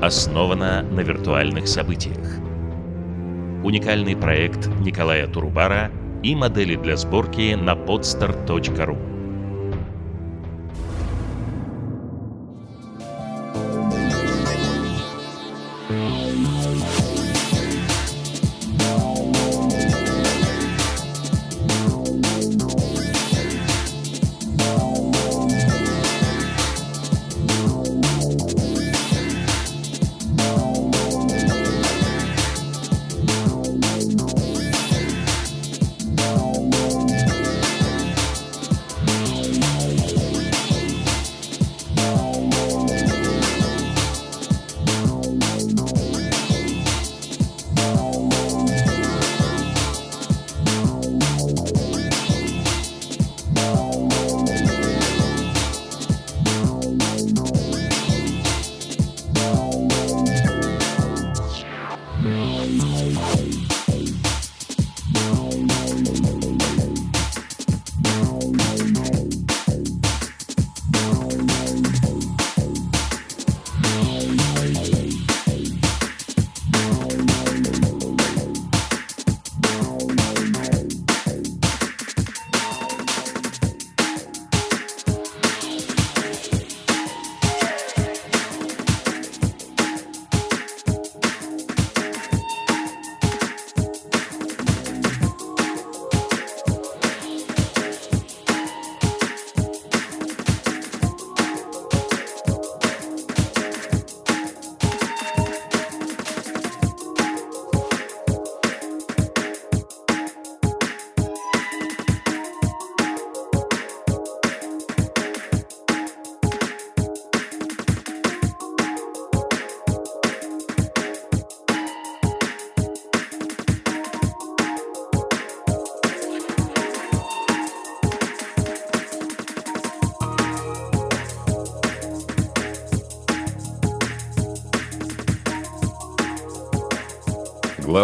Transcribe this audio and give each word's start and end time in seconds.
основана 0.00 0.82
на 0.82 1.00
виртуальных 1.00 1.68
событиях. 1.68 2.38
Уникальный 3.62 4.16
проект 4.16 4.68
Николая 4.80 5.26
Турубара 5.26 5.90
и 6.22 6.34
модели 6.34 6.76
для 6.76 6.96
сборки 6.96 7.54
на 7.54 7.72
podstar.ru 7.72 9.09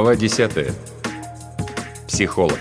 Глава 0.07 0.21
10. 0.21 0.73
Психолог. 2.07 2.61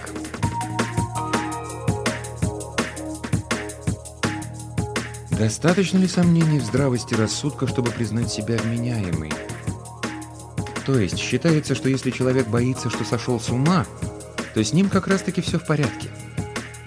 Достаточно 5.30 6.00
ли 6.00 6.08
сомнений 6.08 6.58
в 6.58 6.64
здравости 6.64 7.14
рассудка, 7.14 7.68
чтобы 7.68 7.92
признать 7.92 8.32
себя 8.32 8.58
вменяемой? 8.58 9.32
То 10.88 10.98
есть 10.98 11.20
считается, 11.20 11.76
что 11.76 11.88
если 11.88 12.10
человек 12.10 12.48
боится, 12.48 12.90
что 12.90 13.04
сошел 13.04 13.40
с 13.40 13.50
ума, 13.50 13.86
то 14.56 14.64
с 14.64 14.74
ним 14.74 14.90
как 14.90 15.08
раз-таки 15.08 15.42
все 15.42 15.60
в 15.60 15.68
порядке. 15.68 16.10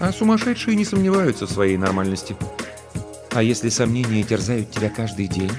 А 0.00 0.10
сумасшедшие 0.10 0.74
не 0.74 0.84
сомневаются 0.84 1.46
в 1.46 1.52
своей 1.52 1.76
нормальности. 1.76 2.34
А 3.30 3.44
если 3.44 3.68
сомнения 3.68 4.24
терзают 4.24 4.72
тебя 4.72 4.90
каждый 4.90 5.28
день? 5.28 5.52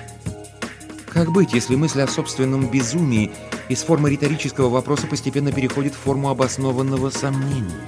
Как 1.07 1.31
быть, 1.31 1.53
если 1.53 1.77
мысль 1.77 2.01
о 2.01 2.07
собственном 2.07 2.69
безумии 2.69 3.31
из 3.69 3.83
формы 3.83 4.09
риторического 4.09 4.67
вопроса 4.67 5.05
постепенно 5.05 5.51
переходит 5.51 5.93
в 5.93 5.99
форму 5.99 6.29
обоснованного 6.29 7.11
сомнения. 7.11 7.85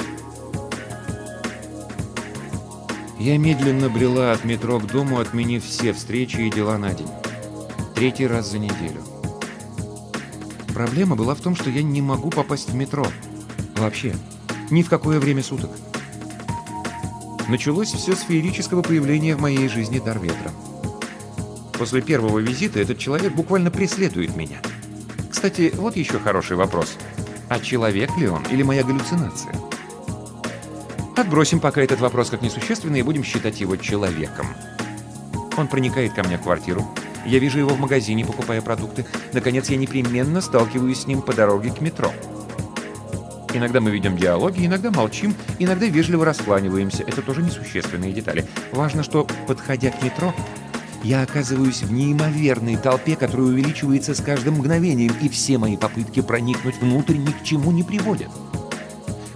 Я 3.20 3.38
медленно 3.38 3.90
брела 3.90 4.32
от 4.32 4.46
метро 4.46 4.80
к 4.80 4.86
дому, 4.86 5.20
отменив 5.20 5.66
все 5.66 5.94
встречи 5.94 6.38
и 6.38 6.52
дела 6.52 6.78
на 6.78 6.94
день. 6.94 7.10
Третий 7.96 8.28
раз 8.28 8.52
за 8.52 8.60
неделю. 8.60 9.02
Проблема 10.74 11.16
была 11.16 11.36
в 11.36 11.42
том, 11.42 11.56
что 11.56 11.70
я 11.70 11.84
не 11.84 12.02
могу 12.02 12.30
попасть 12.30 12.70
в 12.70 12.76
метро. 12.76 13.06
Вообще. 13.76 14.16
Ни 14.70 14.84
в 14.84 14.90
какое 14.90 15.20
время 15.20 15.44
суток. 15.44 15.72
Началось 17.50 17.92
все 17.92 18.16
с 18.16 18.22
феерического 18.22 18.82
появления 18.82 19.36
в 19.36 19.42
моей 19.42 19.68
жизни 19.68 20.00
дар 20.00 20.20
ветра. 20.20 20.52
После 21.74 22.02
первого 22.02 22.40
визита 22.40 22.80
этот 22.80 23.00
человек 23.00 23.34
буквально 23.34 23.72
преследует 23.72 24.36
меня– 24.36 24.62
кстати, 25.42 25.74
вот 25.76 25.96
еще 25.96 26.20
хороший 26.20 26.56
вопрос. 26.56 26.98
А 27.50 27.60
человек 27.60 28.16
ли 28.16 28.28
он 28.28 28.44
или 28.52 28.62
моя 28.62 28.84
галлюцинация? 28.84 29.56
Отбросим 31.18 31.60
пока 31.60 31.82
этот 31.82 32.00
вопрос 32.00 32.30
как 32.30 32.44
несущественный 32.44 33.00
и 33.00 33.02
будем 33.02 33.24
считать 33.24 33.60
его 33.60 33.76
человеком. 33.76 34.46
Он 35.58 35.68
проникает 35.68 36.14
ко 36.14 36.22
мне 36.22 36.38
в 36.38 36.44
квартиру. 36.44 36.88
Я 37.26 37.40
вижу 37.40 37.58
его 37.58 37.72
в 37.72 37.80
магазине, 37.80 38.24
покупая 38.24 38.62
продукты. 38.62 39.04
Наконец, 39.34 39.68
я 39.70 39.78
непременно 39.78 40.42
сталкиваюсь 40.42 41.00
с 41.00 41.08
ним 41.08 41.24
по 41.24 41.34
дороге 41.34 41.72
к 41.72 41.82
метро. 41.82 42.14
Иногда 43.52 43.82
мы 43.82 43.90
ведем 43.90 44.18
диалоги, 44.18 44.68
иногда 44.68 44.92
молчим, 44.92 45.34
иногда 45.58 45.88
вежливо 45.88 46.24
раскланиваемся. 46.24 47.02
Это 47.02 47.24
тоже 47.24 47.42
несущественные 47.42 48.14
детали. 48.14 48.46
Важно, 48.72 49.02
что, 49.02 49.26
подходя 49.48 49.90
к 49.90 50.04
метро, 50.04 50.36
я 51.04 51.24
оказываюсь 51.24 51.82
в 51.82 51.92
неимоверной 51.92 52.78
толпе, 52.78 53.16
которая 53.16 53.48
увеличивается 53.48 54.14
с 54.14 54.22
каждым 54.22 54.56
мгновением, 54.56 55.14
и 55.22 55.30
все 55.30 55.58
мои 55.58 55.78
попытки 55.78 56.22
проникнуть 56.22 56.80
внутрь 56.80 57.18
ни 57.18 57.32
к 57.32 57.44
чему 57.44 57.72
не 57.72 57.84
приводят. 57.84 58.30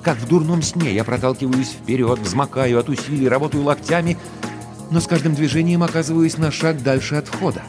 Как 0.04 0.18
в 0.18 0.28
дурном 0.28 0.62
сне 0.62 0.94
я 0.94 1.04
проталкиваюсь 1.04 1.70
вперед, 1.70 2.20
взмокаю 2.20 2.80
от 2.80 2.90
усилий, 2.90 3.28
работаю 3.28 3.64
локтями, 3.64 4.18
но 4.92 5.00
с 5.00 5.08
каждым 5.08 5.34
движением 5.34 5.82
оказываюсь 5.82 6.38
на 6.38 6.52
шаг 6.52 6.84
дальше 6.84 7.16
от 7.16 7.28
входа. 7.28 7.64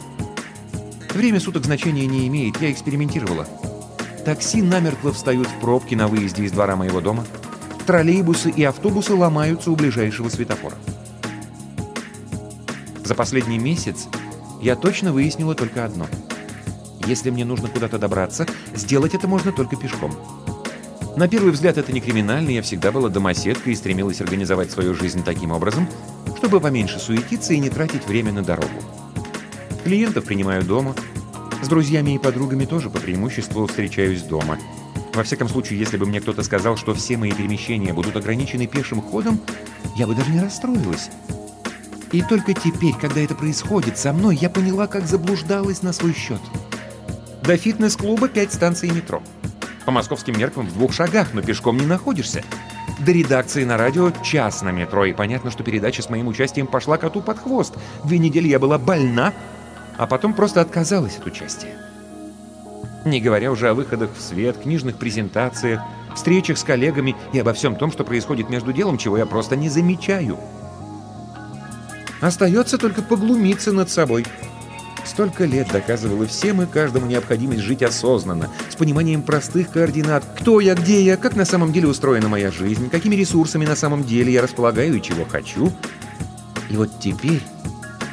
Время 1.13 1.39
суток 1.39 1.65
значения 1.65 2.05
не 2.05 2.27
имеет, 2.27 2.61
я 2.61 2.71
экспериментировала. 2.71 3.47
Такси 4.23 4.61
намертво 4.61 5.11
встают 5.13 5.47
в 5.47 5.59
пробки 5.59 5.95
на 5.95 6.07
выезде 6.07 6.43
из 6.43 6.51
двора 6.51 6.75
моего 6.75 7.01
дома. 7.01 7.25
Троллейбусы 7.87 8.51
и 8.51 8.63
автобусы 8.63 9.15
ломаются 9.15 9.71
у 9.71 9.75
ближайшего 9.75 10.29
светофора. 10.29 10.75
За 13.07 13.15
последний 13.15 13.57
месяц 13.57 14.09
я 14.61 14.75
точно 14.75 15.13
выяснила 15.13 15.55
только 15.55 15.85
одно. 15.85 16.07
Если 17.05 17.29
мне 17.29 17.45
нужно 17.45 17.69
куда-то 17.69 17.97
добраться, 17.97 18.45
сделать 18.75 19.15
это 19.15 19.29
можно 19.29 19.53
только 19.53 19.77
пешком. 19.77 20.13
На 21.15 21.29
первый 21.29 21.53
взгляд 21.53 21.77
это 21.77 21.93
не 21.93 22.01
криминально, 22.01 22.49
я 22.49 22.61
всегда 22.61 22.91
была 22.91 23.07
домоседкой 23.07 23.71
и 23.71 23.75
стремилась 23.77 24.19
организовать 24.19 24.71
свою 24.71 24.93
жизнь 24.93 25.23
таким 25.23 25.51
образом, 25.51 25.87
чтобы 26.35 26.59
поменьше 26.59 26.99
суетиться 26.99 27.53
и 27.53 27.59
не 27.59 27.69
тратить 27.69 28.05
время 28.05 28.33
на 28.33 28.43
дорогу. 28.43 28.83
Клиентов 29.85 30.25
принимаю 30.25 30.63
дома. 30.63 30.93
С 31.63 31.69
друзьями 31.69 32.15
и 32.15 32.19
подругами 32.19 32.65
тоже 32.65 32.89
по 32.89 32.99
преимуществу 32.99 33.67
встречаюсь 33.67 34.23
дома. 34.23 34.59
Во 35.13 35.23
всяком 35.23 35.47
случае, 35.47 35.79
если 35.79 35.95
бы 35.95 36.05
мне 36.05 36.19
кто-то 36.19 36.43
сказал, 36.43 36.75
что 36.75 36.93
все 36.93 37.15
мои 37.15 37.31
перемещения 37.31 37.93
будут 37.93 38.17
ограничены 38.17 38.67
пешим 38.67 39.01
ходом, 39.01 39.39
я 39.95 40.07
бы 40.07 40.13
даже 40.13 40.29
не 40.29 40.41
расстроилась. 40.41 41.09
И 42.11 42.21
только 42.21 42.53
теперь, 42.53 42.93
когда 42.99 43.21
это 43.21 43.35
происходит 43.35 43.97
со 43.97 44.13
мной, 44.13 44.37
я 44.37 44.49
поняла, 44.49 44.87
как 44.87 45.07
заблуждалась 45.07 45.83
на 45.83 45.91
свой 45.91 46.13
счет. 46.13 46.41
До 47.43 47.57
фитнес-клуба 47.57 48.29
пять 48.29 48.53
станций 48.53 48.89
метро. 48.89 49.21
По 49.85 49.91
московским 49.91 50.37
меркам 50.37 50.67
в 50.67 50.73
двух 50.73 50.93
шагах, 50.93 51.29
но 51.33 51.41
пешком 51.41 51.77
не 51.77 51.85
находишься. 51.85 52.43
До 52.99 53.11
редакции 53.11 53.63
на 53.63 53.77
радио 53.77 54.11
час 54.23 54.61
на 54.61 54.71
метро, 54.71 55.05
и 55.05 55.13
понятно, 55.13 55.51
что 55.51 55.63
передача 55.63 56.01
с 56.01 56.09
моим 56.09 56.27
участием 56.27 56.67
пошла 56.67 56.97
коту 56.97 57.21
под 57.21 57.39
хвост. 57.39 57.75
Две 58.03 58.17
недели 58.17 58.47
я 58.47 58.59
была 58.59 58.77
больна, 58.77 59.33
а 59.97 60.07
потом 60.07 60.33
просто 60.33 60.61
отказалась 60.61 61.17
от 61.17 61.25
участия. 61.27 61.77
Не 63.05 63.21
говоря 63.21 63.51
уже 63.51 63.69
о 63.69 63.73
выходах 63.73 64.09
в 64.17 64.21
свет, 64.21 64.57
книжных 64.57 64.97
презентациях, 64.97 65.81
встречах 66.15 66.57
с 66.57 66.63
коллегами 66.63 67.15
и 67.31 67.39
обо 67.39 67.53
всем 67.53 67.75
том, 67.75 67.91
что 67.91 68.03
происходит 68.03 68.49
между 68.49 68.73
делом, 68.73 68.97
чего 68.97 69.17
я 69.17 69.25
просто 69.25 69.55
не 69.55 69.69
замечаю. 69.69 70.37
Остается 72.21 72.77
только 72.77 73.01
поглумиться 73.01 73.71
над 73.71 73.89
собой. 73.89 74.25
Столько 75.05 75.45
лет 75.45 75.69
доказывала 75.71 76.25
всем 76.25 76.61
и 76.61 76.65
каждому 76.65 77.05
необходимость 77.05 77.61
жить 77.61 77.81
осознанно, 77.81 78.49
с 78.69 78.75
пониманием 78.75 79.21
простых 79.21 79.71
координат, 79.71 80.25
кто 80.37 80.59
я, 80.59 80.75
где 80.75 81.01
я, 81.01 81.15
как 81.15 81.35
на 81.35 81.45
самом 81.45 81.71
деле 81.71 81.87
устроена 81.87 82.27
моя 82.27 82.51
жизнь, 82.51 82.89
какими 82.89 83.15
ресурсами 83.15 83.65
на 83.65 83.75
самом 83.75 84.03
деле 84.03 84.33
я 84.33 84.41
располагаю 84.41 84.95
и 84.97 85.01
чего 85.01 85.23
хочу. 85.23 85.71
И 86.69 86.75
вот 86.75 86.99
теперь 86.99 87.41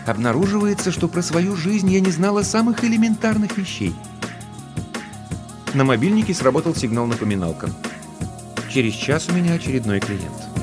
обнаруживается, 0.07 0.93
что 0.93 1.09
про 1.09 1.23
свою 1.23 1.57
жизнь 1.57 1.91
я 1.91 2.00
не 2.00 2.12
знала 2.12 2.43
самых 2.43 2.85
элементарных 2.85 3.57
вещей. 3.59 3.95
На 5.73 5.83
мобильнике 5.83 6.33
сработал 6.33 6.77
сигнал-напоминалка. 6.77 7.71
Через 8.71 8.95
час 8.95 9.29
у 9.29 9.33
меня 9.33 9.55
очередной 9.55 9.99
клиент. 9.99 10.54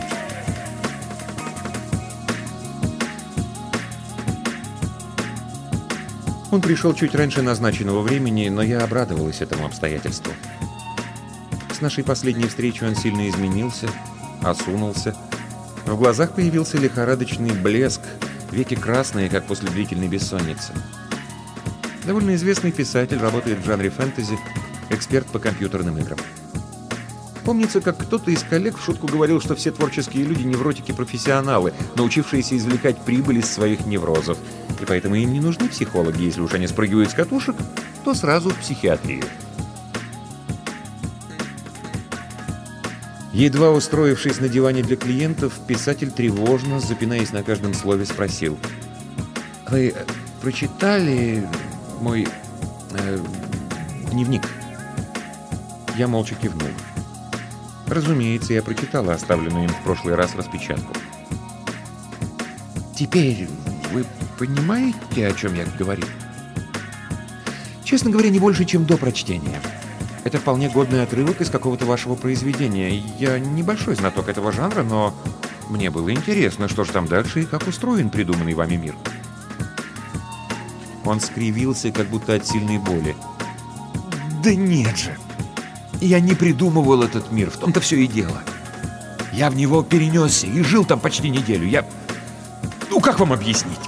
Он 6.51 6.61
пришел 6.61 6.93
чуть 6.93 7.15
раньше 7.15 7.41
назначенного 7.41 8.01
времени, 8.01 8.49
но 8.49 8.61
я 8.61 8.83
обрадовалась 8.83 9.39
этому 9.39 9.65
обстоятельству. 9.65 10.33
С 11.73 11.79
нашей 11.79 12.03
последней 12.03 12.47
встречи 12.47 12.83
он 12.83 12.93
сильно 12.93 13.29
изменился, 13.29 13.87
осунулся. 14.43 15.15
В 15.85 15.97
глазах 15.97 16.35
появился 16.35 16.77
лихорадочный 16.77 17.51
блеск, 17.53 18.01
веки 18.51 18.75
красные, 18.75 19.29
как 19.29 19.45
после 19.45 19.69
длительной 19.69 20.09
бессонницы. 20.09 20.73
Довольно 22.05 22.35
известный 22.35 22.73
писатель, 22.73 23.17
работает 23.17 23.59
в 23.59 23.65
жанре 23.65 23.89
фэнтези, 23.89 24.37
эксперт 24.89 25.27
по 25.27 25.39
компьютерным 25.39 25.97
играм. 25.99 26.19
Помнится, 27.51 27.81
как 27.81 27.97
кто-то 27.97 28.31
из 28.31 28.43
коллег 28.43 28.77
в 28.77 28.81
шутку 28.81 29.07
говорил, 29.07 29.41
что 29.41 29.55
все 29.55 29.71
творческие 29.71 30.23
люди 30.23 30.43
невротики-профессионалы, 30.43 31.73
научившиеся 31.97 32.55
извлекать 32.55 32.97
прибыль 33.01 33.39
из 33.39 33.51
своих 33.51 33.85
неврозов, 33.85 34.37
и 34.79 34.85
поэтому 34.85 35.15
им 35.15 35.33
не 35.33 35.41
нужны 35.41 35.67
психологи, 35.67 36.23
если 36.23 36.39
уж 36.39 36.53
они 36.53 36.65
спрыгивают 36.65 37.11
с 37.11 37.13
катушек, 37.13 37.57
то 38.05 38.13
сразу 38.13 38.51
в 38.51 38.55
психиатрию. 38.57 39.25
Едва 43.33 43.71
устроившись 43.71 44.39
на 44.39 44.47
диване 44.47 44.81
для 44.81 44.95
клиентов, 44.95 45.51
писатель 45.67 46.09
тревожно, 46.09 46.79
запинаясь 46.79 47.33
на 47.33 47.43
каждом 47.43 47.73
слове, 47.73 48.05
спросил. 48.05 48.57
«Вы 49.69 49.93
прочитали 50.41 51.45
мой 51.99 52.29
э, 52.93 53.19
дневник?» 54.09 54.43
Я 55.97 56.07
молча 56.07 56.33
кивнул. 56.35 56.69
Разумеется, 57.91 58.53
я 58.53 58.63
прочитала 58.63 59.13
оставленную 59.13 59.65
им 59.65 59.69
в 59.69 59.83
прошлый 59.83 60.15
раз 60.15 60.33
распечатку. 60.35 60.93
«Теперь 62.95 63.49
вы 63.91 64.05
понимаете, 64.39 65.27
о 65.27 65.33
чем 65.33 65.53
я 65.55 65.65
говорю?» 65.77 66.05
«Честно 67.83 68.09
говоря, 68.09 68.29
не 68.29 68.39
больше, 68.39 68.63
чем 68.63 68.85
до 68.85 68.95
прочтения. 68.95 69.59
Это 70.23 70.37
вполне 70.37 70.69
годный 70.69 71.03
отрывок 71.03 71.41
из 71.41 71.49
какого-то 71.49 71.85
вашего 71.85 72.15
произведения. 72.15 73.03
Я 73.19 73.37
небольшой 73.39 73.95
знаток 73.95 74.29
этого 74.29 74.53
жанра, 74.53 74.83
но 74.83 75.13
мне 75.67 75.89
было 75.89 76.13
интересно, 76.13 76.69
что 76.69 76.85
же 76.85 76.93
там 76.93 77.09
дальше 77.09 77.41
и 77.41 77.45
как 77.45 77.67
устроен 77.67 78.09
придуманный 78.09 78.53
вами 78.53 78.77
мир». 78.77 78.95
Он 81.03 81.19
скривился, 81.19 81.91
как 81.91 82.07
будто 82.07 82.35
от 82.35 82.47
сильной 82.47 82.77
боли. 82.77 83.17
«Да 84.41 84.55
нет 84.55 84.97
же!» 84.97 85.17
Я 86.01 86.19
не 86.19 86.33
придумывал 86.33 87.03
этот 87.03 87.31
мир, 87.31 87.51
в 87.51 87.57
том-то 87.57 87.79
все 87.79 87.97
и 87.97 88.07
дело. 88.07 88.41
Я 89.31 89.51
в 89.51 89.55
него 89.55 89.83
перенесся 89.83 90.47
и 90.47 90.61
жил 90.63 90.83
там 90.83 90.99
почти 90.99 91.29
неделю. 91.29 91.67
Я... 91.67 91.85
Ну, 92.89 92.99
как 92.99 93.19
вам 93.19 93.31
объяснить? 93.31 93.79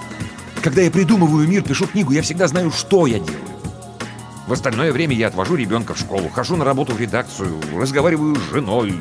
Когда 0.62 0.82
я 0.82 0.92
придумываю 0.92 1.48
мир, 1.48 1.64
пишу 1.64 1.88
книгу, 1.88 2.14
я 2.14 2.22
всегда 2.22 2.48
знаю, 2.48 2.72
что 2.72 3.08
я 3.08 3.20
делаю. 3.20 3.42
В 4.48 4.54
остальное 4.54 4.92
время 4.92 5.16
я 5.16 5.28
отвожу 5.28 5.56
ребенка 5.56 5.96
в 5.96 6.00
школу, 6.00 6.30
хожу 6.30 6.56
на 6.56 6.64
работу 6.64 6.94
в 6.94 7.00
редакцию, 7.00 7.60
разговариваю 7.76 8.36
с 8.36 8.52
женой, 8.52 8.94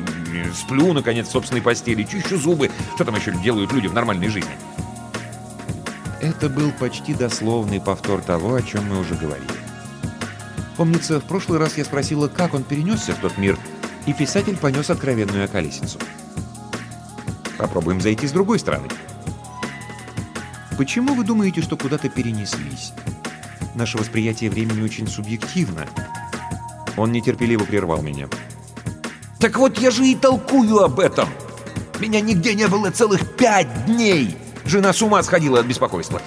сплю, 0.57 0.91
наконец, 0.93 1.27
в 1.27 1.31
собственной 1.31 1.61
постели, 1.61 2.03
чищу 2.03 2.37
зубы. 2.37 2.71
Что 2.95 3.05
там 3.05 3.15
еще 3.15 3.31
делают 3.43 3.71
люди 3.71 3.87
в 3.87 3.93
нормальной 3.93 4.29
жизни? 4.29 4.51
Это 6.19 6.49
был 6.49 6.71
почти 6.71 7.13
дословный 7.13 7.79
повтор 7.79 8.21
того, 8.21 8.55
о 8.55 8.61
чем 8.61 8.89
мы 8.89 8.99
уже 8.99 9.13
говорили. 9.15 9.62
Помнится, 10.77 11.19
в 11.19 11.25
прошлый 11.25 11.59
раз 11.59 11.77
я 11.77 11.85
спросила, 11.85 12.27
как 12.27 12.53
он 12.53 12.63
перенесся 12.63 13.13
в 13.13 13.19
тот 13.19 13.37
мир, 13.37 13.57
и 14.05 14.13
писатель 14.13 14.57
понес 14.57 14.89
откровенную 14.89 15.45
околесицу. 15.45 15.99
Попробуем 17.57 18.01
зайти 18.01 18.27
с 18.27 18.31
другой 18.31 18.59
стороны. 18.59 18.87
Почему 20.77 21.13
вы 21.13 21.23
думаете, 21.23 21.61
что 21.61 21.77
куда-то 21.77 22.09
перенеслись? 22.09 22.93
Наше 23.75 23.97
восприятие 23.97 24.49
времени 24.49 24.81
очень 24.81 25.07
субъективно. 25.07 25.87
Он 26.97 27.11
нетерпеливо 27.11 27.63
прервал 27.63 28.01
меня. 28.01 28.27
«Так 29.39 29.57
вот 29.57 29.77
я 29.77 29.91
же 29.91 30.05
и 30.07 30.15
толкую 30.15 30.79
об 30.79 30.99
этом! 30.99 31.27
Меня 31.99 32.21
нигде 32.21 32.55
не 32.55 32.67
было 32.67 32.91
целых 32.91 33.35
пять 33.35 33.85
дней! 33.85 34.37
Жена 34.65 34.93
с 34.93 35.01
ума 35.01 35.21
сходила 35.23 35.59
от 35.59 35.65
беспокойства. 35.65 36.21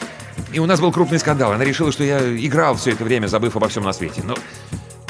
И 0.52 0.58
у 0.58 0.66
нас 0.66 0.80
был 0.80 0.92
крупный 0.92 1.18
скандал. 1.18 1.52
Она 1.52 1.64
решила, 1.64 1.92
что 1.92 2.04
я 2.04 2.18
играл 2.36 2.76
все 2.76 2.92
это 2.92 3.04
время, 3.04 3.26
забыв 3.26 3.56
обо 3.56 3.68
всем 3.68 3.84
на 3.84 3.92
свете. 3.92 4.22
Но 4.24 4.36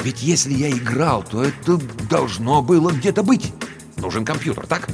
ведь 0.03 0.21
если 0.21 0.53
я 0.53 0.69
играл, 0.69 1.23
то 1.23 1.43
это 1.43 1.77
должно 2.09 2.61
было 2.61 2.91
где-то 2.91 3.23
быть. 3.23 3.53
Нужен 3.97 4.25
компьютер, 4.25 4.65
так? 4.67 4.87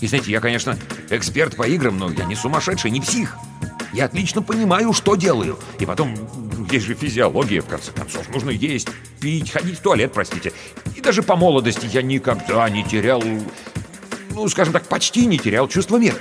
И 0.00 0.06
знаете, 0.06 0.30
я, 0.30 0.40
конечно, 0.40 0.78
эксперт 1.10 1.56
по 1.56 1.66
играм, 1.66 1.98
но 1.98 2.10
я 2.10 2.24
не 2.24 2.34
сумасшедший, 2.34 2.90
не 2.90 3.00
псих. 3.00 3.36
Я 3.92 4.04
отлично 4.04 4.42
понимаю, 4.42 4.92
что 4.92 5.14
делаю. 5.16 5.58
И 5.78 5.86
потом, 5.86 6.14
есть 6.70 6.86
же 6.86 6.94
физиология, 6.94 7.60
в 7.60 7.66
конце 7.66 7.92
концов. 7.92 8.28
Нужно 8.28 8.50
есть, 8.50 8.88
пить, 9.20 9.50
ходить 9.50 9.78
в 9.78 9.80
туалет, 9.80 10.12
простите. 10.12 10.52
И 10.94 11.00
даже 11.00 11.22
по 11.22 11.36
молодости 11.36 11.88
я 11.90 12.02
никогда 12.02 12.68
не 12.68 12.84
терял... 12.84 13.22
Ну, 14.30 14.48
скажем 14.48 14.74
так, 14.74 14.84
почти 14.84 15.24
не 15.24 15.38
терял 15.38 15.66
чувство 15.66 15.96
меры. 15.96 16.18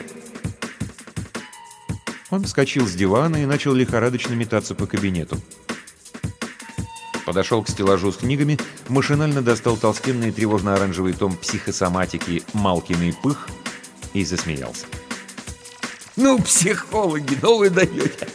Он 2.32 2.44
вскочил 2.44 2.88
с 2.88 2.94
дивана 2.94 3.38
и 3.38 3.46
начал 3.46 3.74
лихорадочно 3.74 4.34
метаться 4.34 4.74
по 4.74 4.88
кабинету. 4.88 5.38
Подошел 7.26 7.64
к 7.64 7.70
стеллажу 7.70 8.12
с 8.12 8.18
книгами, 8.18 8.60
машинально 8.88 9.42
достал 9.42 9.78
толстенный 9.78 10.32
тревожно-оранжевый 10.32 11.14
том 11.14 11.36
психосоматики 11.36 12.44
«Малкиный 12.54 13.14
пых» 13.14 13.48
и 14.14 14.24
засмеялся. 14.24 14.86
«Ну, 16.16 16.40
психологи, 16.40 17.38
ну 17.42 17.58
вы 17.58 17.70
даете! 17.70 18.28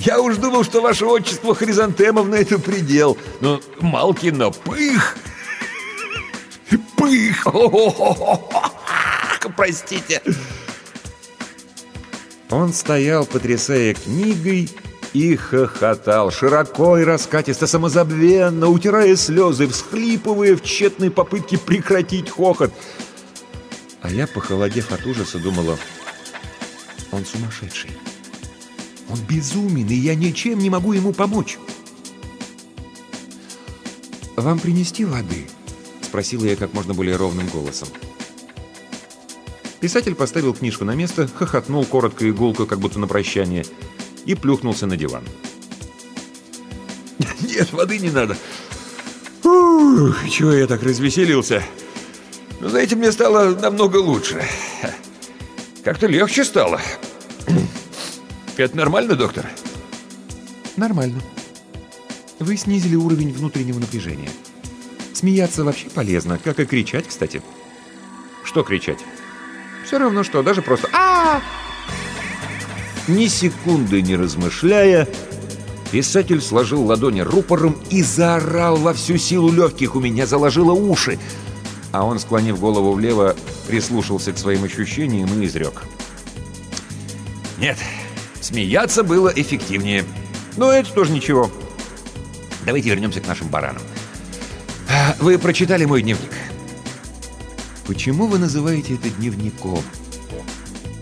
Я 0.00 0.20
уж 0.20 0.36
думал, 0.36 0.64
что 0.64 0.80
ваше 0.80 1.06
отчество 1.06 1.54
Хризантемовна— 1.54 2.34
это 2.36 2.58
предел, 2.58 3.16
но 3.40 3.60
Малкина 3.80 4.50
пых! 4.50 5.16
Пых! 6.96 7.46
Простите!» 9.56 10.22
Он 12.54 12.72
стоял, 12.72 13.26
потрясая 13.26 13.94
книгой, 13.94 14.70
и 15.12 15.34
хохотал, 15.34 16.30
широко 16.30 16.96
и 16.98 17.02
раскатисто, 17.02 17.66
самозабвенно, 17.66 18.68
утирая 18.68 19.16
слезы, 19.16 19.66
всхлипывая 19.66 20.54
в 20.54 20.62
тщетной 20.62 21.10
попытке 21.10 21.58
прекратить 21.58 22.30
хохот. 22.30 22.72
А 24.02 24.08
я, 24.08 24.28
похолодев 24.28 24.92
от 24.92 25.04
ужаса, 25.04 25.40
думала, 25.40 25.76
он 27.10 27.26
сумасшедший. 27.26 27.90
Он 29.10 29.18
безумен, 29.28 29.88
и 29.88 29.94
я 29.94 30.14
ничем 30.14 30.60
не 30.60 30.70
могу 30.70 30.92
ему 30.92 31.12
помочь. 31.12 31.58
«Вам 34.36 34.60
принести 34.60 35.04
воды?»— 35.04 35.48
спросила 36.02 36.44
я 36.44 36.54
как 36.54 36.72
можно 36.72 36.94
более 36.94 37.16
ровным 37.16 37.48
голосом. 37.48 37.88
Писатель 39.84 40.14
поставил 40.14 40.54
книжку 40.54 40.86
на 40.86 40.94
место, 40.94 41.28
хохотнул 41.28 41.84
коротко 41.84 42.24
и 42.24 42.30
гулко, 42.30 42.64
как 42.64 42.78
будто 42.78 42.98
на 42.98 43.06
прощание, 43.06 43.66
и 44.24 44.34
плюхнулся 44.34 44.86
на 44.86 44.96
диван. 44.96 45.22
«Нет, 47.42 47.70
воды 47.70 47.98
не 47.98 48.08
надо. 48.08 48.34
Ух, 49.42 50.26
чего 50.30 50.52
я 50.52 50.66
так 50.66 50.82
развеселился. 50.82 51.62
Но, 52.60 52.70
знаете, 52.70 52.96
мне 52.96 53.12
стало 53.12 53.54
намного 53.54 53.98
лучше. 53.98 54.42
Как-то 55.84 56.06
легче 56.06 56.44
стало. 56.44 56.80
Это 58.56 58.74
нормально, 58.74 59.16
доктор?» 59.16 59.50
«Нормально. 60.78 61.20
Вы 62.38 62.56
снизили 62.56 62.96
уровень 62.96 63.34
внутреннего 63.34 63.80
напряжения. 63.80 64.30
Смеяться 65.12 65.62
вообще 65.62 65.90
полезно, 65.90 66.40
как 66.42 66.58
и 66.58 66.64
кричать, 66.64 67.06
кстати». 67.06 67.42
«Что 68.44 68.62
кричать?» 68.62 69.00
Все 69.84 69.98
равно 69.98 70.24
что, 70.24 70.42
даже 70.42 70.62
просто 70.62 70.88
а, 70.92 71.40
Ни 73.06 73.26
секунды 73.26 74.02
не 74.02 74.16
размышляя, 74.16 75.06
Писатель 75.94 76.40
сложил 76.40 76.84
ладони 76.84 77.20
рупором 77.20 77.78
и 77.88 78.02
заорал 78.02 78.76
во 78.76 78.92
всю 78.94 79.16
силу 79.16 79.52
легких. 79.52 79.94
У 79.94 80.00
меня 80.00 80.26
заложило 80.26 80.72
уши. 80.72 81.20
А 81.92 82.04
он, 82.04 82.18
склонив 82.18 82.58
голову 82.58 82.94
влево, 82.94 83.36
прислушался 83.68 84.32
к 84.32 84.38
своим 84.38 84.64
ощущениям 84.64 85.28
и 85.40 85.46
изрек. 85.46 85.84
Нет, 87.58 87.78
смеяться 88.40 89.04
было 89.04 89.28
эффективнее. 89.28 90.04
Но 90.56 90.72
это 90.72 90.92
тоже 90.92 91.12
ничего. 91.12 91.48
Давайте 92.66 92.88
вернемся 92.88 93.20
к 93.20 93.28
нашим 93.28 93.46
баранам. 93.46 93.82
Вы 95.20 95.38
прочитали 95.38 95.84
мой 95.84 96.02
дневник. 96.02 96.30
Почему 97.86 98.26
вы 98.26 98.38
называете 98.38 98.94
это 98.94 99.10
дневником? 99.10 99.82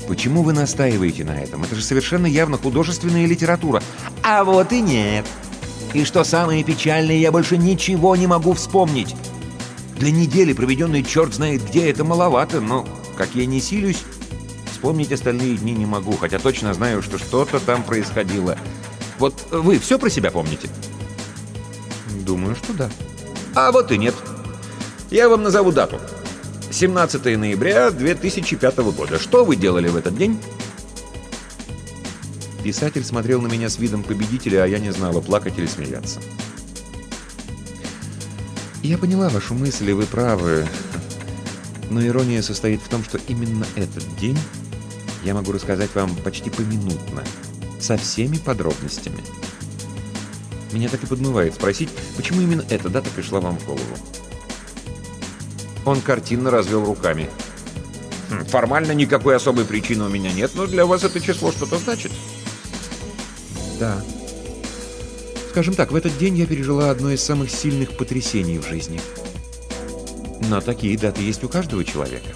Почему 0.09 0.43
вы 0.43 0.53
настаиваете 0.53 1.25
на 1.25 1.39
этом? 1.39 1.63
Это 1.63 1.77
же 1.77 1.83
совершенно 1.83 2.27
явно 2.27 2.59
художественная 2.59 3.27
литература. 3.27 3.83
А 4.23 4.43
вот 4.43 4.73
и 4.73 4.81
нет. 4.81 5.25
И 5.95 6.05
что 6.05 6.25
самое 6.25 6.65
печальное, 6.65 7.17
я 7.17 7.31
больше 7.31 7.57
ничего 7.57 8.17
не 8.17 8.27
могу 8.27 8.55
вспомнить. 8.55 9.15
Для 9.97 10.11
недели, 10.11 10.53
проведенной 10.53 11.05
черт 11.05 11.35
знает 11.35 11.65
где, 11.69 11.89
это 11.89 12.03
маловато, 12.03 12.61
но, 12.61 12.87
как 13.17 13.35
я 13.35 13.47
не 13.47 13.61
силюсь, 13.61 14.03
вспомнить 14.71 15.13
остальные 15.13 15.59
дни 15.59 15.73
не 15.73 15.87
могу, 15.87 16.17
хотя 16.17 16.41
точно 16.41 16.75
знаю, 16.75 17.03
что 17.03 17.19
что-то 17.19 17.61
там 17.61 17.85
происходило. 17.85 18.59
Вот 19.19 19.47
вы 19.53 19.79
все 19.79 19.99
про 19.99 20.11
себя 20.11 20.33
помните? 20.33 20.69
Думаю, 22.27 22.57
что 22.57 22.73
да. 22.73 22.91
А 23.55 23.71
вот 23.71 23.93
и 23.93 23.99
нет. 23.99 24.15
Я 25.11 25.29
вам 25.29 25.45
назову 25.45 25.71
дату. 25.71 26.01
17 26.73 27.37
ноября 27.37 27.91
2005 27.91 28.79
года. 28.79 29.19
Что 29.19 29.45
вы 29.45 29.57
делали 29.57 29.89
в 29.89 29.97
этот 29.97 30.17
день? 30.17 30.41
Писатель 32.65 33.05
смотрел 33.05 33.43
на 33.43 33.49
меня 33.49 33.69
с 33.69 33.79
видом 33.79 34.03
победителя, 34.03 34.65
а 34.65 34.67
я 34.67 34.79
не 34.79 34.91
знала, 34.91 35.21
плакать 35.21 35.59
или 35.59 35.67
смеяться. 35.67 36.21
Я 38.83 38.97
поняла 38.97 39.29
вашу 39.29 39.53
мысль, 39.53 39.91
и 39.91 39.93
вы 39.93 40.07
правы. 40.07 40.67
Но 41.91 42.05
ирония 42.05 42.41
состоит 42.41 42.81
в 42.81 42.89
том, 42.89 43.05
что 43.05 43.21
именно 43.29 43.67
этот 43.77 44.05
день 44.17 44.39
я 45.25 45.35
могу 45.35 45.53
рассказать 45.53 45.95
вам 45.95 46.17
почти 46.17 46.49
поминутно, 46.49 47.23
со 47.81 47.99
всеми 47.99 48.39
подробностями. 48.39 49.23
Меня 50.73 50.89
так 50.89 51.03
и 51.03 51.07
подмывает 51.07 51.55
спросить, 51.55 51.91
почему 52.17 52.41
именно 52.41 52.65
эта 52.71 52.89
дата 52.89 53.11
пришла 53.11 53.41
вам 53.41 53.59
в 53.59 53.67
голову. 53.67 53.99
Он 55.85 56.01
картинно 56.01 56.51
развел 56.51 56.85
руками. 56.85 57.29
«Хм, 58.31 58.45
«Формально 58.47 58.93
никакой 58.93 59.37
особой 59.37 59.65
причины 59.65 60.05
у 60.05 60.09
меня 60.09 60.33
нет, 60.33 60.53
но 60.55 60.67
для 60.67 60.87
вас 60.87 61.05
это 61.05 61.21
число 61.21 61.53
что-то 61.53 61.79
значит». 61.79 62.13
«Да. 63.79 64.03
Скажем 65.51 65.75
так, 65.75 65.91
в 65.93 65.97
этот 65.97 66.17
день 66.19 66.37
я 66.37 66.47
пережила 66.47 66.91
одно 66.91 67.11
из 67.11 67.23
самых 67.23 67.51
сильных 67.51 67.97
потрясений 67.97 68.59
в 68.59 68.67
жизни. 68.67 69.01
Но 70.49 70.61
такие 70.61 70.97
даты 70.97 71.23
есть 71.23 71.45
у 71.45 71.49
каждого 71.49 71.85
человека». 71.85 72.31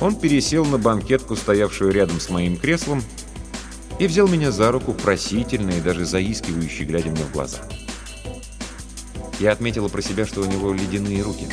Он 0.00 0.16
пересел 0.16 0.64
на 0.64 0.78
банкетку, 0.78 1.36
стоявшую 1.36 1.92
рядом 1.92 2.20
с 2.20 2.28
моим 2.28 2.56
креслом, 2.56 3.02
и 3.98 4.06
взял 4.06 4.26
меня 4.26 4.50
за 4.50 4.72
руку, 4.72 4.92
просительно 4.92 5.70
и 5.70 5.80
даже 5.80 6.04
заискивающе, 6.04 6.84
глядя 6.84 7.10
мне 7.10 7.22
в 7.22 7.32
глаза. 7.32 7.60
Я 9.40 9.52
отметила 9.52 9.88
про 9.88 10.02
себя, 10.02 10.26
что 10.26 10.40
у 10.42 10.44
него 10.44 10.72
ледяные 10.72 11.22
руки. 11.22 11.46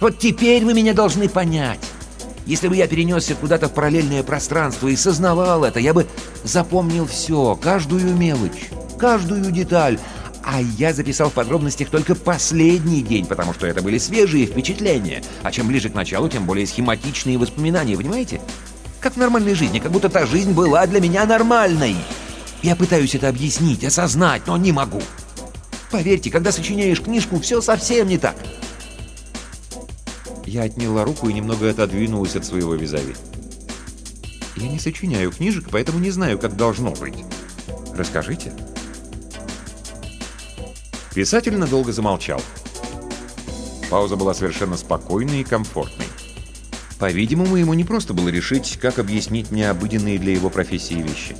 Вот 0.00 0.18
теперь 0.18 0.64
вы 0.64 0.74
меня 0.74 0.94
должны 0.94 1.28
понять. 1.28 1.80
Если 2.44 2.66
бы 2.66 2.76
я 2.76 2.88
перенесся 2.88 3.34
куда-то 3.34 3.68
в 3.68 3.72
параллельное 3.72 4.22
пространство 4.24 4.88
и 4.88 4.96
сознавал 4.96 5.64
это, 5.64 5.78
я 5.78 5.94
бы 5.94 6.06
запомнил 6.42 7.06
все, 7.06 7.56
каждую 7.62 8.16
мелочь, 8.16 8.70
каждую 8.98 9.50
деталь. 9.52 9.98
А 10.44 10.60
я 10.60 10.92
записал 10.92 11.30
в 11.30 11.34
подробностях 11.34 11.88
только 11.88 12.16
последний 12.16 13.00
день, 13.00 13.26
потому 13.26 13.54
что 13.54 13.68
это 13.68 13.80
были 13.80 13.98
свежие 13.98 14.46
впечатления. 14.46 15.22
А 15.44 15.52
чем 15.52 15.68
ближе 15.68 15.88
к 15.88 15.94
началу, 15.94 16.28
тем 16.28 16.46
более 16.46 16.66
схематичные 16.66 17.38
воспоминания, 17.38 17.96
понимаете? 17.96 18.40
Как 18.98 19.14
в 19.14 19.18
нормальной 19.18 19.54
жизни, 19.54 19.78
как 19.78 19.92
будто 19.92 20.08
та 20.08 20.26
жизнь 20.26 20.52
была 20.52 20.84
для 20.88 21.00
меня 21.00 21.26
нормальной. 21.26 21.94
Я 22.62 22.74
пытаюсь 22.74 23.14
это 23.14 23.28
объяснить, 23.28 23.84
осознать, 23.84 24.48
но 24.48 24.56
не 24.56 24.72
могу. 24.72 25.02
Поверьте, 25.92 26.30
когда 26.30 26.50
сочиняешь 26.50 27.02
книжку, 27.02 27.38
все 27.38 27.60
совсем 27.60 28.08
не 28.08 28.16
так. 28.16 28.34
Я 30.46 30.62
отняла 30.62 31.04
руку 31.04 31.28
и 31.28 31.34
немного 31.34 31.68
отодвинулась 31.68 32.34
от 32.34 32.46
своего 32.46 32.74
визави. 32.74 33.14
Я 34.56 34.68
не 34.68 34.78
сочиняю 34.78 35.30
книжек, 35.30 35.66
поэтому 35.70 35.98
не 35.98 36.10
знаю, 36.10 36.38
как 36.38 36.56
должно 36.56 36.92
быть. 36.92 37.24
Расскажите. 37.94 38.54
Писатель 41.14 41.58
надолго 41.58 41.92
замолчал. 41.92 42.40
Пауза 43.90 44.16
была 44.16 44.32
совершенно 44.32 44.78
спокойной 44.78 45.42
и 45.42 45.44
комфортной. 45.44 46.06
По-видимому, 46.98 47.56
ему 47.56 47.74
не 47.74 47.84
просто 47.84 48.14
было 48.14 48.28
решить, 48.28 48.78
как 48.80 48.98
объяснить 48.98 49.50
необыденные 49.50 50.18
для 50.18 50.32
его 50.32 50.48
профессии 50.48 50.94
вещи. 50.94 51.36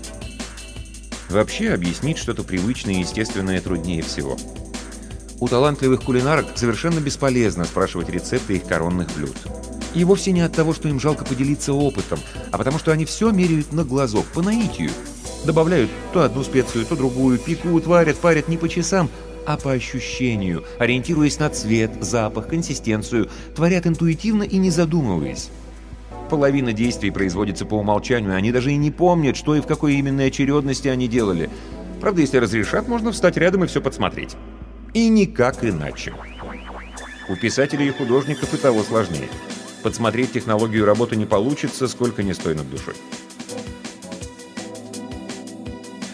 Вообще, 1.33 1.73
объяснить 1.73 2.19
что-то 2.19 2.43
привычное 2.43 2.97
и 2.97 2.99
естественное 2.99 3.59
труднее 3.63 4.03
всего. 4.03 4.37
У 5.41 5.49
талантливых 5.49 6.03
кулинарок 6.03 6.47
совершенно 6.57 7.01
бесполезно 7.01 7.65
спрашивать 7.65 8.11
рецепты 8.11 8.57
их 8.57 8.65
коронных 8.65 9.09
блюд. 9.17 9.35
И 9.95 10.05
вовсе 10.05 10.33
не 10.33 10.43
от 10.43 10.55
того, 10.55 10.75
что 10.75 10.91
им 10.91 11.01
жалко 11.01 11.25
поделиться 11.25 11.73
опытом, 11.73 12.21
а 12.51 12.59
потому 12.59 12.79
что 12.79 12.93
они 12.93 13.07
все 13.07 13.31
меряют 13.31 13.73
на 13.73 13.83
глазок, 13.83 14.27
по 14.27 14.43
наитию. 14.43 14.91
Добавляют 15.47 15.91
то 16.13 16.23
одну 16.23 16.45
специю, 16.45 16.85
то 16.85 16.97
другую, 16.97 17.39
пекут, 17.39 17.87
варят, 17.87 18.19
парят 18.19 18.49
не 18.49 18.59
по 18.59 18.69
часам, 18.69 19.09
а 19.47 19.57
по 19.57 19.73
ощущению, 19.73 20.65
ориентируясь 20.79 21.39
на 21.39 21.49
цвет, 21.49 21.93
запах, 22.05 22.49
консистенцию, 22.49 23.31
творят 23.57 23.87
интуитивно 23.87 24.43
и 24.43 24.59
не 24.59 24.71
задумываясь. 24.71 25.49
Половина 26.33 26.73
действий 26.73 27.11
производится 27.11 27.67
по 27.67 27.75
умолчанию, 27.75 28.35
они 28.35 28.53
даже 28.53 28.73
и 28.73 28.77
не 28.79 28.91
помнят, 28.91 29.37
что 29.37 29.55
и 29.55 29.61
в 29.61 29.67
какой 29.67 29.97
именно 29.97 30.23
очередности 30.23 30.89
они 30.89 31.07
делали. 31.07 31.51
Правда, 32.01 32.23
если 32.23 32.39
разрешат, 32.39 32.89
можно 32.89 33.13
встать 33.13 33.37
рядом 33.37 33.65
и 33.65 33.67
все 33.67 33.83
подсмотреть. 33.83 34.35
И 34.95 35.11
никак 35.11 35.63
иначе. 35.63 36.15
У 37.29 37.37
писателей 37.37 37.89
и 37.89 37.93
художников 37.93 38.55
и 38.55 38.57
того 38.57 38.83
сложнее. 38.83 39.29
Подсмотреть 39.83 40.33
технологию 40.33 40.87
работы 40.87 41.17
не 41.17 41.27
получится, 41.27 41.87
сколько 41.87 42.23
не 42.23 42.33
стоит 42.33 42.57
над 42.57 42.71
душой. 42.71 42.95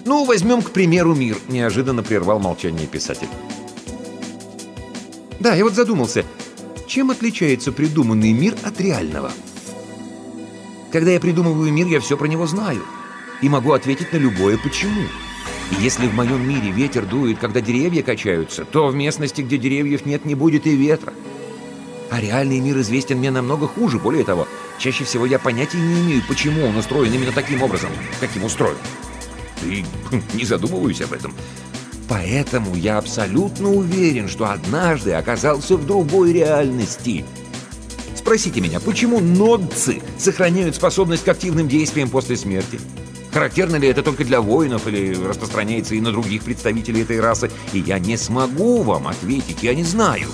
«Ну, 0.04 0.24
возьмем, 0.24 0.62
к 0.62 0.72
примеру, 0.72 1.14
мир»,— 1.14 1.38
неожиданно 1.48 2.02
прервал 2.02 2.40
молчание 2.40 2.88
писатель. 2.88 3.28
«Да, 5.38 5.54
я 5.54 5.62
вот 5.62 5.74
задумался, 5.74 6.24
чем 6.88 7.12
отличается 7.12 7.70
придуманный 7.70 8.32
мир 8.32 8.56
от 8.64 8.80
реального?» 8.80 9.30
«Когда 10.92 11.10
я 11.10 11.20
придумываю 11.20 11.72
мир, 11.72 11.86
я 11.86 12.00
все 12.00 12.16
про 12.16 12.26
него 12.26 12.46
знаю 12.46 12.82
и 13.42 13.48
могу 13.48 13.72
ответить 13.72 14.12
на 14.12 14.16
любое 14.16 14.58
«почему». 14.58 15.02
И 15.70 15.82
если 15.82 16.06
в 16.06 16.14
моем 16.14 16.48
мире 16.48 16.70
ветер 16.70 17.04
дует, 17.04 17.38
когда 17.38 17.60
деревья 17.60 18.02
качаются, 18.02 18.64
то 18.64 18.88
в 18.88 18.94
местности, 18.94 19.42
где 19.42 19.58
деревьев 19.58 20.06
нет, 20.06 20.24
не 20.24 20.34
будет 20.34 20.66
и 20.66 20.74
ветра. 20.74 21.12
А 22.10 22.20
реальный 22.20 22.58
мир 22.60 22.78
известен 22.78 23.18
мне 23.18 23.30
намного 23.30 23.68
хуже. 23.68 23.98
Более 23.98 24.24
того, 24.24 24.48
чаще 24.78 25.04
всего 25.04 25.26
я 25.26 25.38
понятия 25.38 25.78
не 25.78 26.00
имею, 26.00 26.22
почему 26.26 26.64
он 26.64 26.76
устроен 26.76 27.12
именно 27.12 27.32
таким 27.32 27.62
образом, 27.62 27.90
каким 28.18 28.44
устроен 28.44 28.78
и 29.62 29.84
не 30.34 30.44
задумываюсь 30.44 31.00
об 31.02 31.12
этом. 31.12 31.34
Поэтому 32.08 32.74
я 32.74 32.96
абсолютно 32.98 33.70
уверен, 33.70 34.28
что 34.28 34.46
однажды 34.46 35.12
оказался 35.12 35.76
в 35.76 35.86
другой 35.86 36.32
реальности. 36.32 37.24
Спросите 38.18 38.60
меня, 38.60 38.80
почему 38.80 39.20
нодцы 39.20 40.02
сохраняют 40.18 40.74
способность 40.74 41.24
к 41.24 41.28
активным 41.28 41.68
действиям 41.68 42.10
после 42.10 42.36
смерти? 42.36 42.80
Характерно 43.32 43.76
ли 43.76 43.86
это 43.86 44.02
только 44.02 44.24
для 44.24 44.40
воинов 44.40 44.88
или 44.88 45.14
распространяется 45.14 45.94
и 45.94 46.00
на 46.00 46.10
других 46.10 46.42
представителей 46.42 47.02
этой 47.02 47.20
расы? 47.20 47.50
И 47.72 47.78
я 47.78 48.00
не 48.00 48.16
смогу 48.16 48.82
вам 48.82 49.06
ответить, 49.06 49.62
я 49.62 49.74
не 49.74 49.84
знаю. 49.84 50.28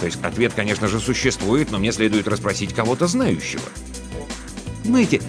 То 0.00 0.06
есть 0.06 0.22
ответ, 0.22 0.52
конечно 0.54 0.86
же, 0.86 1.00
существует, 1.00 1.70
но 1.70 1.78
мне 1.78 1.90
следует 1.90 2.28
расспросить 2.28 2.74
кого-то 2.74 3.06
знающего. 3.06 3.62
Понимаете, 4.82 5.22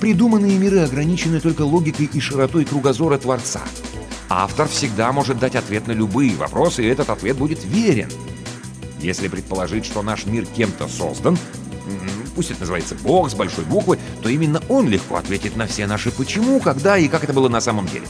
Придуманные 0.00 0.58
миры 0.58 0.80
ограничены 0.80 1.40
только 1.40 1.62
логикой 1.62 2.10
и 2.12 2.20
широтой 2.20 2.64
кругозора 2.64 3.16
Творца. 3.18 3.62
Автор 4.28 4.68
всегда 4.68 5.12
может 5.12 5.38
дать 5.38 5.56
ответ 5.56 5.86
на 5.86 5.92
любые 5.92 6.36
вопросы, 6.36 6.84
и 6.84 6.88
этот 6.88 7.10
ответ 7.10 7.36
будет 7.36 7.64
верен. 7.64 8.10
Если 9.06 9.28
предположить, 9.28 9.86
что 9.86 10.02
наш 10.02 10.26
мир 10.26 10.44
кем-то 10.46 10.88
создан, 10.88 11.38
пусть 12.34 12.50
это 12.50 12.58
называется 12.62 12.96
Бог 12.96 13.30
с 13.30 13.34
большой 13.34 13.64
буквы, 13.64 14.00
то 14.20 14.28
именно 14.28 14.60
он 14.68 14.88
легко 14.88 15.14
ответит 15.14 15.54
на 15.54 15.68
все 15.68 15.86
наши 15.86 16.10
«почему», 16.10 16.58
«когда» 16.58 16.98
и 16.98 17.06
«как 17.06 17.22
это 17.22 17.32
было 17.32 17.48
на 17.48 17.60
самом 17.60 17.86
деле». 17.86 18.04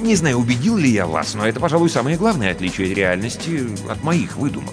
Не 0.00 0.16
знаю, 0.16 0.38
убедил 0.38 0.78
ли 0.78 0.90
я 0.90 1.06
вас, 1.06 1.34
но 1.34 1.46
это, 1.46 1.60
пожалуй, 1.60 1.90
самое 1.90 2.16
главное 2.16 2.52
отличие 2.52 2.94
реальности 2.94 3.68
от 3.90 4.02
моих 4.02 4.38
выдумок. 4.38 4.72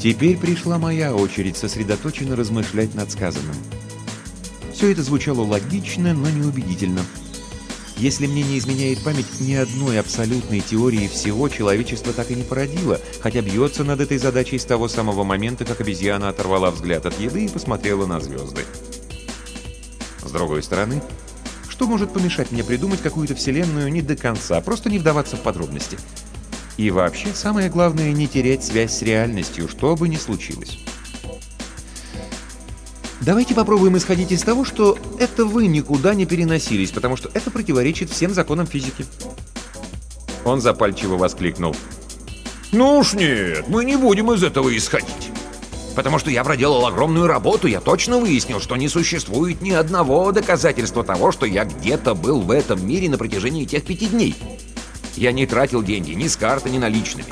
Теперь 0.00 0.36
пришла 0.36 0.78
моя 0.78 1.12
очередь 1.12 1.56
сосредоточенно 1.56 2.36
размышлять 2.36 2.94
над 2.94 3.10
сказанным. 3.10 3.56
Все 4.72 4.92
это 4.92 5.02
звучало 5.02 5.40
логично, 5.40 6.14
но 6.14 6.30
неубедительно. 6.30 7.00
Если 7.98 8.28
мне 8.28 8.44
не 8.44 8.58
изменяет 8.58 9.02
память, 9.02 9.40
ни 9.40 9.54
одной 9.54 9.98
абсолютной 9.98 10.60
теории 10.60 11.08
всего 11.08 11.48
человечество 11.48 12.12
так 12.12 12.30
и 12.30 12.36
не 12.36 12.44
породило, 12.44 13.00
хотя 13.20 13.40
бьется 13.40 13.82
над 13.82 14.00
этой 14.00 14.18
задачей 14.18 14.58
с 14.58 14.64
того 14.64 14.86
самого 14.86 15.24
момента, 15.24 15.64
как 15.64 15.80
обезьяна 15.80 16.28
оторвала 16.28 16.70
взгляд 16.70 17.06
от 17.06 17.18
еды 17.18 17.46
и 17.46 17.48
посмотрела 17.48 18.06
на 18.06 18.20
звезды. 18.20 18.62
С 20.24 20.30
другой 20.30 20.62
стороны, 20.62 21.02
что 21.68 21.88
может 21.88 22.12
помешать 22.12 22.52
мне 22.52 22.62
придумать 22.62 23.02
какую-то 23.02 23.34
вселенную 23.34 23.90
не 23.90 24.00
до 24.00 24.14
конца, 24.14 24.60
просто 24.60 24.90
не 24.90 25.00
вдаваться 25.00 25.36
в 25.36 25.40
подробности? 25.40 25.98
И 26.76 26.92
вообще, 26.92 27.34
самое 27.34 27.68
главное, 27.68 28.12
не 28.12 28.28
терять 28.28 28.62
связь 28.62 28.96
с 28.96 29.02
реальностью, 29.02 29.68
что 29.68 29.96
бы 29.96 30.08
ни 30.08 30.14
случилось. 30.14 30.78
Давайте 33.20 33.54
попробуем 33.54 33.96
исходить 33.96 34.32
из 34.32 34.42
того, 34.42 34.64
что 34.64 34.96
это 35.18 35.44
вы 35.44 35.66
никуда 35.66 36.14
не 36.14 36.24
переносились, 36.24 36.92
потому 36.92 37.16
что 37.16 37.30
это 37.34 37.50
противоречит 37.50 38.10
всем 38.10 38.32
законам 38.32 38.66
физики. 38.66 39.04
Он 40.44 40.60
запальчиво 40.60 41.16
воскликнул. 41.16 41.74
«Ну 42.70 42.98
уж 42.98 43.14
нет, 43.14 43.68
мы 43.68 43.84
не 43.84 43.96
будем 43.96 44.32
из 44.32 44.42
этого 44.42 44.74
исходить. 44.76 45.30
Потому 45.96 46.20
что 46.20 46.30
я 46.30 46.44
проделал 46.44 46.86
огромную 46.86 47.26
работу, 47.26 47.66
я 47.66 47.80
точно 47.80 48.18
выяснил, 48.18 48.60
что 48.60 48.76
не 48.76 48.88
существует 48.88 49.62
ни 49.62 49.72
одного 49.72 50.30
доказательства 50.30 51.02
того, 51.02 51.32
что 51.32 51.44
я 51.44 51.64
где-то 51.64 52.14
был 52.14 52.40
в 52.40 52.52
этом 52.52 52.86
мире 52.86 53.10
на 53.10 53.18
протяжении 53.18 53.64
тех 53.64 53.84
пяти 53.84 54.06
дней. 54.06 54.36
Я 55.16 55.32
не 55.32 55.44
тратил 55.44 55.82
деньги 55.82 56.12
ни 56.12 56.28
с 56.28 56.36
карты, 56.36 56.70
ни 56.70 56.78
наличными. 56.78 57.26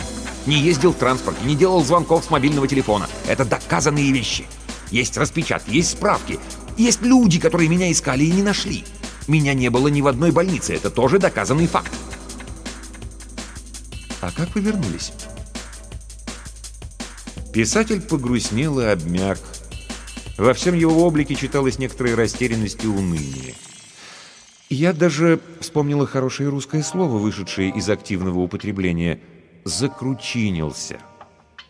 Не 0.46 0.58
ездил 0.58 0.92
в 0.92 0.96
транспорте, 0.96 1.44
не 1.44 1.54
делал 1.54 1.84
звонков 1.84 2.24
с 2.24 2.30
мобильного 2.30 2.66
телефона. 2.66 3.06
Это 3.28 3.44
доказанные 3.44 4.10
вещи. 4.10 4.46
Есть 4.90 5.16
распечатки, 5.16 5.70
есть 5.70 5.90
справки. 5.90 6.38
Есть 6.76 7.02
люди, 7.02 7.40
которые 7.40 7.68
меня 7.68 7.90
искали 7.90 8.24
и 8.24 8.30
не 8.30 8.42
нашли. 8.42 8.84
Меня 9.28 9.54
не 9.54 9.70
было 9.70 9.88
ни 9.88 10.00
в 10.00 10.06
одной 10.06 10.30
больнице. 10.30 10.74
Это 10.74 10.90
тоже 10.90 11.18
доказанный 11.18 11.66
факт. 11.66 11.92
А 14.20 14.30
как 14.30 14.54
вы 14.54 14.60
вернулись? 14.60 15.12
Писатель 17.52 18.00
погрустнел 18.00 18.80
и 18.80 18.84
обмяк. 18.84 19.38
Во 20.36 20.52
всем 20.52 20.74
его 20.74 21.06
облике 21.06 21.34
читалась 21.34 21.78
некоторая 21.78 22.14
растерянность 22.14 22.84
и 22.84 22.86
уныние. 22.86 23.54
Я 24.68 24.92
даже 24.92 25.40
вспомнила 25.60 26.06
хорошее 26.06 26.48
русское 26.48 26.82
слово, 26.82 27.18
вышедшее 27.18 27.70
из 27.70 27.88
активного 27.88 28.40
употребления. 28.40 29.20
«Закручинился». 29.64 30.98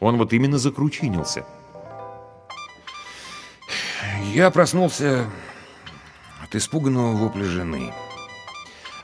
Он 0.00 0.18
вот 0.18 0.32
именно 0.32 0.58
закручинился. 0.58 1.44
Я 4.32 4.50
проснулся 4.50 5.24
от 6.42 6.54
испуганного 6.54 7.12
вопля 7.12 7.44
жены. 7.44 7.92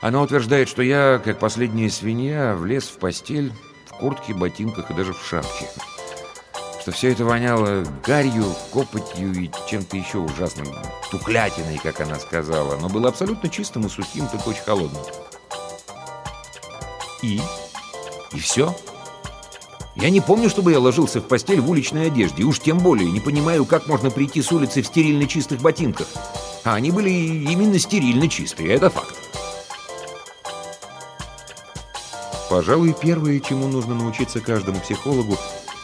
Она 0.01 0.21
утверждает, 0.21 0.69
что 0.69 0.81
я, 0.81 1.19
как 1.23 1.39
последняя 1.39 1.89
свинья, 1.89 2.55
влез 2.55 2.85
в 2.85 2.99
постель 2.99 3.51
в 3.87 3.91
куртке, 3.97 4.33
ботинках 4.33 4.91
и 4.91 4.93
даже 4.93 5.13
в 5.13 5.25
шапке. 5.25 5.67
Что 6.81 6.91
все 6.91 7.11
это 7.11 7.23
воняло 7.23 7.85
гарью, 8.05 8.45
копотью 8.71 9.33
и 9.33 9.49
чем-то 9.69 9.95
еще 9.95 10.17
ужасным. 10.17 10.67
Тухлятиной, 11.09 11.79
как 11.81 12.01
она 12.01 12.19
сказала. 12.19 12.77
Но 12.77 12.89
было 12.89 13.09
абсолютно 13.09 13.49
чистым 13.49 13.85
и 13.85 13.89
сухим, 13.89 14.27
только 14.27 14.49
очень 14.49 14.63
холодным. 14.63 15.03
И? 17.21 17.41
И 18.33 18.39
все? 18.39 18.75
Я 19.95 20.09
не 20.09 20.21
помню, 20.21 20.49
чтобы 20.49 20.71
я 20.71 20.79
ложился 20.79 21.21
в 21.21 21.27
постель 21.27 21.61
в 21.61 21.69
уличной 21.69 22.07
одежде, 22.07 22.43
уж 22.43 22.59
тем 22.59 22.79
более 22.79 23.11
не 23.11 23.19
понимаю, 23.19 23.65
как 23.65 23.87
можно 23.87 24.09
прийти 24.09 24.41
с 24.41 24.51
улицы 24.51 24.81
в 24.81 24.87
стерильно 24.87 25.27
чистых 25.27 25.61
ботинках. 25.61 26.07
А 26.63 26.75
они 26.75 26.89
были 26.91 27.09
именно 27.09 27.77
стерильно 27.77 28.27
чистые, 28.27 28.73
это 28.73 28.89
факт. 28.89 29.15
Пожалуй, 32.49 32.95
первое, 32.99 33.39
чему 33.39 33.67
нужно 33.67 33.95
научиться 33.95 34.39
каждому 34.39 34.79
психологу, 34.79 35.37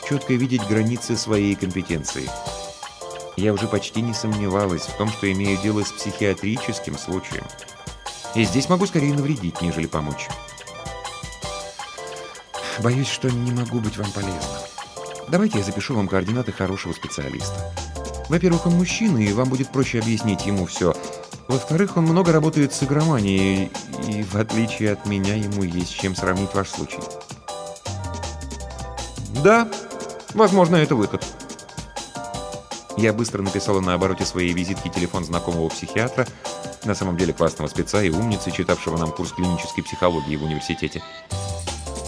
четко 0.07 0.33
видеть 0.33 0.67
границы 0.67 1.15
своей 1.15 1.55
компетенции. 1.55 2.29
Я 3.37 3.53
уже 3.53 3.67
почти 3.67 4.01
не 4.01 4.13
сомневалась 4.13 4.83
в 4.83 4.97
том, 4.97 5.09
что 5.09 5.31
имею 5.31 5.57
дело 5.61 5.83
с 5.83 5.91
психиатрическим 5.91 6.97
случаем. 6.97 7.43
И 8.35 8.43
здесь 8.43 8.69
могу 8.69 8.85
скорее 8.85 9.13
навредить, 9.13 9.61
нежели 9.61 9.87
помочь. 9.87 10.27
Боюсь, 12.81 13.09
что 13.09 13.29
не 13.29 13.51
могу 13.51 13.79
быть 13.79 13.97
вам 13.97 14.09
полезным. 14.11 14.41
Давайте 15.27 15.57
я 15.57 15.63
запишу 15.63 15.95
вам 15.95 16.07
координаты 16.07 16.51
хорошего 16.51 16.93
специалиста. 16.93 17.73
Во-первых, 18.29 18.67
он 18.67 18.75
мужчина, 18.75 19.17
и 19.17 19.33
вам 19.33 19.49
будет 19.49 19.71
проще 19.71 19.99
объяснить 19.99 20.45
ему 20.45 20.65
все. 20.65 20.95
Во-вторых, 21.49 21.97
он 21.97 22.05
много 22.05 22.31
работает 22.31 22.73
с 22.73 22.83
игроманией, 22.83 23.71
и 24.07 24.23
в 24.23 24.35
отличие 24.35 24.93
от 24.93 25.05
меня, 25.07 25.35
ему 25.35 25.63
есть 25.63 25.93
чем 25.93 26.15
сравнить 26.15 26.53
ваш 26.53 26.69
случай. 26.69 26.99
Да, 29.43 29.67
возможно, 30.33 30.77
это 30.77 30.95
выход. 30.95 31.25
Я 32.97 33.13
быстро 33.13 33.41
написала 33.41 33.81
на 33.81 33.93
обороте 33.93 34.25
своей 34.25 34.53
визитки 34.53 34.89
телефон 34.89 35.25
знакомого 35.25 35.69
психиатра, 35.69 36.27
на 36.85 36.95
самом 36.95 37.17
деле 37.17 37.33
классного 37.33 37.67
спеца 37.67 38.01
и 38.03 38.09
умницы, 38.09 38.51
читавшего 38.51 38.97
нам 38.97 39.11
курс 39.11 39.33
клинической 39.33 39.83
психологии 39.83 40.35
в 40.35 40.43
университете. 40.43 41.01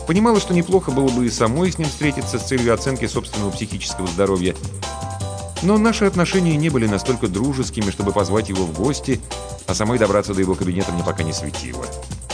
Понимала, 0.07 0.39
что 0.39 0.53
неплохо 0.53 0.91
было 0.91 1.09
бы 1.09 1.25
и 1.25 1.29
самой 1.29 1.71
с 1.71 1.77
ним 1.77 1.87
встретиться 1.87 2.39
с 2.39 2.43
целью 2.43 2.73
оценки 2.73 3.05
собственного 3.07 3.51
психического 3.51 4.07
здоровья. 4.07 4.55
Но 5.61 5.77
наши 5.77 6.05
отношения 6.05 6.57
не 6.57 6.69
были 6.69 6.87
настолько 6.87 7.27
дружескими, 7.27 7.91
чтобы 7.91 8.11
позвать 8.11 8.49
его 8.49 8.65
в 8.65 8.73
гости, 8.73 9.21
а 9.67 9.75
самой 9.75 9.99
добраться 9.99 10.33
до 10.33 10.41
его 10.41 10.55
кабинета 10.55 10.91
мне 10.91 11.03
пока 11.03 11.23
не 11.23 11.33
светило. 11.33 11.85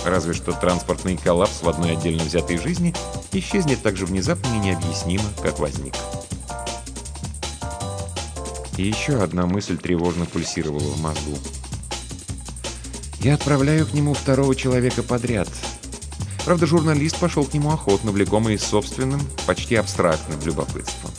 Разве 0.06 0.34
что 0.34 0.54
транспортный 0.54 1.18
коллапс 1.18 1.62
в 1.62 1.68
одной 1.68 1.92
отдельно 1.92 2.24
взятой 2.24 2.58
жизни 2.58 2.96
исчезнет 3.34 3.82
так 3.82 3.98
же 3.98 4.06
внезапно 4.06 4.48
и 4.56 4.60
необъяснимо, 4.60 5.26
как 5.42 5.60
возник. 5.60 5.94
И 8.78 8.84
еще 8.84 9.22
одна 9.22 9.46
мысль 9.46 9.78
тревожно 9.78 10.26
пульсировала 10.26 10.80
в 10.80 11.02
мозгу. 11.02 11.38
Я 13.20 13.34
отправляю 13.34 13.86
к 13.86 13.94
нему 13.94 14.14
второго 14.14 14.56
человека 14.56 15.04
подряд— 15.04 15.50
Правда, 16.48 16.66
журналист 16.66 17.20
пошел 17.20 17.44
к 17.44 17.54
нему 17.54 17.74
охотно, 17.74 18.10
влекомый 18.12 18.58
собственным, 18.58 19.20
почти 19.46 19.76
абстрактным 19.76 20.40
любопытством. 20.44 21.12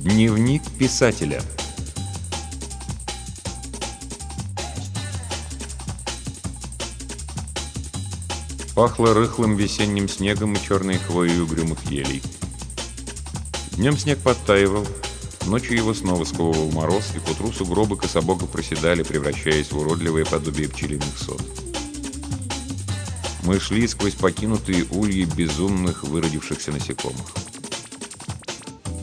Дневник 0.00 0.62
писателя 0.78 1.42
Пахло 8.74 9.12
рыхлым 9.12 9.56
весенним 9.56 10.08
снегом 10.08 10.54
и 10.54 10.58
черной 10.58 10.96
хвоей 10.96 11.38
угрюмых 11.38 11.84
елей. 11.90 12.22
Днем 13.72 13.98
снег 13.98 14.20
подтаивал, 14.20 14.86
Ночью 15.46 15.76
его 15.76 15.92
снова 15.92 16.24
сковывал 16.24 16.70
мороз, 16.70 17.12
и 17.16 17.18
к 17.18 17.28
утру 17.28 17.52
сугробы 17.52 17.96
кособоко 17.96 18.46
проседали, 18.46 19.02
превращаясь 19.02 19.72
в 19.72 19.78
уродливое 19.78 20.24
подобие 20.24 20.68
пчелиных 20.68 21.18
сот. 21.18 21.42
Мы 23.44 23.58
шли 23.58 23.88
сквозь 23.88 24.14
покинутые 24.14 24.86
ульи 24.90 25.24
безумных 25.24 26.04
выродившихся 26.04 26.70
насекомых. 26.70 27.26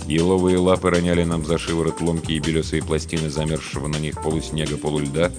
Еловые 0.08 0.58
лапы 0.58 0.90
роняли 0.90 1.24
нам 1.24 1.46
за 1.46 1.58
шиворот 1.58 2.02
ломкие 2.02 2.40
белесые 2.40 2.82
пластины 2.82 3.30
замерзшего 3.30 3.88
на 3.88 3.98
них 3.98 4.20
полуснега 4.22 4.78
полульда. 4.78 5.32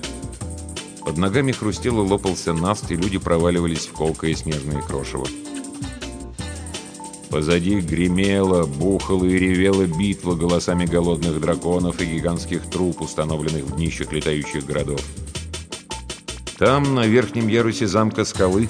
Под 1.00 1.16
ногами 1.16 1.50
хрустел 1.50 2.04
и 2.04 2.08
лопался 2.08 2.52
наст, 2.52 2.90
и 2.90 2.94
люди 2.94 3.18
проваливались 3.18 3.86
в 3.86 3.92
колкое 3.92 4.34
снежное 4.34 4.80
крошево. 4.82 5.26
Позади 7.31 7.81
гремела, 7.81 8.66
бухала 8.66 9.25
и 9.25 9.38
ревела 9.38 9.87
битва 9.87 10.35
голосами 10.35 10.85
голодных 10.85 11.40
драконов 11.40 12.01
и 12.01 12.05
гигантских 12.05 12.69
труп, 12.69 13.03
установленных 13.03 13.64
в 13.64 13.77
днищах 13.77 14.12
летающих 14.12 14.66
городов. 14.66 15.01
Там, 16.59 16.95
на 16.95 17.07
верхнем 17.07 17.47
ярусе 17.47 17.87
замка 17.87 18.25
скалы, 18.25 18.69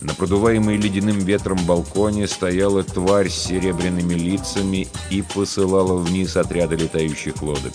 на 0.00 0.14
продуваемой 0.14 0.78
ледяным 0.78 1.18
ветром 1.18 1.58
балконе 1.66 2.26
стояла 2.26 2.82
тварь 2.82 3.28
с 3.28 3.34
серебряными 3.34 4.14
лицами 4.14 4.88
и 5.10 5.22
посылала 5.22 5.96
вниз 5.98 6.36
отряды 6.36 6.76
летающих 6.76 7.42
лодок. 7.42 7.72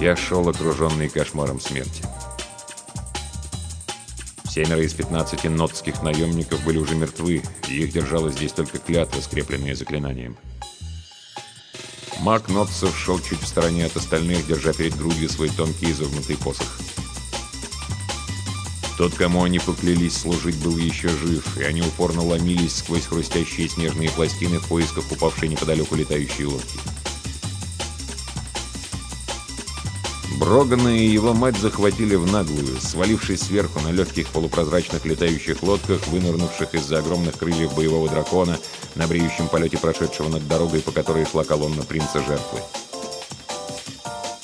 Я 0.00 0.16
шел 0.16 0.48
окруженный 0.48 1.08
кошмаром 1.08 1.60
смерти. 1.60 2.02
Семеро 4.54 4.84
из 4.84 4.94
15 4.94 5.46
нотских 5.50 6.00
наемников 6.04 6.62
были 6.62 6.78
уже 6.78 6.94
мертвы, 6.94 7.42
и 7.68 7.82
их 7.82 7.92
держала 7.92 8.30
здесь 8.30 8.52
только 8.52 8.78
клятва, 8.78 9.20
скрепленная 9.20 9.74
заклинанием. 9.74 10.36
Маг 12.20 12.48
Нотцев 12.48 12.96
шел 12.96 13.18
чуть 13.18 13.40
в 13.40 13.48
стороне 13.48 13.86
от 13.86 13.96
остальных, 13.96 14.46
держа 14.46 14.72
перед 14.72 14.96
грудью 14.96 15.28
свой 15.28 15.48
тонкий 15.48 15.90
изогнутый 15.90 16.36
посох. 16.36 16.78
Тот, 18.96 19.14
кому 19.14 19.42
они 19.42 19.58
поклялись 19.58 20.16
служить, 20.16 20.62
был 20.62 20.76
еще 20.76 21.08
жив, 21.08 21.58
и 21.58 21.64
они 21.64 21.82
упорно 21.82 22.22
ломились 22.22 22.76
сквозь 22.76 23.06
хрустящие 23.06 23.68
снежные 23.68 24.12
пластины 24.12 24.60
в 24.60 24.68
поисках 24.68 25.10
упавшей 25.10 25.48
неподалеку 25.48 25.96
летающей 25.96 26.44
лодки. 26.44 26.78
Брогана 30.44 30.88
и 30.88 31.06
его 31.06 31.32
мать 31.32 31.56
захватили 31.56 32.16
в 32.16 32.30
наглую, 32.30 32.78
свалившись 32.78 33.44
сверху 33.44 33.80
на 33.80 33.90
легких 33.90 34.28
полупрозрачных 34.28 35.06
летающих 35.06 35.62
лодках, 35.62 36.06
вынырнувших 36.08 36.74
из-за 36.74 36.98
огромных 36.98 37.38
крыльев 37.38 37.74
боевого 37.74 38.10
дракона, 38.10 38.58
на 38.94 39.06
бреющем 39.06 39.48
полете 39.48 39.78
прошедшего 39.78 40.28
над 40.28 40.46
дорогой, 40.46 40.80
по 40.80 40.92
которой 40.92 41.24
шла 41.24 41.44
колонна 41.44 41.82
принца 41.82 42.22
жертвы. 42.22 42.60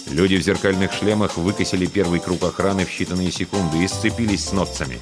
Люди 0.06 0.36
в 0.36 0.42
зеркальных 0.42 0.90
шлемах 0.90 1.36
выкосили 1.36 1.84
первый 1.84 2.20
круг 2.20 2.44
охраны 2.44 2.86
в 2.86 2.88
считанные 2.88 3.30
секунды 3.30 3.84
и 3.84 3.86
сцепились 3.86 4.46
с 4.46 4.52
нотцами. 4.52 4.98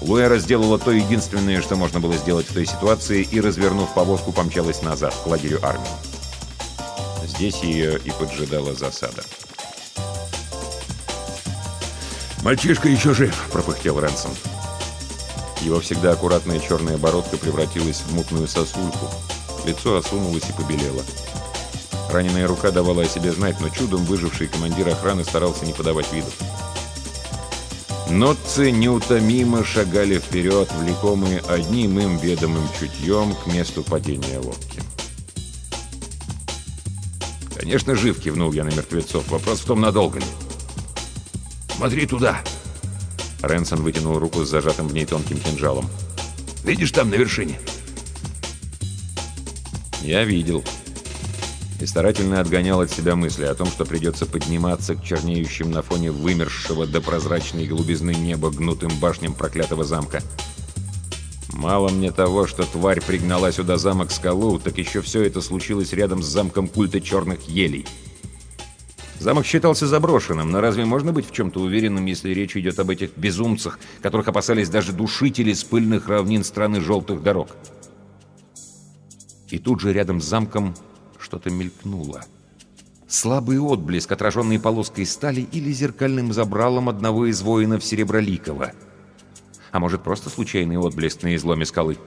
Луэра 0.00 0.38
сделала 0.38 0.80
то 0.80 0.90
единственное, 0.90 1.62
что 1.62 1.76
можно 1.76 2.00
было 2.00 2.16
сделать 2.16 2.50
в 2.50 2.52
той 2.52 2.66
ситуации, 2.66 3.22
и, 3.30 3.40
развернув 3.40 3.94
повозку, 3.94 4.32
помчалась 4.32 4.82
назад, 4.82 5.14
к 5.22 5.26
лагерю 5.28 5.60
армии. 5.62 5.86
Здесь 7.24 7.62
ее 7.62 8.00
и 8.04 8.10
поджидала 8.10 8.74
засада. 8.74 9.22
«Мальчишка 12.42 12.88
еще 12.88 13.12
жив!»— 13.12 13.48
пропыхтел 13.52 14.00
Рэнсом. 14.00 14.30
Его 15.60 15.80
всегда 15.80 16.12
аккуратная 16.12 16.58
черная 16.58 16.96
бородка 16.96 17.36
превратилась 17.36 18.00
в 18.00 18.14
мутную 18.14 18.48
сосульку. 18.48 19.10
Лицо 19.66 19.96
осунулось 19.96 20.48
и 20.48 20.52
побелело. 20.52 21.02
Раненая 22.10 22.46
рука 22.48 22.70
давала 22.70 23.02
о 23.02 23.08
себе 23.08 23.30
знать, 23.32 23.60
но 23.60 23.68
чудом 23.68 24.04
выживший 24.04 24.48
командир 24.48 24.88
охраны 24.88 25.22
старался 25.22 25.66
не 25.66 25.74
подавать 25.74 26.10
виду. 26.12 26.28
Нотцы 28.08 28.72
неутомимо 28.72 29.62
шагали 29.62 30.18
вперед, 30.18 30.68
влекомые 30.80 31.40
одним 31.46 32.00
им 32.00 32.16
ведомым 32.16 32.66
чутьем 32.78 33.34
к 33.34 33.46
месту 33.46 33.84
падения 33.84 34.38
лодки. 34.38 34.82
«Конечно, 37.54 37.94
жив!»— 37.94 38.20
кивнул 38.22 38.52
я 38.52 38.64
на 38.64 38.70
мертвецов. 38.70 39.28
«Вопрос 39.28 39.60
в 39.60 39.66
том, 39.66 39.80
надолго 39.80 40.18
ли?» 40.18 40.26
«Смотри 41.80 42.04
туда!» 42.04 42.42
Ренсон 43.40 43.80
вытянул 43.80 44.18
руку 44.18 44.44
с 44.44 44.50
зажатым 44.50 44.86
в 44.86 44.92
ней 44.92 45.06
тонким 45.06 45.38
кинжалом. 45.40 45.88
«Видишь 46.62 46.92
там 46.92 47.08
на 47.08 47.14
вершине?» 47.14 47.58
«Я 50.02 50.24
видел» 50.24 50.62
и 51.80 51.86
старательно 51.86 52.40
отгонял 52.40 52.82
от 52.82 52.90
себя 52.90 53.16
мысли 53.16 53.46
о 53.46 53.54
том, 53.54 53.66
что 53.66 53.86
придется 53.86 54.26
подниматься 54.26 54.94
к 54.94 55.02
чернеющим 55.02 55.70
на 55.70 55.80
фоне 55.80 56.10
вымершего 56.10 56.86
до 56.86 57.00
прозрачной 57.00 57.66
голубизны 57.66 58.10
неба 58.10 58.50
гнутым 58.50 58.90
башням 59.00 59.32
проклятого 59.32 59.82
замка. 59.82 60.22
Мало 61.54 61.88
мне 61.88 62.12
того, 62.12 62.46
что 62.46 62.64
тварь 62.64 63.00
пригнала 63.00 63.52
сюда 63.52 63.78
замок-скалу, 63.78 64.58
так 64.58 64.76
еще 64.76 65.00
все 65.00 65.22
это 65.22 65.40
случилось 65.40 65.94
рядом 65.94 66.22
с 66.22 66.26
замком 66.26 66.68
культа 66.68 67.00
черных 67.00 67.48
елей. 67.48 67.86
Замок 69.20 69.44
считался 69.44 69.86
заброшенным, 69.86 70.50
но 70.50 70.62
разве 70.62 70.86
можно 70.86 71.12
быть 71.12 71.28
в 71.28 71.32
чем-то 71.32 71.60
уверенным, 71.60 72.06
если 72.06 72.30
речь 72.30 72.56
идет 72.56 72.78
об 72.78 72.88
этих 72.88 73.18
безумцах, 73.18 73.78
которых 74.00 74.28
опасались 74.28 74.70
даже 74.70 74.94
душители 74.94 75.52
с 75.52 75.62
пыльных 75.62 76.08
равнин 76.08 76.42
страны 76.42 76.80
желтых 76.80 77.22
дорог? 77.22 77.50
И 79.50 79.58
тут 79.58 79.80
же 79.80 79.92
рядом 79.92 80.22
с 80.22 80.24
замком 80.24 80.74
что-то 81.18 81.50
мелькнуло. 81.50 82.24
Слабый 83.08 83.58
отблеск, 83.58 84.10
отраженный 84.10 84.58
полоской 84.58 85.04
стали 85.04 85.42
или 85.42 85.70
зеркальным 85.70 86.32
забралом 86.32 86.88
одного 86.88 87.26
из 87.26 87.42
воинов 87.42 87.84
Сереброликова. 87.84 88.72
А 89.70 89.78
может, 89.78 90.02
просто 90.02 90.30
случайный 90.30 90.78
отблеск 90.78 91.22
на 91.24 91.36
изломе 91.36 91.66
скалы? 91.66 91.98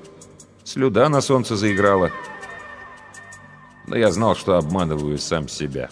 Слюда 0.64 1.08
на 1.10 1.22
солнце 1.22 1.58
заиграла. 1.58 2.10
Но 3.86 3.96
я 3.96 4.12
знал, 4.12 4.36
что 4.36 4.58
обманываю 4.58 5.20
сам 5.20 5.48
себя. 5.48 5.92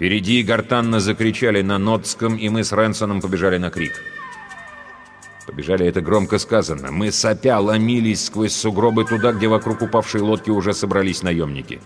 Впереди 0.00 0.42
гортанно 0.42 0.98
закричали 0.98 1.60
на 1.60 1.76
Нотском, 1.76 2.36
и 2.36 2.48
мы 2.48 2.64
с 2.64 2.72
Рэнсоном 2.72 3.20
побежали 3.20 3.58
на 3.58 3.68
крик. 3.68 4.02
Побежали 5.46 5.84
это 5.86 6.00
громко 6.00 6.38
сказано. 6.38 6.90
Мы 6.90 7.12
сопя 7.12 7.60
ломились 7.60 8.24
сквозь 8.24 8.56
сугробы 8.56 9.04
туда, 9.04 9.32
где 9.32 9.46
вокруг 9.46 9.82
упавшей 9.82 10.22
лодки 10.22 10.48
уже 10.48 10.72
собрались 10.72 11.22
наемники. 11.22 11.82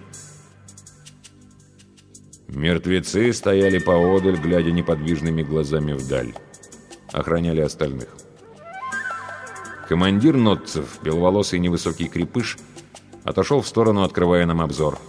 Мертвецы 2.46 3.32
стояли 3.32 3.78
поодаль, 3.78 4.36
глядя 4.36 4.70
неподвижными 4.70 5.42
глазами 5.42 5.94
вдаль. 5.94 6.34
Охраняли 7.12 7.62
остальных. 7.62 8.10
Командир 9.88 10.36
Нотцев, 10.36 11.00
беловолосый 11.02 11.58
невысокий 11.58 12.06
крепыш, 12.06 12.58
отошел 13.24 13.60
в 13.60 13.66
сторону, 13.66 14.04
открывая 14.04 14.46
нам 14.46 14.60
обзор. 14.60 15.00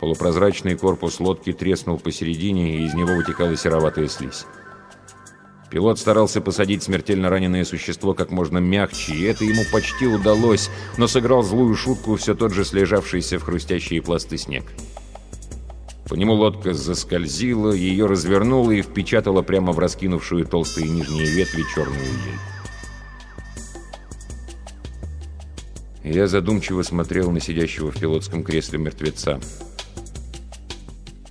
Полупрозрачный 0.00 0.76
корпус 0.76 1.18
лодки 1.18 1.52
треснул 1.52 1.98
посередине, 1.98 2.78
и 2.78 2.84
из 2.84 2.94
него 2.94 3.14
вытекала 3.14 3.56
сероватая 3.56 4.08
слизь. 4.08 4.44
Пилот 5.70 5.98
старался 5.98 6.40
посадить 6.40 6.82
смертельно 6.82 7.28
раненое 7.28 7.64
существо 7.64 8.14
как 8.14 8.30
можно 8.30 8.58
мягче, 8.58 9.12
и 9.12 9.24
это 9.24 9.44
ему 9.44 9.64
почти 9.70 10.06
удалось, 10.06 10.70
но 10.96 11.06
сыграл 11.06 11.42
злую 11.42 11.74
шутку 11.74 12.16
все 12.16 12.34
тот 12.34 12.54
же 12.54 12.64
слежавшийся 12.64 13.38
в 13.38 13.42
хрустящие 13.42 14.00
пласты 14.00 14.38
снег. 14.38 14.64
По 16.08 16.14
нему 16.14 16.32
лодка 16.32 16.72
заскользила, 16.72 17.72
ее 17.72 18.06
развернула 18.06 18.70
и 18.70 18.80
впечатала 18.80 19.42
прямо 19.42 19.72
в 19.72 19.78
раскинувшую 19.78 20.46
толстые 20.46 20.88
нижние 20.88 21.26
ветви 21.26 21.64
черную 21.74 22.00
ель. 22.00 22.38
Я 26.14 26.26
задумчиво 26.26 26.80
смотрел 26.80 27.30
на 27.30 27.40
сидящего 27.40 27.90
в 27.90 28.00
пилотском 28.00 28.42
кресле 28.42 28.78
мертвеца. 28.78 29.38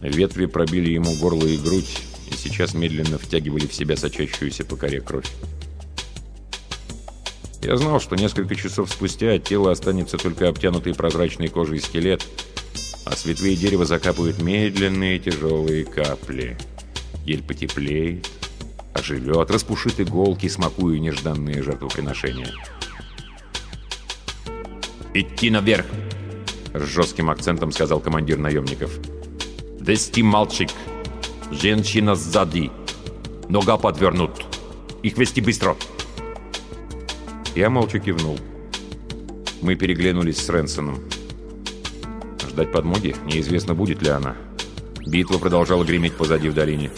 Ветви 0.09 0.45
пробили 0.45 0.91
ему 0.91 1.15
горло 1.15 1.45
и 1.45 1.57
грудь, 1.57 1.99
и 2.31 2.35
сейчас 2.35 2.73
медленно 2.73 3.17
втягивали 3.17 3.67
в 3.67 3.73
себя 3.73 3.97
сочащуюся 3.97 4.63
по 4.63 4.75
коре 4.75 5.01
кровь. 5.01 5.29
Я 7.61 7.75
знал, 7.75 7.99
что 7.99 8.15
несколько 8.15 8.55
часов 8.55 8.91
спустя 8.91 9.33
от 9.33 9.43
тела 9.43 9.71
останется 9.71 10.17
только 10.17 10.47
обтянутый 10.47 10.93
прозрачной 10.93 11.49
кожей 11.49 11.81
скелет, 11.81 12.25
а 13.05 13.15
с 13.15 13.25
ветвей 13.25 13.55
дерева 13.55 13.85
закапывают 13.85 14.41
медленные 14.41 15.19
тяжелые 15.19 15.83
капли. 15.83 16.57
Ель 17.25 17.43
потеплеет, 17.43 18.29
оживет, 18.93 19.51
распушит 19.51 19.99
иголки, 19.99 20.47
смакуя 20.47 20.99
нежданные 20.99 21.61
жертвоприношения. 21.61 22.53
«Идти 25.13 25.49
наверх!»— 25.49 25.87
с 26.73 26.83
жестким 26.83 27.29
акцентом 27.29 27.71
сказал 27.71 27.99
командир 27.99 28.37
наемников. 28.37 28.91
«Дести 29.87 30.21
мальчик!» 30.21 30.69
Женщина 31.49 32.15
сзади. 32.15 32.69
Нога 33.47 33.77
подвернут. 33.77 34.31
Их 35.01 35.17
вести 35.17 35.39
быстро. 35.39 35.77
Я 37.55 37.69
молча 37.69 37.99
кивнул. 37.99 38.37
Мы 39.61 39.75
переглянулись 39.75 40.39
с 40.39 40.49
Ренсоном. 40.49 40.99
Ждать 42.49 42.73
подмоги? 42.73 43.15
Неизвестно, 43.25 43.75
будет 43.75 44.01
ли 44.01 44.09
она. 44.09 44.35
Битва 45.05 45.37
продолжала 45.37 45.85
греметь 45.85 46.17
позади 46.17 46.49
в 46.49 46.53
долине. 46.53 46.91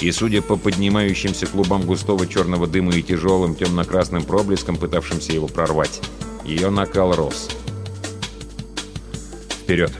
И, 0.00 0.10
судя 0.10 0.42
по 0.42 0.56
поднимающимся 0.56 1.46
клубам 1.46 1.82
густого 1.82 2.26
черного 2.26 2.66
дыма 2.66 2.96
и 2.96 3.02
тяжелым 3.02 3.54
темно-красным 3.54 4.24
проблескам, 4.24 4.76
пытавшимся 4.76 5.32
его 5.32 5.46
прорвать, 5.46 6.00
ее 6.44 6.70
накал 6.70 7.14
рос. 7.14 7.48
«Вперед! 9.62 9.92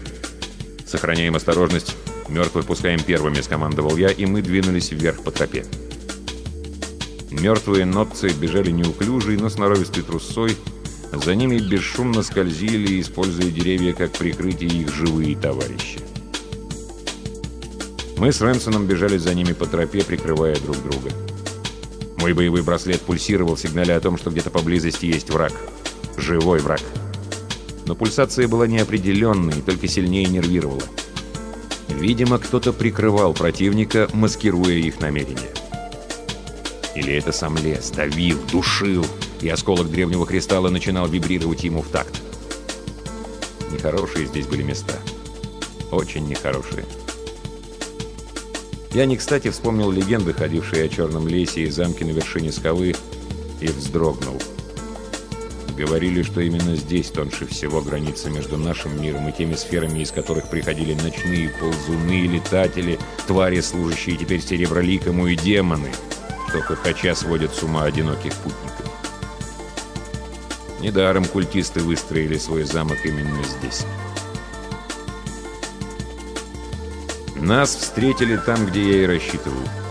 Сохраняем 0.85 1.37
осторожность. 1.37 1.95
«Мертвых 2.29 2.67
пускаем 2.67 3.03
первыми»,— 3.03 3.41
скомандовал 3.43 3.97
я, 3.97 4.09
и 4.09 4.27
мы 4.27 4.43
двинулись 4.43 4.93
вверх 4.93 5.23
по 5.23 5.31
тропе. 5.31 5.65
Мертвые 7.31 7.85
нотцы 7.85 8.29
бежали 8.29 8.71
неуклюжей, 8.71 9.37
но 9.37 9.49
сноровистой 9.49 10.03
трусцой. 10.03 10.57
За 11.13 11.35
ними 11.35 11.59
бесшумно 11.59 12.23
скользили, 12.23 13.01
используя 13.01 13.51
деревья 13.51 13.93
как 13.93 14.13
прикрытие 14.13 14.71
их 14.71 14.95
живые 14.95 15.37
товарищи. 15.37 16.01
Мы 18.17 18.33
с 18.33 18.41
Рэнсоном 18.41 18.87
бежали 18.87 19.19
за 19.19 19.35
ними 19.35 19.53
по 19.53 19.67
тропе, 19.67 20.03
прикрывая 20.05 20.57
друг 20.57 20.83
друга. 20.83 21.11
Мой 22.17 22.33
боевой 22.33 22.63
браслет 22.63 23.01
пульсировал, 23.03 23.57
сигналя 23.57 23.97
о 23.97 24.01
том, 24.01 24.17
что 24.17 24.31
где-то 24.31 24.51
поблизости 24.51 25.07
есть 25.07 25.31
враг. 25.31 25.53
Живой 26.17 26.61
враг. 26.61 26.81
Но 27.87 27.95
пульсация 27.95 28.49
была 28.49 28.67
неопределенной 28.67 29.59
и 29.59 29.63
только 29.63 29.89
сильнее 29.89 30.27
нервировала. 30.27 30.83
Видимо, 31.89 32.39
кто-то 32.39 32.73
прикрывал 32.73 33.35
противника, 33.35 34.09
маскируя 34.13 34.75
их 34.75 35.01
намерения. 35.01 35.51
Или 36.95 37.15
это 37.15 37.33
сам 37.33 37.57
лес 37.57 37.91
давил, 37.91 38.39
душил, 38.51 39.05
и 39.41 39.49
осколок 39.49 39.91
древнего 39.91 40.27
кристалла 40.27 40.71
начинал 40.71 41.09
вибрировать 41.09 41.65
ему 41.65 41.83
в 41.83 41.89
такт. 41.89 42.21
Нехорошие 43.73 44.27
здесь 44.27 44.47
были 44.47 44.63
места. 44.63 44.95
Очень 45.91 46.27
нехорошие. 46.29 46.85
Я 48.93 49.07
не 49.07 49.17
кстати 49.17 49.51
вспомнил 49.51 49.91
легенды, 49.91 50.33
ходившие 50.33 50.85
о 50.85 50.89
черном 50.89 51.27
лесе 51.27 51.63
и 51.63 51.71
замке 51.71 52.05
на 52.05 52.11
вершине 52.11 52.53
скалы, 52.53 52.95
и 53.61 53.67
вздрогнул. 53.67 54.41
Говорили, 55.77 56.23
что 56.23 56.41
именно 56.41 56.77
здесь 56.77 57.11
тоньше 57.11 57.47
всего 57.47 57.81
граница 57.81 58.31
между 58.31 58.57
нашим 58.57 59.01
миром 59.03 59.29
и 59.29 59.33
теми 59.33 59.55
сферами, 59.55 60.01
из 60.01 60.13
которых 60.13 60.49
приходили 60.49 60.95
ночные 60.95 61.49
ползуны, 61.49 62.27
летатели, 62.27 62.99
твари, 63.27 63.61
служащие 63.61 64.17
теперь 64.17 64.41
сереброликому, 64.41 65.27
и 65.27 65.35
демоны, 65.35 65.91
что 66.49 66.61
хохоча 66.61 67.17
сводят 67.17 67.53
с 67.53 67.63
ума 67.65 67.83
одиноких 67.83 68.33
путников. 68.35 68.93
Недаром 70.81 71.25
культисты 71.25 71.81
выстроили 71.81 72.39
свой 72.39 72.63
замок 72.63 72.99
именно 73.05 73.43
здесь. 73.43 73.85
Нас 77.35 77.75
встретили 77.75 78.37
там, 78.37 78.65
где 78.67 78.91
я 78.91 79.03
и 79.03 79.07
рассчитывал. 79.07 79.84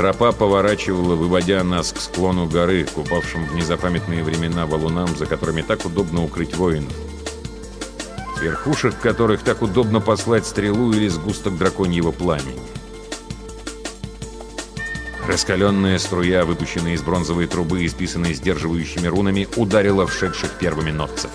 Тропа 0.00 0.32
поворачивала, 0.32 1.14
выводя 1.14 1.62
нас 1.62 1.92
к 1.92 2.00
склону 2.00 2.46
горы, 2.46 2.86
купавшим 2.86 3.44
в 3.44 3.54
незапамятные 3.54 4.24
времена 4.24 4.64
валунам, 4.64 5.14
за 5.14 5.26
которыми 5.26 5.60
так 5.60 5.84
удобно 5.84 6.24
укрыть 6.24 6.56
воинов. 6.56 6.94
С 8.38 8.40
верхушек 8.40 8.98
которых 8.98 9.42
так 9.42 9.60
удобно 9.60 10.00
послать 10.00 10.46
стрелу 10.46 10.94
или 10.94 11.06
сгусток 11.08 11.58
драконьего 11.58 12.12
пламени. 12.12 12.62
Раскаленная 15.28 15.98
струя, 15.98 16.46
выпущенная 16.46 16.94
из 16.94 17.02
бронзовой 17.02 17.46
трубы, 17.46 17.84
исписанной 17.84 18.32
сдерживающими 18.32 19.06
рунами, 19.06 19.48
ударила 19.56 20.06
вшедших 20.06 20.52
первыми 20.52 20.92
нотцев. 20.92 21.30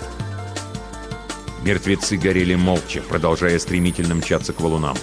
Мертвецы 1.62 2.16
горели 2.16 2.56
молча, 2.56 3.00
продолжая 3.08 3.60
стремительно 3.60 4.16
мчаться 4.16 4.52
к 4.52 4.60
валунам. 4.60 4.96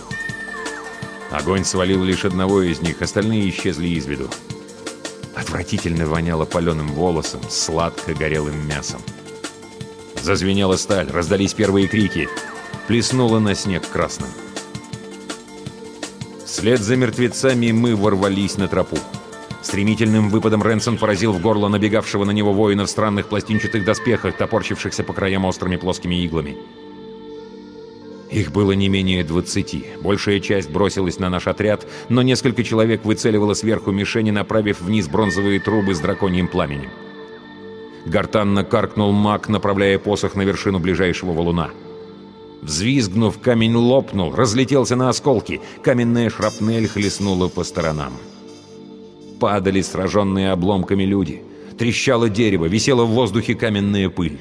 Огонь 1.33 1.65
свалил 1.65 2.03
лишь 2.03 2.25
одного 2.25 2.61
из 2.61 2.81
них, 2.81 3.01
остальные 3.01 3.49
исчезли 3.49 3.87
из 3.87 4.05
виду. 4.05 4.29
Отвратительно 5.35 6.05
воняло 6.05 6.45
паленым 6.45 6.93
волосом, 6.93 7.41
сладко 7.49 8.13
горелым 8.13 8.67
мясом. 8.67 9.01
Зазвенела 10.21 10.75
сталь, 10.75 11.09
раздались 11.09 11.55
первые 11.55 11.87
крики. 11.87 12.29
Плеснуло 12.87 13.39
на 13.39 13.55
снег 13.55 13.81
красным. 13.89 14.29
Вслед 16.45 16.79
за 16.79 16.95
мертвецами 16.97 17.71
мы 17.71 17.95
ворвались 17.95 18.57
на 18.57 18.67
тропу. 18.67 18.99
Стремительным 19.63 20.29
выпадом 20.29 20.61
Ренсон 20.61 20.99
поразил 20.99 21.33
в 21.33 21.41
горло 21.41 21.67
набегавшего 21.67 22.25
на 22.25 22.31
него 22.31 22.53
воина 22.53 22.85
в 22.85 22.91
странных 22.91 23.27
пластинчатых 23.27 23.83
доспехах, 23.83 24.37
топорщившихся 24.37 25.03
по 25.03 25.13
краям 25.13 25.45
острыми 25.45 25.77
плоскими 25.77 26.23
иглами. 26.23 26.57
Их 28.33 28.51
было 28.51 28.71
не 28.71 28.89
менее 28.89 29.23
двадцати. 29.23 29.85
Большая 30.01 30.39
часть 30.39 30.69
бросилась 30.69 31.19
на 31.19 31.29
наш 31.29 31.47
отряд, 31.47 31.87
но 32.09 32.21
несколько 32.21 32.63
человек 32.63 33.05
выцеливало 33.05 33.53
сверху 33.53 33.91
мишени, 33.91 34.31
направив 34.31 34.81
вниз 34.81 35.07
бронзовые 35.07 35.59
трубы 35.59 35.93
с 35.93 35.99
драконьим 35.99 36.47
пламенем. 36.47 36.89
Гортанно 38.05 38.63
каркнул 38.63 39.11
маг, 39.11 39.47
направляя 39.47 39.99
посох 39.99 40.35
на 40.35 40.41
вершину 40.41 40.79
ближайшего 40.79 41.31
валуна. 41.31 41.69
Взвизгнув, 42.61 43.39
камень 43.39 43.75
лопнул, 43.75 44.35
разлетелся 44.35 44.95
на 44.95 45.09
осколки. 45.09 45.61
Каменная 45.81 46.29
шрапнель 46.29 46.87
хлестнула 46.87 47.47
по 47.47 47.63
сторонам 47.63 48.13
падали 49.43 49.81
сраженные 49.81 50.53
обломками 50.53 51.03
люди. 51.03 51.43
Трещало 51.77 52.29
дерево, 52.29 52.63
висела 52.67 53.03
в 53.03 53.09
воздухе 53.09 53.55
каменная 53.55 54.07
пыль. 54.07 54.39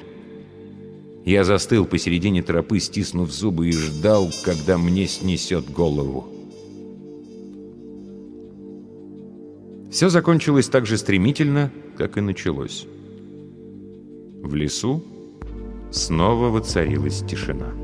Я 1.25 1.45
застыл 1.45 1.87
посередине 1.87 2.43
тропы, 2.43 2.81
стиснув 2.81 3.31
зубы, 3.31 3.69
и 3.69 3.73
ждал, 3.73 4.31
когда 4.45 4.77
мне 4.77 5.07
снесет 5.07 5.71
голову. 5.71 6.27
Все 9.91 10.09
закончилось 10.09 10.69
так 10.69 10.87
же 10.87 10.97
стремительно, 10.97 11.71
как 11.97 12.17
и 12.17 12.21
началось. 12.21 12.87
В 14.43 14.55
лесу 14.55 15.05
снова 15.91 16.49
воцарилась 16.49 17.23
тишина. 17.23 17.82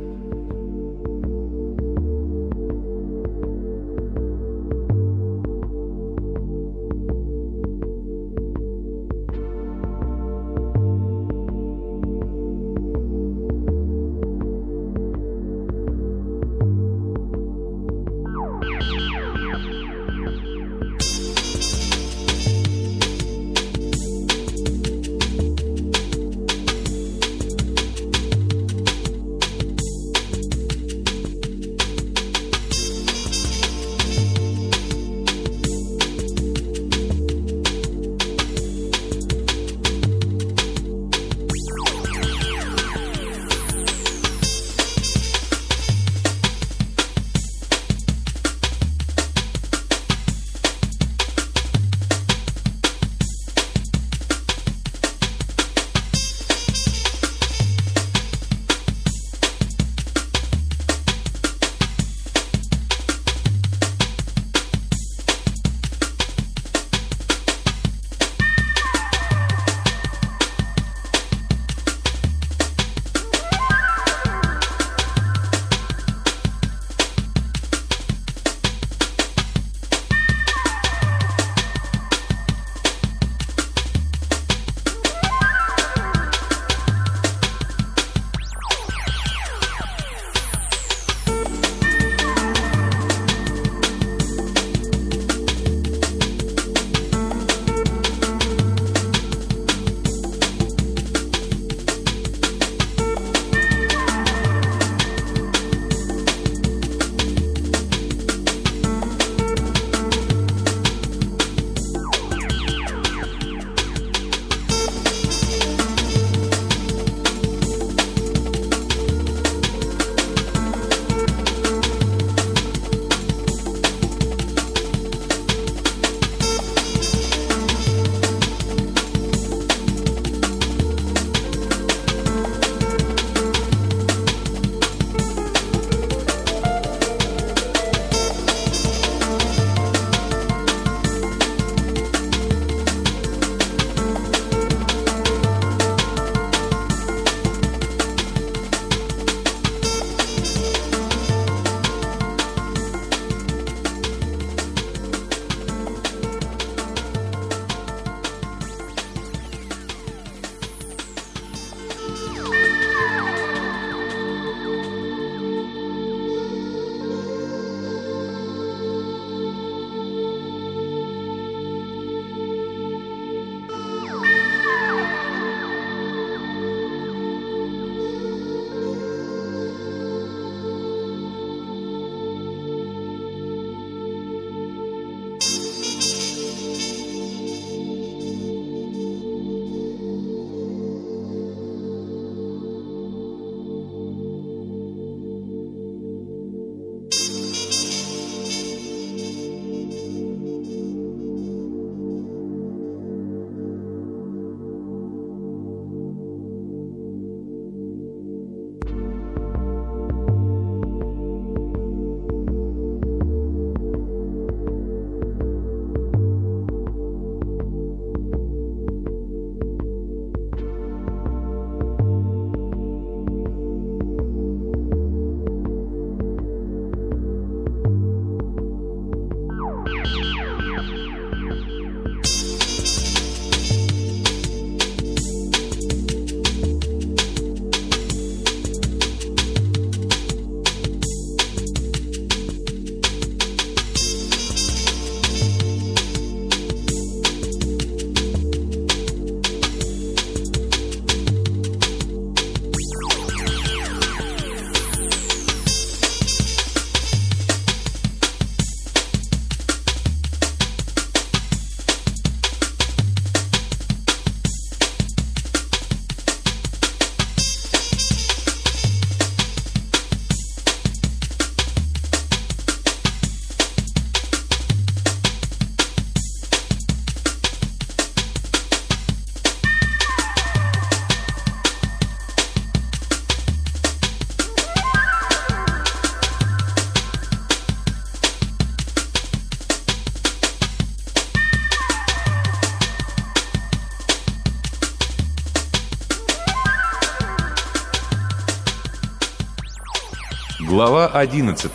Глава 300.78 301.08
11. 301.08 301.72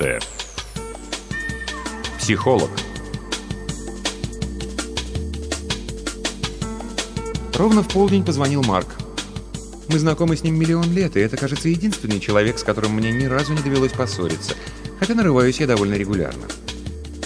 Психолог. 2.20 2.70
Ровно 7.54 7.84
в 7.84 7.90
полдень 7.90 8.24
позвонил 8.24 8.64
Марк. 8.64 8.88
Мы 9.90 10.00
знакомы 10.00 10.38
с 10.38 10.44
ним 10.44 10.58
миллион 10.58 10.94
лет, 10.94 11.18
и 11.18 11.20
это, 11.20 11.36
кажется, 11.36 11.68
единственный 11.68 12.22
человек, 12.22 12.58
с 12.58 12.64
которым 12.64 12.94
мне 12.94 13.12
ни 13.12 13.26
разу 13.26 13.52
не 13.52 13.62
довелось 13.62 13.92
поссориться, 13.92 14.56
хотя 15.02 15.16
нарываюсь 15.16 15.60
я 15.60 15.68
довольно 15.68 15.96
регулярно. 15.96 16.46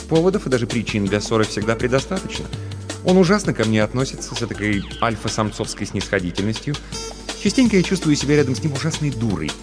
Поводов 0.09 0.47
и 0.47 0.49
даже 0.49 0.65
причин 0.65 1.05
для 1.05 1.21
ссоры 1.21 1.43
всегда 1.43 1.75
предостаточно. 1.75 2.47
Он 3.05 3.17
ужасно 3.17 3.53
ко 3.53 3.65
мне 3.65 3.83
относится 3.83 4.33
с 4.33 4.39
такой 4.39 4.83
альфа-самцовской 4.99 5.85
снисходительностью. 5.85 6.73
Частенько 7.39 7.77
я 7.77 7.83
чувствую 7.83 8.15
себя 8.15 8.35
рядом 8.35 8.55
с 8.55 8.63
ним 8.63 8.73
ужасной 8.73 9.11
дурой— 9.11 9.51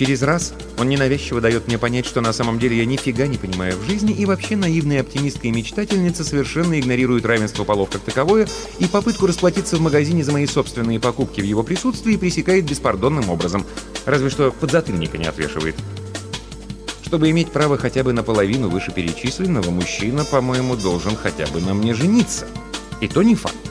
Через 0.00 0.22
раз 0.22 0.54
он 0.80 0.88
ненавязчиво 0.88 1.42
дает 1.42 1.66
мне 1.66 1.76
понять, 1.76 2.06
что 2.06 2.22
на 2.22 2.32
самом 2.32 2.58
деле 2.58 2.78
я 2.78 2.86
нифига 2.86 3.26
не 3.26 3.36
понимаю 3.36 3.76
в 3.76 3.86
жизни, 3.86 4.14
и 4.14 4.24
вообще 4.24 4.56
наивная 4.56 5.02
оптимистка 5.02 5.46
и 5.46 5.50
мечтательница 5.50 6.24
совершенно 6.24 6.80
игнорирует 6.80 7.26
равенство 7.26 7.64
полов 7.64 7.90
как 7.90 8.00
таковое 8.00 8.48
и 8.78 8.86
попытку 8.86 9.26
расплатиться 9.26 9.76
в 9.76 9.82
магазине 9.82 10.24
за 10.24 10.32
мои 10.32 10.46
собственные 10.46 10.98
покупки 10.98 11.42
в 11.42 11.44
его 11.44 11.62
присутствии 11.62 12.16
пресекает 12.16 12.64
беспардонным 12.64 13.28
образом, 13.28 13.66
разве 14.06 14.30
что 14.30 14.52
подзатыльника 14.52 15.18
не 15.18 15.26
отвешивает. 15.26 15.76
Чтобы 17.04 17.28
иметь 17.28 17.50
право 17.50 17.76
хотя 17.76 18.02
бы 18.02 18.14
наполовину 18.14 18.70
вышеперечисленного, 18.70 19.70
мужчина, 19.70 20.24
по-моему, 20.24 20.76
должен 20.76 21.14
хотя 21.14 21.46
бы 21.48 21.60
на 21.60 21.74
мне 21.74 21.92
жениться. 21.92 22.46
И 23.02 23.08
то 23.08 23.22
не 23.22 23.34
факт. 23.34 23.69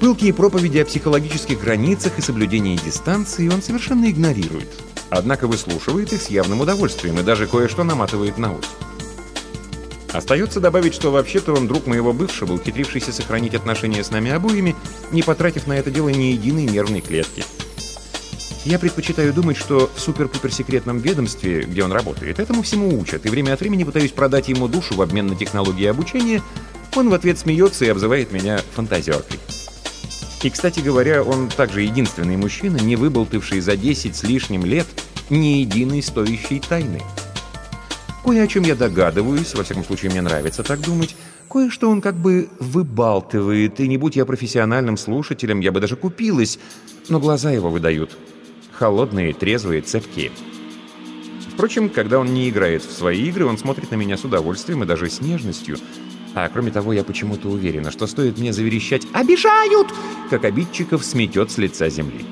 Пылкие 0.00 0.32
проповеди 0.32 0.78
о 0.78 0.84
психологических 0.84 1.60
границах 1.60 2.18
и 2.18 2.22
соблюдении 2.22 2.76
дистанции 2.76 3.48
он 3.48 3.62
совершенно 3.62 4.08
игнорирует. 4.08 4.68
Однако 5.10 5.48
выслушивает 5.48 6.12
их 6.12 6.22
с 6.22 6.28
явным 6.28 6.60
удовольствием 6.60 7.18
и 7.18 7.24
даже 7.24 7.48
кое-что 7.48 7.82
наматывает 7.82 8.38
на 8.38 8.52
ус. 8.52 8.64
Остается 10.12 10.60
добавить, 10.60 10.94
что 10.94 11.10
вообще-то 11.10 11.52
он 11.52 11.66
друг 11.66 11.86
моего 11.86 12.12
бывшего, 12.12 12.52
ухитрившийся 12.52 13.12
сохранить 13.12 13.54
отношения 13.54 14.04
с 14.04 14.10
нами 14.10 14.30
обоими, 14.30 14.76
не 15.10 15.22
потратив 15.22 15.66
на 15.66 15.72
это 15.72 15.90
дело 15.90 16.08
ни 16.10 16.32
единой 16.32 16.64
нервной 16.66 17.00
клетки. 17.00 17.44
Я 18.64 18.78
предпочитаю 18.78 19.32
думать, 19.32 19.56
что 19.56 19.90
в 19.94 20.00
супер-пупер-секретном 20.00 20.98
ведомстве, 20.98 21.62
где 21.62 21.82
он 21.82 21.92
работает, 21.92 22.38
этому 22.38 22.62
всему 22.62 22.98
учат, 22.98 23.26
и 23.26 23.28
время 23.28 23.54
от 23.54 23.60
времени 23.60 23.84
пытаюсь 23.84 24.12
продать 24.12 24.48
ему 24.48 24.68
душу 24.68 24.94
в 24.94 25.02
обмен 25.02 25.26
на 25.26 25.34
технологии 25.34 25.86
обучения, 25.86 26.42
он 26.94 27.08
в 27.08 27.14
ответ 27.14 27.38
смеется 27.38 27.84
и 27.84 27.88
обзывает 27.88 28.32
меня 28.32 28.60
фантазеркой. 28.74 29.38
И, 30.42 30.50
кстати 30.50 30.80
говоря, 30.80 31.24
он 31.24 31.48
также 31.48 31.82
единственный 31.82 32.36
мужчина, 32.36 32.76
не 32.76 32.94
выболтавший 32.94 33.60
за 33.60 33.76
10 33.76 34.14
с 34.14 34.22
лишним 34.22 34.64
лет 34.64 34.86
ни 35.30 35.58
единой 35.58 36.02
стоящей 36.02 36.60
тайны. 36.60 37.02
Кое 38.24 38.44
о 38.44 38.46
чем 38.46 38.62
я 38.62 38.76
догадываюсь, 38.76 39.54
во 39.54 39.64
всяком 39.64 39.84
случае 39.84 40.12
мне 40.12 40.20
нравится 40.22 40.62
так 40.62 40.80
думать, 40.80 41.16
кое-что 41.50 41.90
он 41.90 42.00
как 42.00 42.14
бы 42.14 42.48
выбалтывает, 42.60 43.80
и 43.80 43.88
не 43.88 43.96
будь 43.96 44.16
я 44.16 44.24
профессиональным 44.24 44.96
слушателем, 44.96 45.60
я 45.60 45.72
бы 45.72 45.80
даже 45.80 45.96
купилась, 45.96 46.58
но 47.08 47.18
глаза 47.18 47.50
его 47.50 47.70
выдают. 47.70 48.16
Холодные, 48.72 49.32
трезвые, 49.32 49.82
цепкие. 49.82 50.30
Впрочем, 51.52 51.88
когда 51.88 52.20
он 52.20 52.32
не 52.32 52.48
играет 52.48 52.84
в 52.84 52.92
свои 52.92 53.24
игры, 53.24 53.44
он 53.44 53.58
смотрит 53.58 53.90
на 53.90 53.96
меня 53.96 54.16
с 54.16 54.24
удовольствием 54.24 54.84
и 54.84 54.86
даже 54.86 55.10
с 55.10 55.20
нежностью— 55.20 55.78
а 56.34 56.48
кроме 56.48 56.70
того, 56.70 56.92
я 56.92 57.04
почему-то 57.04 57.48
уверена, 57.48 57.90
что 57.90 58.06
стоит 58.06 58.38
мне 58.38 58.52
заверещать 58.52 59.06
«Обижают!», 59.12 59.88
как 60.30 60.44
обидчиков 60.44 61.04
сметет 61.04 61.50
с 61.50 61.58
лица 61.58 61.88
земли. 61.88 62.24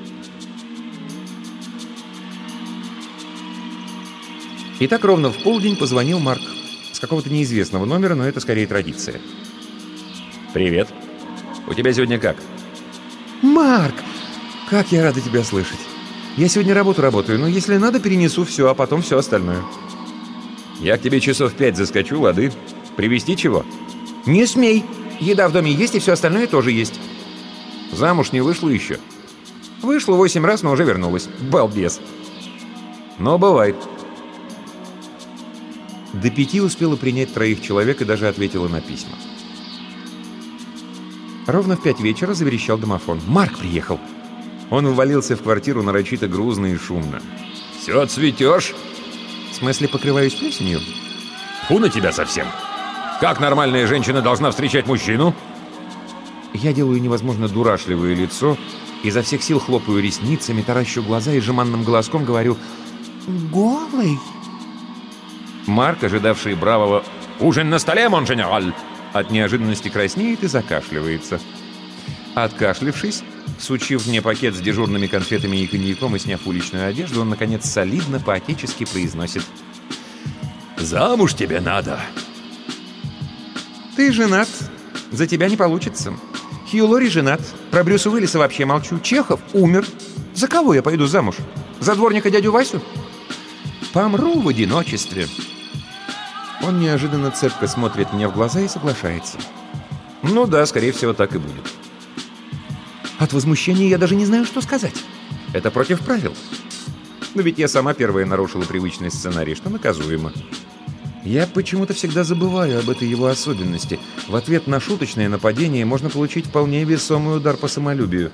И 4.79 4.87
так 4.87 5.03
ровно 5.03 5.31
в 5.31 5.41
полдень 5.41 5.75
позвонил 5.75 6.19
Марк. 6.19 6.41
С 6.93 6.99
какого-то 6.99 7.29
неизвестного 7.29 7.85
номера, 7.85 8.15
но 8.15 8.27
это 8.27 8.39
скорее 8.39 8.67
традиция. 8.67 9.19
«Привет. 10.53 10.87
У 11.67 11.73
тебя 11.73 11.91
сегодня 11.93 12.19
как?» 12.19 12.37
«Марк! 13.41 13.95
Как 14.69 14.91
я 14.91 15.03
рада 15.03 15.21
тебя 15.21 15.43
слышать. 15.43 15.79
Я 16.35 16.47
сегодня 16.47 16.73
работу 16.73 17.01
работаю, 17.01 17.39
но 17.39 17.47
если 17.47 17.77
надо, 17.77 17.99
перенесу 17.99 18.45
все, 18.45 18.69
а 18.69 18.73
потом 18.73 19.01
все 19.01 19.17
остальное». 19.17 19.63
«Я 20.79 20.97
к 20.97 21.01
тебе 21.01 21.19
часов 21.19 21.53
пять 21.53 21.75
заскочу, 21.75 22.21
лады. 22.21 22.51
Привезти 22.95 23.35
чего?» 23.35 23.65
«Не 24.27 24.45
смей! 24.45 24.83
Еда 25.21 25.47
в 25.47 25.53
доме 25.53 25.71
есть, 25.71 25.95
и 25.95 25.99
все 25.99 26.11
остальное 26.11 26.47
тоже 26.47 26.71
есть». 26.71 26.99
«Замуж 27.93 28.33
не 28.33 28.41
вышла 28.41 28.67
еще?» 28.67 28.99
«Вышла 29.81 30.15
восемь 30.15 30.45
раз, 30.45 30.63
но 30.63 30.71
уже 30.71 30.83
вернулась. 30.83 31.29
Балбес!» 31.49 32.01
«Но 33.17 33.37
бывает». 33.37 33.77
До 36.11 36.29
пяти 36.29 36.59
успела 36.59 36.97
принять 36.97 37.33
троих 37.33 37.61
человек 37.61 38.01
и 38.01 38.05
даже 38.05 38.27
ответила 38.27 38.67
на 38.67 38.81
письма. 38.81 39.13
Ровно 41.45 41.77
в 41.77 41.81
пять 41.81 42.01
вечера 42.01 42.33
заверещал 42.33 42.77
домофон. 42.77 43.21
«Марк 43.27 43.57
приехал!» 43.57 43.97
Он 44.69 44.87
ввалился 44.89 45.37
в 45.37 45.43
квартиру 45.43 45.83
нарочито 45.83 46.27
грузно 46.27 46.65
и 46.65 46.77
шумно. 46.77 47.21
«Все 47.79 48.05
цветешь?» 48.05 48.75
«В 49.51 49.55
смысле, 49.55 49.87
покрываюсь 49.87 50.35
плесенью?» 50.35 50.81
«Фу 51.69 51.79
на 51.79 51.89
тебя 51.89 52.11
совсем!» 52.11 52.47
Как 53.19 53.39
нормальная 53.39 53.87
женщина 53.87 54.21
должна 54.21 54.51
встречать 54.51 54.85
мужчину? 54.85 55.33
Я 56.53 56.71
делаю 56.71 57.01
невозможно 57.01 57.47
дурашливое 57.47 58.13
лицо, 58.13 58.57
изо 59.03 59.23
всех 59.23 59.41
сил 59.41 59.59
хлопаю 59.59 60.03
ресницами, 60.03 60.61
таращу 60.61 61.01
глаза 61.01 61.31
и 61.31 61.39
жеманным 61.39 61.83
голоском 61.83 62.25
говорю 62.25 62.57
«Голый». 63.51 64.19
Марк, 65.65 66.03
ожидавший 66.03 66.53
бравого 66.53 67.03
«Ужин 67.39 67.69
на 67.69 67.79
столе, 67.79 68.07
монженераль!» 68.07 68.71
от 69.13 69.31
неожиданности 69.31 69.89
краснеет 69.89 70.43
и 70.43 70.47
закашливается. 70.47 71.39
Откашлившись, 72.35 73.23
сучив 73.59 74.05
мне 74.05 74.21
пакет 74.21 74.55
с 74.55 74.59
дежурными 74.59 75.07
конфетами 75.07 75.57
и 75.57 75.65
коньяком 75.65 76.15
и 76.15 76.19
сняв 76.19 76.45
уличную 76.45 76.87
одежду, 76.87 77.21
он, 77.21 77.29
наконец, 77.29 77.65
солидно, 77.65 78.19
по-отечески 78.19 78.85
произносит 78.85 79.43
«Замуж 80.77 81.33
тебе 81.33 81.59
надо!» 81.61 81.99
«Ты 83.97 84.13
женат. 84.13 84.47
За 85.11 85.25
тебя 85.25 85.49
не 85.49 85.57
получится. 85.57 86.13
Хью 86.69 86.85
Лори 86.85 87.09
женат. 87.09 87.41
Про 87.71 87.83
Брюса 87.83 88.11
Уиллиса 88.11 88.37
вообще 88.37 88.63
молчу. 88.63 88.99
Чехов 88.99 89.39
умер. 89.53 89.87
За 90.35 90.47
кого 90.47 90.75
я 90.75 90.83
пойду 90.83 91.07
замуж? 91.07 91.37
За 91.79 91.95
дворника 91.95 92.29
дядю 92.29 92.51
Васю? 92.51 92.79
Помру 93.93 94.39
в 94.39 94.47
одиночестве». 94.47 95.27
Он 96.61 96.79
неожиданно 96.79 97.31
цепко 97.31 97.67
смотрит 97.67 98.13
мне 98.13 98.27
в 98.27 98.33
глаза 98.35 98.59
и 98.59 98.67
соглашается. 98.67 99.39
«Ну 100.21 100.45
да, 100.45 100.63
скорее 100.67 100.91
всего, 100.91 101.13
так 101.13 101.33
и 101.33 101.39
будет». 101.39 101.65
От 103.17 103.33
возмущения 103.33 103.87
я 103.87 103.97
даже 103.97 104.15
не 104.15 104.27
знаю, 104.27 104.45
что 104.45 104.61
сказать. 104.61 105.03
Это 105.53 105.71
против 105.71 106.01
правил. 106.01 106.35
Но 107.33 107.41
ведь 107.41 107.57
я 107.57 107.67
сама 107.67 107.95
первая 107.95 108.27
нарушила 108.27 108.61
привычный 108.61 109.09
сценарий, 109.09 109.55
что 109.55 109.71
наказуемо. 109.71 110.33
Я 111.27 111.45
почему-то 111.45 111.93
всегда 111.93 112.23
забываю 112.23 112.79
об 112.79 112.89
этой 112.89 113.05
его 113.05 113.27
особенности. 113.27 113.99
В 114.29 114.35
ответ 114.37 114.65
на 114.65 114.79
шуточное 114.79 115.27
нападение 115.27 115.83
можно 115.83 116.09
получить 116.09 116.45
вполне 116.45 116.85
весомый 116.85 117.35
удар 117.35 117.57
по 117.57 117.67
самолюбию. 117.67 118.31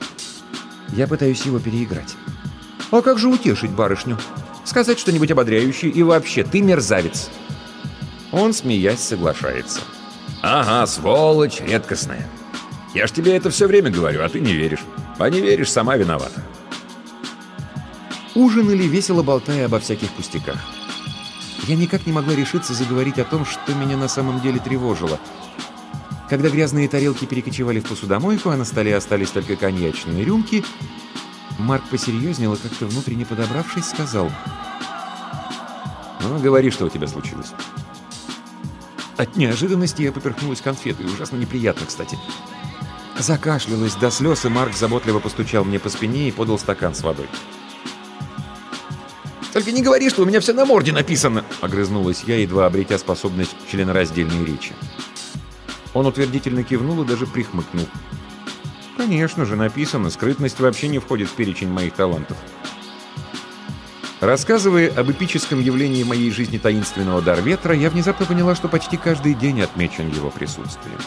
Я 0.89 1.07
пытаюсь 1.07 1.43
его 1.43 1.57
переиграть. 1.57 2.15
А 2.91 3.01
как 3.01 3.17
же 3.17 3.29
утешить 3.29 3.71
барышню? 3.71 4.19
Сказать 4.63 4.99
что-нибудь 4.99 5.31
ободряющее 5.31 5.91
и 5.91 6.03
вообще, 6.03 6.43
ты 6.43 6.61
мерзавец. 6.61 7.31
Он, 8.31 8.53
смеясь, 8.53 8.99
соглашается. 8.99 9.79
Ага, 10.43 10.85
сволочь 10.85 11.61
редкостная. 11.61 12.29
Я 12.93 13.07
ж 13.07 13.11
тебе 13.11 13.35
это 13.35 13.49
все 13.49 13.65
время 13.65 13.89
говорю, 13.89 14.23
а 14.23 14.29
ты 14.29 14.39
не 14.39 14.53
веришь. 14.53 14.83
А 15.17 15.31
не 15.31 15.41
веришь, 15.41 15.71
сама 15.71 15.97
виновата. 15.97 16.43
Ужинали, 18.35 18.83
весело 18.83 19.23
болтая 19.23 19.65
обо 19.65 19.79
всяких 19.79 20.11
пустяках. 20.11 20.59
Я 21.63 21.75
никак 21.75 22.05
не 22.05 22.11
могла 22.11 22.35
решиться 22.35 22.73
заговорить 22.73 23.19
о 23.19 23.23
том, 23.23 23.45
что 23.45 23.73
меня 23.73 23.95
на 23.95 24.07
самом 24.07 24.41
деле 24.41 24.59
тревожило. 24.59 25.19
Когда 26.29 26.49
грязные 26.49 26.89
тарелки 26.89 27.25
перекочевали 27.25 27.79
в 27.79 27.87
посудомойку, 27.87 28.49
а 28.49 28.57
на 28.57 28.65
столе 28.65 28.95
остались 28.95 29.29
только 29.29 29.55
коньячные 29.55 30.25
рюмки, 30.25 30.65
Марк 31.59 31.83
посерьезнел 31.89 32.53
и 32.53 32.57
как-то 32.57 32.85
внутренне 32.85 33.25
подобравшись, 33.25 33.85
сказал. 33.85 34.31
«Ну, 36.21 36.39
говори, 36.39 36.69
что 36.69 36.85
у 36.85 36.89
тебя 36.89 37.07
случилось». 37.07 37.53
От 39.15 39.35
неожиданности 39.35 40.01
я 40.01 40.11
поперхнулась 40.11 40.61
конфетой, 40.61 41.05
ужасно 41.05 41.37
неприятно, 41.37 41.85
кстати. 41.85 42.17
Закашлялась 43.17 43.95
до 43.95 44.09
слез, 44.09 44.43
и 44.43 44.49
Марк 44.49 44.75
заботливо 44.75 45.19
постучал 45.19 45.63
мне 45.63 45.79
по 45.79 45.89
спине 45.89 46.27
и 46.27 46.31
подал 46.31 46.57
стакан 46.57 46.95
с 46.95 47.01
водой. 47.03 47.27
«Только 49.53 49.71
не 49.71 49.83
говори, 49.83 50.09
что 50.09 50.23
у 50.23 50.25
меня 50.25 50.39
все 50.39 50.51
на 50.51 50.65
морде 50.65 50.91
написано!»— 50.91 51.45
огрызнулась 51.61 52.23
я, 52.25 52.37
едва 52.37 52.65
обретя 52.65 52.97
способность 52.97 53.55
членораздельной 53.71 54.43
речи. 54.43 54.73
Он 55.93 56.07
утвердительно 56.07 56.63
кивнул 56.63 57.03
и 57.03 57.07
даже 57.07 57.27
прихмыкнул. 57.27 57.87
«Конечно 58.97 59.45
же, 59.45 59.55
написано. 59.55 60.09
Скрытность 60.09 60.59
вообще 60.59 60.87
не 60.87 60.97
входит 60.97 61.29
в 61.29 61.33
перечень 61.33 61.69
моих 61.69 61.93
талантов». 61.93 62.35
Рассказывая 64.21 64.89
об 64.89 65.11
эпическом 65.11 65.61
явлении 65.61 66.03
моей 66.03 66.31
жизни 66.31 66.57
таинственного 66.57 67.21
дар 67.21 67.41
ветра, 67.41 67.75
я 67.75 67.91
внезапно 67.91 68.25
поняла, 68.25 68.55
что 68.55 68.69
почти 68.69 68.97
каждый 68.97 69.35
день 69.35 69.61
отмечен 69.61 70.09
его 70.09 70.31
присутствием. 70.31 70.97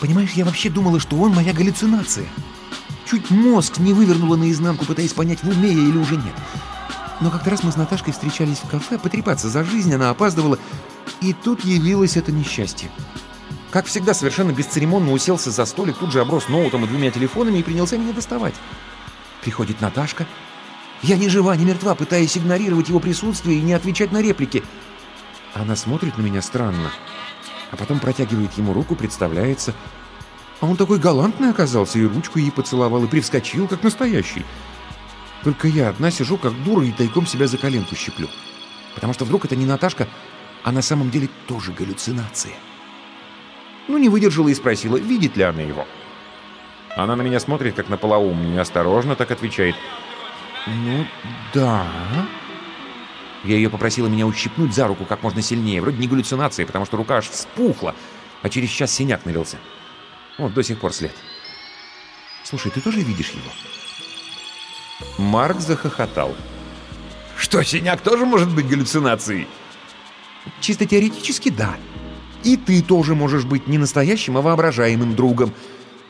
Понимаешь, 0.00 0.32
я 0.32 0.44
вообще 0.44 0.68
думала, 0.68 1.00
что 1.00 1.16
он 1.16 1.32
моя 1.32 1.54
галлюцинация. 1.54 2.26
Чуть 3.08 3.30
мозг 3.30 3.78
не 3.78 3.94
вывернула 3.94 4.36
наизнанку, 4.36 4.84
пытаясь 4.84 5.12
понять, 5.14 5.42
в 5.42 5.48
уме 5.48 5.68
я 5.68 5.80
или 5.80 5.96
уже 5.96 6.16
нет. 6.16 6.34
Но 7.20 7.30
как-то 7.30 7.50
раз 7.50 7.64
мы 7.64 7.72
с 7.72 7.76
Наташкой 7.76 8.12
встречались 8.12 8.58
в 8.58 8.68
кафе, 8.68 8.98
потрепаться 8.98 9.48
за 9.48 9.64
жизнь, 9.64 9.92
она 9.92 10.10
опаздывала, 10.10 10.58
и 11.20 11.32
тут 11.32 11.64
явилось 11.64 12.16
это 12.16 12.30
несчастье. 12.30 12.90
Как 13.70 13.86
всегда, 13.86 14.14
совершенно 14.14 14.52
бесцеремонно 14.52 15.12
уселся 15.12 15.50
за 15.50 15.64
столик, 15.66 15.96
тут 15.98 16.12
же 16.12 16.20
оброс 16.20 16.48
ноутом 16.48 16.84
и 16.84 16.88
двумя 16.88 17.10
телефонами 17.10 17.58
и 17.58 17.62
принялся 17.62 17.98
меня 17.98 18.12
доставать. 18.12 18.54
Приходит 19.42 19.80
Наташка. 19.80 20.26
Я 21.02 21.16
ни 21.16 21.28
жива, 21.28 21.54
ни 21.56 21.64
мертва, 21.64 21.94
пытаясь 21.94 22.36
игнорировать 22.38 22.88
его 22.88 22.98
присутствие 22.98 23.58
и 23.58 23.62
не 23.62 23.72
отвечать 23.72 24.10
на 24.10 24.22
реплики. 24.22 24.64
Она 25.54 25.76
смотрит 25.76 26.16
на 26.18 26.22
меня 26.22 26.40
странно, 26.40 26.90
а 27.70 27.76
потом 27.76 28.00
протягивает 28.00 28.56
ему 28.56 28.72
руку, 28.72 28.94
представляется. 28.94 29.74
А 30.60 30.66
он 30.66 30.76
такой 30.76 30.98
галантный 30.98 31.50
оказался, 31.50 31.98
и 31.98 32.06
ручку 32.06 32.38
ей 32.38 32.50
поцеловал, 32.50 33.04
и 33.04 33.08
привскочил, 33.08 33.68
как 33.68 33.82
настоящий. 33.82 34.44
Только 35.44 35.68
я 35.68 35.88
одна 35.88 36.10
сижу, 36.10 36.36
как 36.36 36.52
дура, 36.64 36.84
и 36.84 36.92
тайком 36.92 37.26
себя 37.26 37.46
за 37.46 37.58
коленку 37.58 37.94
щеплю. 37.94 38.28
Потому 38.94 39.12
что 39.12 39.24
вдруг 39.24 39.44
это 39.44 39.56
не 39.56 39.66
Наташка, 39.66 40.08
а 40.64 40.72
на 40.72 40.82
самом 40.82 41.10
деле 41.10 41.28
тоже 41.46 41.72
галлюцинация. 41.72 42.54
Ну, 43.86 43.98
не 43.98 44.08
выдержала 44.08 44.48
и 44.48 44.54
спросила, 44.54 44.96
видит 44.96 45.36
ли 45.36 45.44
она 45.44 45.62
его. 45.62 45.86
Она 46.96 47.14
на 47.14 47.22
меня 47.22 47.38
смотрит, 47.38 47.74
как 47.74 47.88
на 47.88 47.96
полоумную, 47.96 48.60
осторожно 48.60 49.14
так 49.14 49.30
отвечает. 49.30 49.76
«Ну, 50.66 51.06
да...» 51.54 51.86
Я 53.44 53.54
ее 53.54 53.70
попросила 53.70 54.08
меня 54.08 54.26
ущипнуть 54.26 54.74
за 54.74 54.88
руку 54.88 55.04
как 55.04 55.22
можно 55.22 55.40
сильнее. 55.42 55.80
Вроде 55.80 55.98
не 55.98 56.08
галлюцинация, 56.08 56.66
потому 56.66 56.84
что 56.84 56.96
рука 56.96 57.18
аж 57.18 57.28
вспухла, 57.30 57.94
а 58.42 58.48
через 58.48 58.68
час 58.68 58.92
синяк 58.92 59.24
налился. 59.24 59.58
Вот 60.38 60.52
до 60.54 60.62
сих 60.62 60.80
пор 60.80 60.92
след. 60.92 61.14
Слушай, 62.42 62.72
ты 62.72 62.80
тоже 62.80 63.00
видишь 63.00 63.30
его? 63.30 63.50
Марк 65.16 65.60
захохотал. 65.60 66.34
Что, 67.36 67.62
синяк 67.62 68.00
тоже 68.00 68.26
может 68.26 68.52
быть 68.52 68.68
галлюцинацией? 68.68 69.46
Чисто 70.60 70.86
теоретически, 70.86 71.50
да. 71.50 71.76
И 72.42 72.56
ты 72.56 72.82
тоже 72.82 73.14
можешь 73.14 73.44
быть 73.44 73.68
не 73.68 73.78
настоящим, 73.78 74.36
а 74.36 74.42
воображаемым 74.42 75.14
другом. 75.14 75.52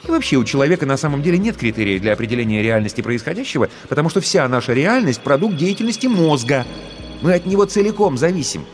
И 0.06 0.10
вообще 0.10 0.36
у 0.36 0.44
человека 0.44 0.86
на 0.86 0.96
самом 0.96 1.22
деле 1.22 1.38
нет 1.38 1.56
критериев 1.56 2.00
для 2.00 2.12
определения 2.12 2.62
реальности 2.62 3.00
происходящего, 3.00 3.68
потому 3.88 4.08
что 4.08 4.20
вся 4.20 4.48
наша 4.48 4.72
реальность– 4.72 5.20
продукт 5.24 5.56
деятельности 5.56 6.06
мозга. 6.06 6.66
Мы 7.20 7.34
от 7.34 7.46
него 7.46 7.64
целиком 7.64 8.16
зависим. 8.16 8.64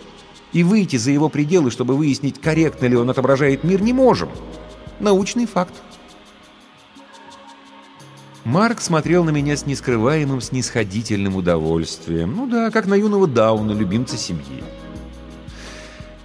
И 0.53 0.63
выйти 0.63 0.97
за 0.97 1.11
его 1.11 1.29
пределы, 1.29 1.71
чтобы 1.71 1.97
выяснить, 1.97 2.41
корректно 2.41 2.87
ли 2.87 2.97
он 2.97 3.11
отображает 3.11 3.65
мир, 3.65 3.83
не 3.83 3.93
можем. 3.93 4.29
Научный 5.01 5.47
факт. 5.47 5.75
Марк 8.45 8.83
смотрел 8.83 9.25
на 9.25 9.31
меня 9.31 9.57
с 9.57 9.65
нескрываемым 9.65 10.43
снисходительным 10.43 11.35
удовольствием. 11.35 12.37
Ну 12.37 12.47
да, 12.47 12.71
как 12.71 12.87
на 12.87 12.95
юного 12.95 13.27
Дауна, 13.27 13.73
любимца 13.73 14.19
семьи. 14.19 14.63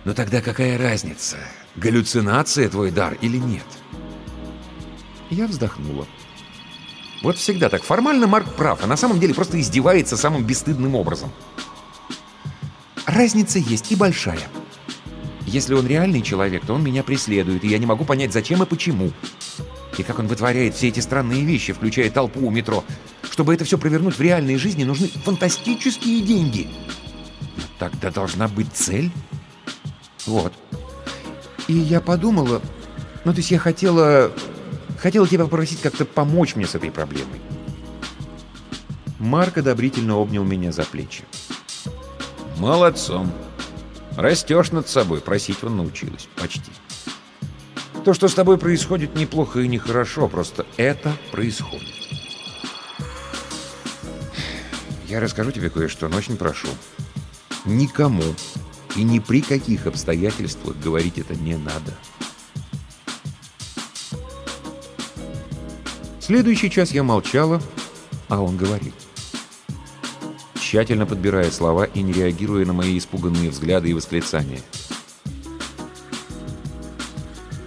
Но 0.04 0.14
тогда 0.14 0.42
какая 0.42 0.78
разница, 0.78 1.38
галлюцинация 1.78 2.68
твой 2.68 2.92
дар 2.92 3.18
или 3.22 3.38
нет? 3.38 3.64
Я 5.30 5.48
вздохнула. 5.48 6.06
Вот 7.24 7.38
всегда 7.38 7.70
так. 7.70 7.84
Формально 7.84 8.28
Марк 8.28 8.54
прав, 8.54 8.84
а 8.84 8.88
на 8.88 8.98
самом 8.98 9.20
деле 9.20 9.34
просто 9.34 9.60
издевается 9.60 10.18
самым 10.18 10.44
бесстыдным 10.44 10.96
образом. 10.96 11.32
Разница 13.06 13.60
есть 13.60 13.94
и 13.94 13.96
большая. 13.96 14.50
Если 15.46 15.74
он 15.74 15.88
реальный 15.88 16.22
человек, 16.22 16.66
то 16.66 16.74
он 16.74 16.84
меня 16.84 17.02
преследует, 17.02 17.64
и 17.64 17.70
я 17.70 17.78
не 17.78 17.86
могу 17.86 18.04
понять, 18.04 18.34
зачем 18.34 18.62
и 18.62 18.66
почему. 18.66 19.12
И 20.00 20.04
как 20.04 20.18
он 20.18 20.28
вытворяет 20.28 20.76
все 20.76 20.88
эти 20.88 21.02
странные 21.02 21.44
вещи, 21.44 21.74
включая 21.74 22.10
толпу 22.10 22.48
у 22.48 22.50
метро. 22.50 22.86
Чтобы 23.30 23.54
это 23.54 23.66
все 23.66 23.78
провернуть 23.78 24.18
в 24.18 24.22
реальной 24.22 24.56
жизни, 24.56 24.86
нужны 24.86 25.10
фантастические 25.10 26.22
деньги. 26.22 26.70
Но 27.58 27.64
тогда 27.78 28.10
должна 28.10 28.48
быть 28.48 28.72
цель. 28.74 29.12
Вот. 30.26 30.54
И 31.68 31.74
я 31.74 32.00
подумала... 32.00 32.62
Ну, 33.26 33.34
то 33.34 33.40
есть 33.40 33.52
я 33.52 33.60
хотела... 33.60 34.32
Хотела 35.00 35.28
тебя 35.28 35.44
попросить 35.44 35.82
как-то 35.82 36.06
помочь 36.06 36.56
мне 36.56 36.66
с 36.66 36.76
этой 36.76 36.92
проблемой. 36.92 37.42
Марк 39.20 39.58
одобрительно 39.58 40.16
обнял 40.16 40.46
меня 40.46 40.72
за 40.72 40.86
плечи. 40.86 41.26
«Молодцом. 42.58 43.34
Растешь 44.16 44.72
над 44.72 44.88
собой. 44.88 45.20
Просить 45.20 45.62
он 45.62 45.76
научилась. 45.76 46.30
Почти. 46.38 46.72
То, 48.04 48.14
что 48.14 48.28
с 48.28 48.34
тобой 48.34 48.58
происходит, 48.58 49.16
неплохо 49.16 49.60
и 49.60 49.68
нехорошо. 49.68 50.28
Просто 50.28 50.66
это 50.78 51.16
происходит. 51.32 51.88
Я 55.08 55.20
расскажу 55.20 55.52
тебе 55.52 55.70
кое-что, 55.70 56.08
но 56.08 56.18
очень 56.18 56.38
прошу. 56.38 56.68
Никому 57.66 58.24
и 58.96 59.04
ни 59.04 59.20
при 59.20 59.42
каких 59.42 59.86
обстоятельствах 59.86 60.78
говорить 60.78 61.18
это 61.18 61.36
не 61.36 61.56
надо. 61.56 61.94
Следующий 66.20 66.70
час 66.70 66.92
я 66.92 67.04
молчала, 67.04 67.62
а 68.28 68.42
он 68.42 68.56
говорил. 68.56 68.94
Тщательно 70.60 71.08
подбирая 71.08 71.50
слова 71.50 71.86
и 71.86 72.02
не 72.02 72.14
реагируя 72.14 72.66
на 72.66 72.74
мои 72.74 72.98
испуганные 72.98 73.50
взгляды 73.50 73.90
и 73.90 73.94
восклицания. 73.94 74.62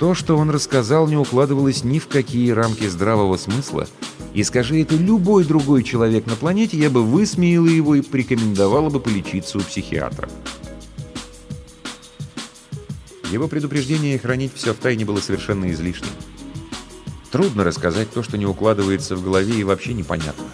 То, 0.03 0.15
что 0.15 0.37
он 0.37 0.51
рассказал, 0.51 1.07
не 1.07 1.17
укладывалось 1.17 1.85
ни 1.85 2.01
в 2.01 2.09
какие 2.09 2.51
рамки 2.51 2.89
здравого 2.89 3.37
смысла, 3.37 3.87
и 4.35 4.43
скажи 4.43 4.83
это 4.83 4.97
любой 4.97 5.45
другой 5.45 5.85
человек 5.85 6.27
на 6.27 6.35
планете, 6.35 6.77
я 6.77 6.91
бы 6.91 7.05
высмеяла 7.05 7.69
его 7.69 7.95
и 7.95 8.01
порекомендовала 8.01 8.91
бы 8.91 8.99
полечиться 8.99 9.59
у 9.59 9.61
психиатра. 9.61 10.29
Его 13.31 13.47
предупреждение 13.47 14.19
хранить 14.19 14.53
все 14.57 14.75
в 14.75 14.79
тайне 14.79 15.05
было 15.05 15.21
совершенно 15.21 15.71
излишним. 15.71 16.11
Трудно 17.31 17.63
рассказать 17.63 18.11
то, 18.11 18.25
что 18.25 18.37
не 18.37 18.45
укладывается 18.45 19.15
в 19.15 19.23
голове 19.23 19.55
и 19.55 19.63
вообще 19.63 19.93
непонятно. 19.93 20.47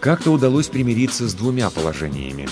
Как-то 0.00 0.30
удалось 0.30 0.68
примириться 0.68 1.28
с 1.28 1.34
двумя 1.34 1.68
положениями. 1.68 2.48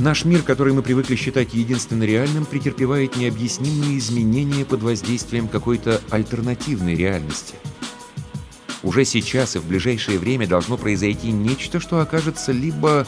Наш 0.00 0.24
мир, 0.24 0.40
который 0.42 0.72
мы 0.72 0.80
привыкли 0.80 1.14
считать 1.14 1.52
единственно 1.52 2.04
реальным, 2.04 2.46
претерпевает 2.46 3.16
необъяснимые 3.16 3.98
изменения 3.98 4.64
под 4.64 4.82
воздействием 4.82 5.46
какой-то 5.46 6.00
альтернативной 6.08 6.94
реальности. 6.94 7.54
Уже 8.82 9.04
сейчас 9.04 9.56
и 9.56 9.58
в 9.58 9.66
ближайшее 9.66 10.18
время 10.18 10.46
должно 10.46 10.78
произойти 10.78 11.30
нечто, 11.30 11.80
что 11.80 12.00
окажется 12.00 12.50
либо 12.50 13.06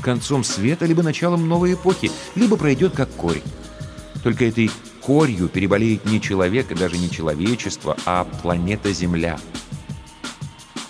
концом 0.00 0.44
света, 0.44 0.86
либо 0.86 1.02
началом 1.02 1.46
новой 1.46 1.74
эпохи, 1.74 2.10
либо 2.34 2.56
пройдет 2.56 2.96
как 2.96 3.10
корень. 3.10 3.42
Только 4.22 4.46
этой 4.46 4.70
корью 5.02 5.48
переболеет 5.48 6.06
не 6.06 6.22
человек 6.22 6.70
и 6.70 6.74
даже 6.74 6.96
не 6.96 7.10
человечество, 7.10 7.98
а 8.06 8.24
планета 8.24 8.94
Земля. 8.94 9.38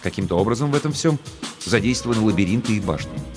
Каким-то 0.01 0.39
образом 0.39 0.71
в 0.71 0.77
этом 0.77 0.93
всем 0.93 1.19
задействованы 1.67 2.21
лабиринты 2.21 2.77
и 2.77 2.81
башни. 2.81 3.34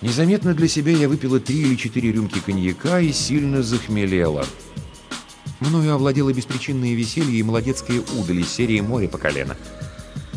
Незаметно 0.00 0.54
для 0.54 0.68
себя 0.68 0.92
я 0.92 1.08
выпила 1.08 1.40
три 1.40 1.60
или 1.60 1.74
четыре 1.74 2.12
рюмки 2.12 2.38
коньяка 2.40 3.00
и 3.00 3.12
сильно 3.12 3.62
захмелела. 3.62 4.46
Мною 5.60 5.94
овладело 5.94 6.32
беспричинное 6.32 6.94
веселье 6.94 7.40
и 7.40 7.42
молодецкие 7.42 8.02
удали 8.16 8.44
серии 8.44 8.80
«Море 8.80 9.08
по 9.08 9.18
колено». 9.18 9.56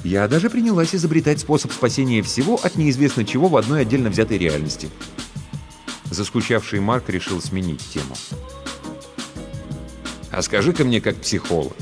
Я 0.04 0.28
даже 0.28 0.50
принялась 0.50 0.96
изобретать 0.96 1.40
способ 1.40 1.72
спасения 1.72 2.24
всего 2.24 2.60
от 2.64 2.76
неизвестно 2.76 3.24
чего 3.24 3.50
в 3.50 3.56
одной 3.56 3.82
отдельно 3.82 4.10
взятой 4.10 4.40
реальности. 4.40 4.90
Заскучавший 6.06 6.80
Марк 6.80 7.08
решил 7.10 7.40
сменить 7.40 7.88
тему. 7.88 8.16
«А 10.32 10.42
скажи-ка 10.42 10.84
мне, 10.84 11.02
как 11.02 11.18
психолог, 11.18 11.78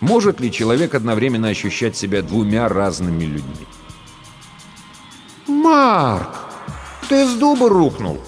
может 0.00 0.40
ли 0.40 0.52
человек 0.52 0.94
одновременно 0.94 1.48
ощущать 1.48 1.96
себя 1.96 2.20
двумя 2.20 2.68
разными 2.68 3.24
людьми?» 3.24 3.66
«Марк, 5.46 6.43
ты 7.08 7.26
с 7.26 7.34
дуба 7.34 7.68
рухнул!» 7.68 8.18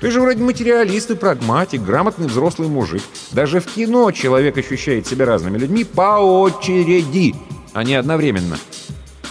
Ты 0.00 0.10
же 0.10 0.20
вроде 0.20 0.42
материалист 0.42 1.12
и 1.12 1.14
прагматик, 1.14 1.80
грамотный 1.82 2.26
взрослый 2.26 2.68
мужик. 2.68 3.02
Даже 3.30 3.60
в 3.60 3.66
кино 3.66 4.10
человек 4.10 4.58
ощущает 4.58 5.06
себя 5.06 5.26
разными 5.26 5.58
людьми 5.58 5.84
по 5.84 6.18
очереди 6.18 7.36
а 7.72 7.84
не 7.84 7.94
одновременно. 7.94 8.58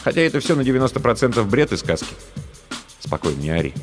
Хотя 0.03 0.21
это 0.21 0.39
все 0.39 0.55
на 0.55 0.61
90% 0.61 1.43
бред 1.43 1.73
и 1.73 1.77
сказки. 1.77 2.15
Спокойно, 2.99 3.39
не 3.39 3.49
ори. 3.49 3.73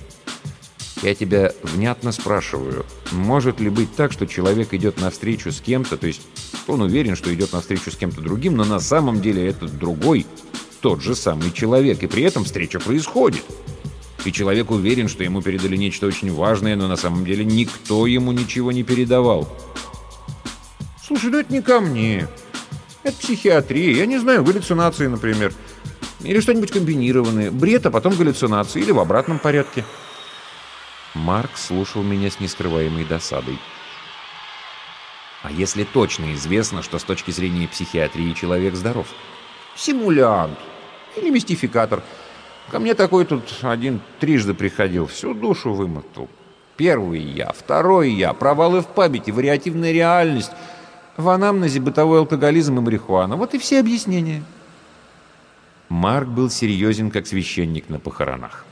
Я 1.03 1.14
тебя 1.14 1.53
внятно 1.62 2.11
спрашиваю, 2.11 2.84
может 3.12 3.61
ли 3.61 3.68
быть 3.68 3.94
так, 3.94 4.11
что 4.11 4.26
человек 4.26 4.74
идет 4.74 4.99
навстречу 4.99 5.53
с 5.53 5.61
кем-то, 5.61 5.96
то 5.96 6.09
есть 6.09 6.22
он 6.66 6.80
уверен, 6.80 7.14
что 7.14 7.32
идет 7.32 7.53
навстречу 7.53 7.92
с 7.92 7.96
кем-то 7.96 8.20
другим, 8.20 8.57
но 8.57 8.64
на 8.64 8.80
самом 8.80 9.20
деле 9.20 9.46
этот 9.46 9.78
другой 9.78 10.26
тот 10.80 11.01
же 11.03 11.14
самый 11.14 11.53
человек, 11.53 12.03
и 12.03 12.09
при 12.09 12.24
этом 12.24 12.44
встреча 12.44 12.80
происходит. 12.80 13.44
И 14.29 14.33
человек 14.33 14.70
уверен, 14.70 15.09
что 15.09 15.24
ему 15.24 15.41
передали 15.41 15.74
нечто 15.74 16.07
очень 16.07 16.31
важное, 16.31 16.76
но 16.76 16.87
на 16.87 16.97
самом 16.97 17.24
деле 17.24 17.47
никто 17.47 18.07
ему 18.07 18.33
ничего 18.33 18.72
не 18.72 18.83
передавал. 18.83 19.49
Слушай, 21.03 21.31
ну 21.31 21.39
это 21.39 21.51
не 21.51 21.62
ко 21.62 21.81
мне. 21.81 22.29
Это 23.05 23.16
психиатрия. 23.16 23.95
Я 23.95 24.05
не 24.05 24.18
знаю, 24.18 24.45
галлюцинации, 24.45 25.07
например. 25.07 25.55
Или 26.20 26.41
что-нибудь 26.41 26.70
комбинированное. 26.72 27.51
Бред, 27.51 27.87
а 27.87 27.91
потом 27.91 28.16
галлюцинации. 28.16 28.83
Или 28.83 28.91
в 28.91 28.99
обратном 28.99 29.39
порядке. 29.39 29.83
Марк 31.14 31.53
слушал 31.57 32.03
меня 32.03 32.31
с 32.31 32.39
нескрываемой 32.39 33.07
досадой. 33.07 33.59
А 35.43 35.51
если 35.51 35.85
точно 35.85 36.35
известно, 36.35 36.83
что 36.83 36.99
с 36.99 37.03
точки 37.03 37.31
зрения 37.31 37.66
психиатрии 37.66 38.35
человек 38.35 38.74
здоров? 38.74 39.07
Симулянт. 39.74 40.59
Или 41.16 41.31
мистификатор. 41.31 42.03
Ко 42.71 42.79
мне 42.79 42.95
такой 42.95 43.25
тут 43.25 43.43
один 43.62 44.01
трижды 44.21 44.53
приходил. 44.55 45.07
Всю 45.07 45.35
душу 45.35 45.73
вымотал. 45.73 46.29
Первый 46.77 47.21
я, 47.21 47.53
второй 47.53 48.12
я, 48.12 48.33
провалы 48.35 48.83
в 48.83 48.87
памяти, 48.87 49.31
вариативная 49.31 49.93
реальность. 49.93 50.53
В 51.16 51.29
анамнезе 51.31 51.81
бытовой 51.81 52.21
алкоголизм 52.21 52.79
и 52.79 52.81
марихуана. 52.81 53.37
Вот 53.37 53.55
и 53.55 53.59
все 53.59 53.81
объяснения. 53.81 54.45
Марк 55.89 56.29
был 56.29 56.51
серьезен, 56.51 57.11
как 57.11 57.27
священник 57.27 57.89
на 57.89 57.99
похоронах. 57.99 58.66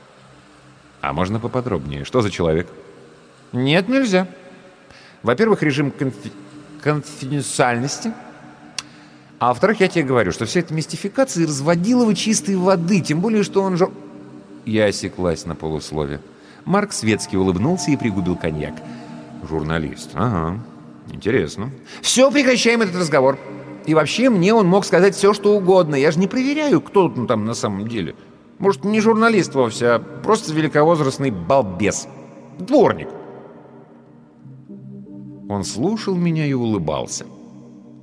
А 1.01 1.11
можно 1.11 1.39
поподробнее? 1.39 2.05
Что 2.05 2.21
за 2.21 2.29
человек? 2.29 2.67
Нет, 3.51 3.89
нельзя. 3.89 4.27
Во-первых, 5.23 5.63
режим 5.63 5.91
конфи... 5.91 6.31
конфиденциальности. 6.81 8.13
А 9.39 9.49
во-вторых, 9.49 9.81
я 9.81 9.87
тебе 9.87 10.03
говорю, 10.03 10.31
что 10.31 10.45
вся 10.45 10.61
эта 10.61 10.73
мистификация 10.73 11.45
разводила 11.45 12.13
чистой 12.15 12.55
воды, 12.55 13.01
тем 13.01 13.21
более, 13.21 13.43
что 13.43 13.61
он 13.61 13.77
же... 13.77 13.89
Я 14.65 14.85
осеклась 14.85 15.45
на 15.45 15.55
полуслове. 15.55 16.19
Марк 16.65 16.91
светски 16.91 17.35
улыбнулся 17.35 17.91
и 17.91 17.97
пригубил 17.97 18.35
коньяк. 18.35 18.73
Журналист. 19.47 20.09
Ага, 20.15 20.59
интересно. 21.11 21.71
Все, 22.01 22.31
прекращаем 22.31 22.81
этот 22.81 22.95
разговор. 22.95 23.37
И 23.85 23.93
вообще, 23.93 24.29
мне 24.29 24.53
он 24.53 24.67
мог 24.67 24.85
сказать 24.85 25.15
все, 25.15 25.33
что 25.33 25.55
угодно. 25.55 25.95
Я 25.95 26.11
же 26.11 26.19
не 26.19 26.27
проверяю, 26.27 26.81
кто 26.81 27.05
он 27.05 27.27
там 27.27 27.45
на 27.45 27.53
самом 27.53 27.87
деле. 27.87 28.15
Может, 28.57 28.83
не 28.83 28.99
журналист 28.99 29.53
вовсе, 29.53 29.87
а 29.87 29.99
просто 29.99 30.51
великовозрастный 30.51 31.29
балбес. 31.29 32.07
Дворник. 32.57 33.07
Он 35.47 35.63
слушал 35.63 36.15
меня 36.15 36.45
и 36.45 36.53
улыбался. 36.53 37.25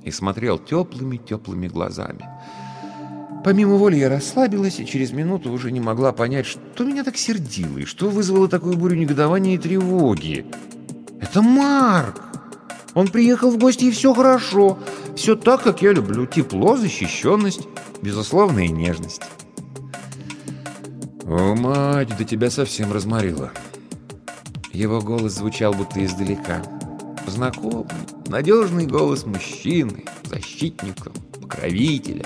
И 0.05 0.11
смотрел 0.11 0.57
теплыми-теплыми 0.57 1.67
глазами. 1.67 2.25
Помимо 3.43 3.75
воли 3.75 3.97
я 3.97 4.09
расслабилась 4.09 4.79
и 4.79 4.85
через 4.85 5.11
минуту 5.11 5.51
уже 5.51 5.71
не 5.71 5.79
могла 5.79 6.13
понять, 6.13 6.45
что 6.45 6.83
меня 6.83 7.03
так 7.03 7.17
сердило 7.17 7.79
и 7.79 7.85
что 7.85 8.09
вызвало 8.09 8.47
такую 8.47 8.77
бурю 8.77 8.95
негодования 8.95 9.55
и 9.55 9.57
тревоги. 9.57 10.45
Это 11.21 11.41
Марк! 11.41 12.21
Он 12.93 13.07
приехал 13.07 13.51
в 13.51 13.57
гости, 13.57 13.85
и 13.85 13.91
все 13.91 14.13
хорошо. 14.13 14.79
Все 15.15 15.35
так, 15.35 15.61
как 15.61 15.81
я 15.81 15.91
люблю. 15.91 16.25
Тепло, 16.25 16.77
защищенность, 16.77 17.67
безусловная 18.01 18.69
нежность. 18.69 19.21
«О, 21.27 21.55
мать, 21.55 22.09
да 22.17 22.23
тебя 22.23 22.51
совсем 22.51 22.93
разморило!» 22.93 23.51
Его 24.71 25.01
голос 25.01 25.33
звучал 25.33 25.73
будто 25.73 26.03
издалека. 26.05 26.61
Знакомый, 27.27 27.85
надежный 28.27 28.85
голос 28.85 29.25
мужчины, 29.25 30.05
защитника, 30.23 31.11
покровителя. 31.41 32.25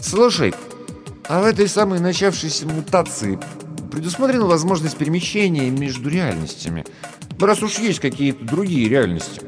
«Слушай, 0.00 0.54
а 1.28 1.42
в 1.42 1.44
этой 1.44 1.68
самой 1.68 2.00
начавшейся 2.00 2.66
мутации 2.66 3.38
предусмотрена 3.90 4.46
возможность 4.46 4.96
перемещения 4.96 5.70
между 5.70 6.08
реальностями, 6.08 6.84
раз 7.38 7.62
уж 7.62 7.78
есть 7.78 8.00
какие-то 8.00 8.44
другие 8.44 8.88
реальности?» 8.88 9.42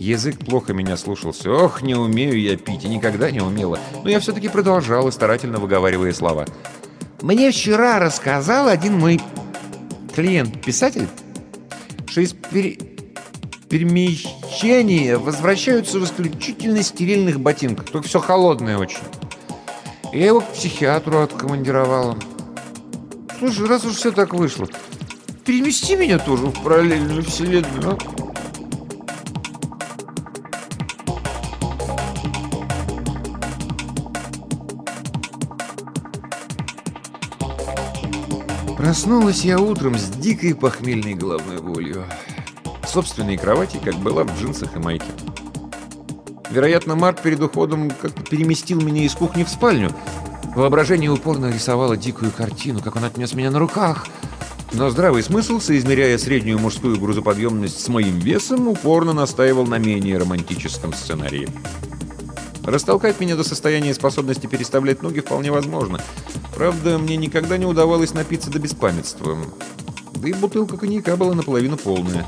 Язык 0.00 0.38
плохо 0.38 0.72
меня 0.72 0.96
слушался. 0.96 1.50
Ох, 1.50 1.82
не 1.82 1.94
умею 1.94 2.40
я 2.40 2.56
пить 2.56 2.84
и 2.84 2.88
никогда 2.88 3.30
не 3.30 3.40
умела. 3.40 3.78
Но 4.02 4.08
я 4.08 4.18
все-таки 4.20 4.48
продолжала, 4.48 5.10
старательно 5.10 5.58
выговаривая 5.58 6.14
слова. 6.14 6.46
Мне 7.20 7.50
вчера 7.50 7.98
рассказал 7.98 8.68
один 8.68 8.98
мой 8.98 9.20
клиент-писатель, 10.14 11.06
что 12.10 12.20
из 12.20 12.32
пере... 12.32 12.76
перемещения 13.68 15.16
возвращаются 15.16 15.98
в 16.00 16.04
исключительно 16.04 16.82
стерильных 16.82 17.40
ботинках. 17.40 17.86
Только 17.86 18.08
все 18.08 18.18
холодное 18.18 18.76
очень. 18.78 18.98
Я 20.12 20.26
его 20.26 20.40
к 20.40 20.48
психиатру 20.52 21.20
откомандировала. 21.20 22.18
Слушай, 23.38 23.68
раз 23.68 23.84
уж 23.84 23.94
все 23.94 24.10
так 24.10 24.34
вышло, 24.34 24.66
перемести 25.46 25.94
меня 25.96 26.18
тоже 26.18 26.46
в 26.46 26.62
параллельную 26.62 27.22
вселенную, 27.22 27.92
а? 27.92 28.29
Проснулась 38.90 39.44
я 39.44 39.60
утром 39.60 39.96
с 39.96 40.08
дикой 40.08 40.52
похмельной 40.52 41.14
головной 41.14 41.62
болью. 41.62 42.06
В 42.82 42.88
собственной 42.88 43.36
кровати, 43.36 43.80
как 43.80 43.94
была 43.94 44.24
в 44.24 44.36
джинсах 44.36 44.74
и 44.74 44.80
майке. 44.80 45.06
Вероятно, 46.50 46.96
Марк 46.96 47.22
перед 47.22 47.40
уходом 47.40 47.92
как-то 47.92 48.20
переместил 48.24 48.80
меня 48.80 49.04
из 49.04 49.14
кухни 49.14 49.44
в 49.44 49.48
спальню. 49.48 49.92
Воображение 50.56 51.08
упорно 51.08 51.52
рисовало 51.52 51.96
дикую 51.96 52.32
картину, 52.32 52.80
как 52.80 52.96
он 52.96 53.04
отнес 53.04 53.32
меня 53.32 53.52
на 53.52 53.60
руках. 53.60 54.08
Но 54.72 54.90
здравый 54.90 55.22
смысл, 55.22 55.60
соизмеряя 55.60 56.18
среднюю 56.18 56.58
мужскую 56.58 56.98
грузоподъемность 56.98 57.80
с 57.80 57.86
моим 57.86 58.18
весом, 58.18 58.66
упорно 58.66 59.12
настаивал 59.12 59.66
на 59.66 59.78
менее 59.78 60.18
романтическом 60.18 60.94
сценарии. 60.94 61.48
Растолкать 62.64 63.20
меня 63.20 63.36
до 63.36 63.44
состояния 63.44 63.94
способности 63.94 64.46
переставлять 64.46 65.02
ноги 65.02 65.20
вполне 65.20 65.50
возможно. 65.50 66.00
Правда, 66.54 66.98
мне 66.98 67.16
никогда 67.16 67.56
не 67.56 67.66
удавалось 67.66 68.12
напиться 68.12 68.50
до 68.50 68.58
беспамятства. 68.58 69.38
Да 70.14 70.28
и 70.28 70.32
бутылка 70.32 70.76
коньяка 70.76 71.16
была 71.16 71.34
наполовину 71.34 71.76
полная. 71.76 72.26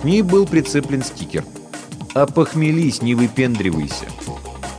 К 0.00 0.04
ней 0.04 0.22
был 0.22 0.46
прицеплен 0.46 1.02
стикер. 1.02 1.44
«Опохмелись, 2.14 3.02
не 3.02 3.16
выпендривайся». 3.16 4.06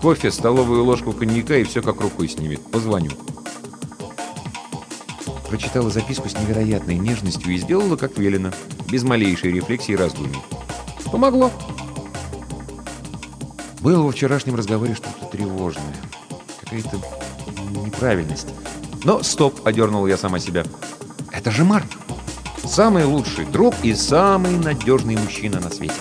Кофе, 0.01 0.31
столовую 0.31 0.85
ложку 0.85 1.11
коньяка 1.11 1.57
и 1.57 1.63
все 1.63 1.81
как 1.81 1.99
рукой 1.99 2.29
снимет. 2.29 2.61
Позвоню. 2.71 3.11
Прочитала 5.49 5.89
записку 5.89 6.29
с 6.29 6.33
невероятной 6.33 6.95
нежностью 6.97 7.53
и 7.53 7.57
сделала, 7.57 7.97
как 7.97 8.17
велено, 8.17 8.51
без 8.89 9.03
малейшей 9.03 9.51
рефлексии 9.51 9.93
и 9.93 9.95
раздумий. 9.95 10.39
Помогло. 11.11 11.51
Было 13.85 14.01
во 14.01 14.11
вчерашнем 14.11 14.55
разговоре 14.55 14.95
что-то 14.95 15.27
тревожное. 15.27 15.95
Какая-то 16.59 16.99
неправильность. 17.85 18.47
Но 19.03 19.21
стоп, 19.21 19.59
одернул 19.63 20.07
я 20.07 20.17
сама 20.17 20.39
себя. 20.39 20.63
Это 21.31 21.51
же 21.51 21.63
Марк. 21.63 21.85
Самый 22.63 23.05
лучший 23.05 23.45
друг 23.45 23.75
и 23.83 23.93
самый 23.93 24.57
надежный 24.57 25.15
мужчина 25.17 25.59
на 25.59 25.69
свете. 25.69 25.93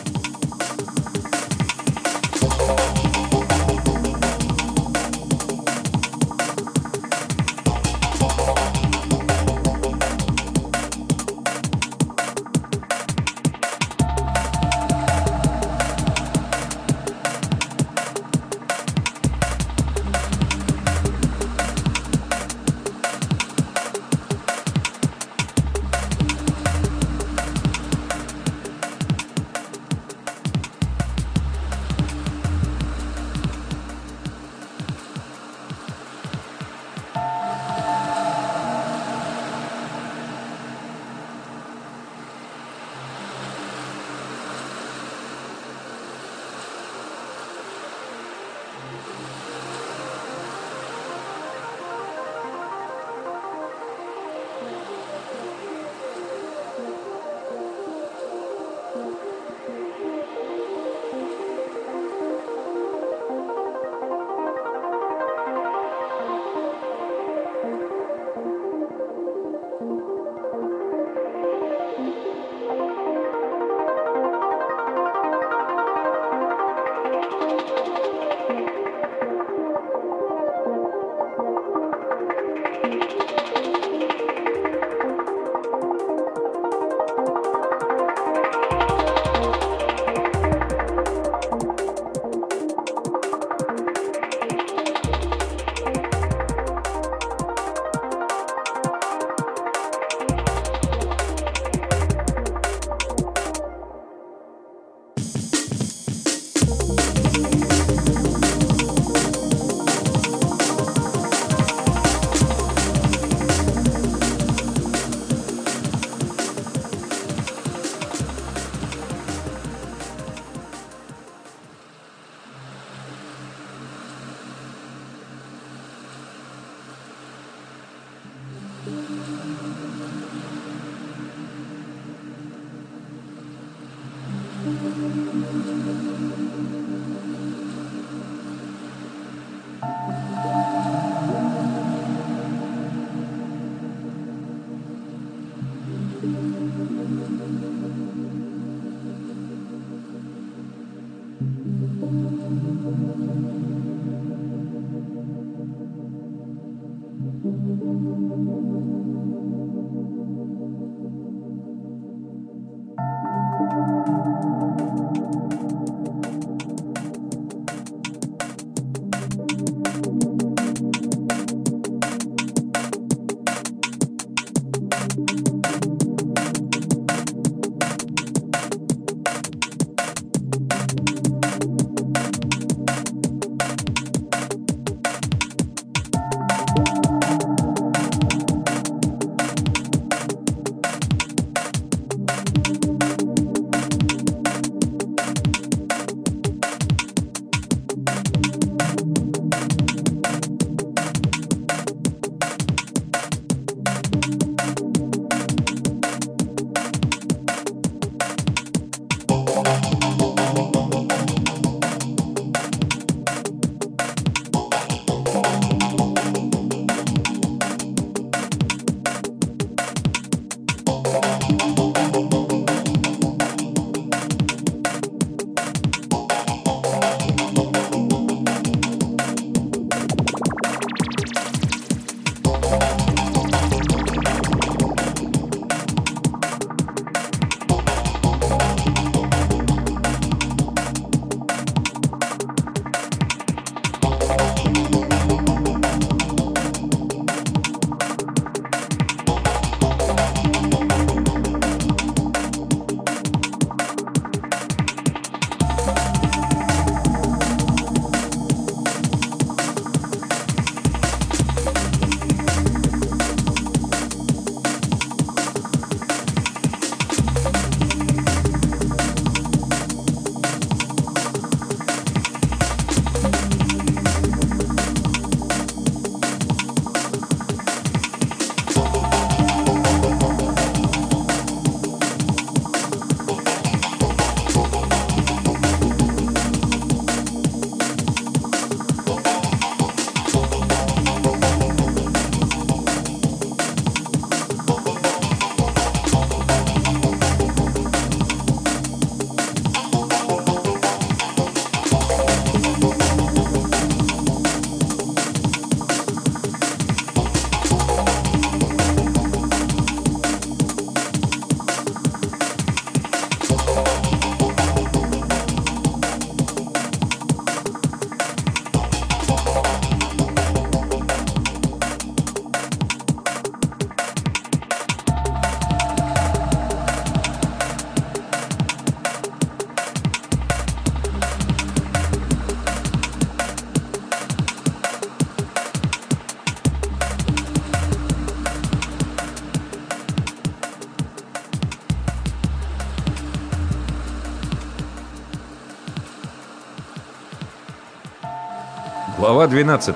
Глава 349.45 349.57
12. 349.57 349.95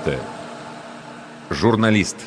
Журналист. 1.49 2.17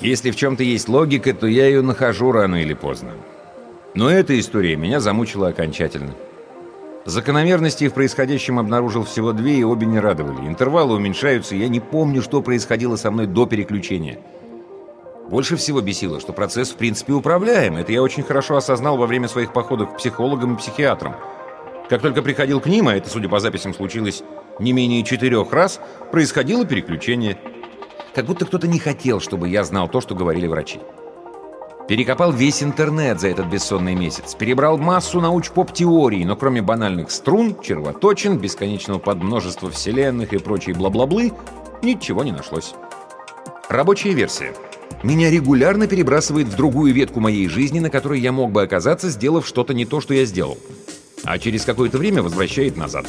Если 0.00 0.32
в 0.32 0.36
чем-то 0.36 0.64
есть 0.64 0.88
логика, 0.88 1.32
то 1.32 1.46
я 1.46 1.66
ее 1.66 1.82
нахожу 1.82 2.32
рано 2.32 2.56
или 2.56 2.74
поздно. 2.74 3.12
Но 3.94 4.10
эта 4.10 4.36
история 4.40 4.74
меня 4.74 4.98
замучила 4.98 5.48
окончательно. 5.48 6.14
Закономерности 7.08 7.88
в 7.88 7.94
происходящем 7.94 8.58
обнаружил 8.58 9.02
всего 9.02 9.32
две, 9.32 9.60
и 9.60 9.64
обе 9.64 9.86
не 9.86 9.98
радовали. 9.98 10.46
Интервалы 10.46 10.94
уменьшаются, 10.96 11.54
и 11.54 11.58
я 11.58 11.68
не 11.68 11.80
помню, 11.80 12.20
что 12.20 12.42
происходило 12.42 12.96
со 12.96 13.10
мной 13.10 13.26
до 13.26 13.46
переключения. 13.46 14.18
Больше 15.30 15.56
всего 15.56 15.80
бесило, 15.80 16.20
что 16.20 16.34
процесс 16.34 16.68
в 16.68 16.76
принципе 16.76 17.14
управляем. 17.14 17.78
Это 17.78 17.92
я 17.92 18.02
очень 18.02 18.22
хорошо 18.22 18.56
осознал 18.56 18.98
во 18.98 19.06
время 19.06 19.26
своих 19.26 19.54
походов 19.54 19.94
к 19.94 19.96
психологам 19.96 20.52
и 20.52 20.58
психиатрам. 20.58 21.16
Как 21.88 22.02
только 22.02 22.20
приходил 22.20 22.60
к 22.60 22.66
ним, 22.66 22.88
а 22.88 22.94
это, 22.94 23.08
судя 23.08 23.30
по 23.30 23.40
записям, 23.40 23.72
случилось 23.72 24.22
не 24.58 24.74
менее 24.74 25.02
четырех 25.02 25.50
раз, 25.50 25.80
происходило 26.12 26.66
переключение. 26.66 27.38
Как 28.14 28.26
будто 28.26 28.44
кто-то 28.44 28.68
не 28.68 28.78
хотел, 28.78 29.20
чтобы 29.20 29.48
я 29.48 29.64
знал 29.64 29.88
то, 29.88 30.02
что 30.02 30.14
говорили 30.14 30.46
врачи. 30.46 30.78
Перекопал 31.88 32.32
весь 32.32 32.62
интернет 32.62 33.18
за 33.18 33.28
этот 33.28 33.46
бессонный 33.46 33.94
месяц. 33.94 34.34
Перебрал 34.34 34.76
массу 34.76 35.22
науч-поп-теорий, 35.22 36.22
но 36.26 36.36
кроме 36.36 36.60
банальных 36.60 37.10
струн, 37.10 37.58
червоточин, 37.62 38.36
бесконечного 38.36 38.98
подмножества 38.98 39.70
вселенных 39.70 40.34
и 40.34 40.38
прочей 40.38 40.74
бла-бла-блы, 40.74 41.32
ничего 41.82 42.24
не 42.24 42.32
нашлось. 42.32 42.74
Рабочая 43.70 44.12
версия. 44.12 44.52
Меня 45.02 45.30
регулярно 45.30 45.86
перебрасывает 45.86 46.48
в 46.48 46.56
другую 46.56 46.92
ветку 46.92 47.20
моей 47.20 47.48
жизни, 47.48 47.80
на 47.80 47.88
которой 47.88 48.20
я 48.20 48.32
мог 48.32 48.52
бы 48.52 48.62
оказаться, 48.62 49.08
сделав 49.08 49.46
что-то 49.46 49.72
не 49.72 49.86
то, 49.86 50.02
что 50.02 50.12
я 50.12 50.26
сделал. 50.26 50.58
А 51.24 51.38
через 51.38 51.64
какое-то 51.64 51.96
время 51.96 52.22
возвращает 52.22 52.76
назад. 52.76 53.06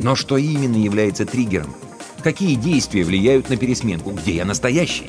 Но 0.00 0.16
что 0.16 0.36
именно 0.36 0.76
является 0.76 1.26
триггером? 1.26 1.72
Какие 2.24 2.56
действия 2.56 3.04
влияют 3.04 3.50
на 3.50 3.56
пересменку? 3.56 4.10
Где 4.10 4.34
я 4.34 4.44
настоящий? 4.44 5.06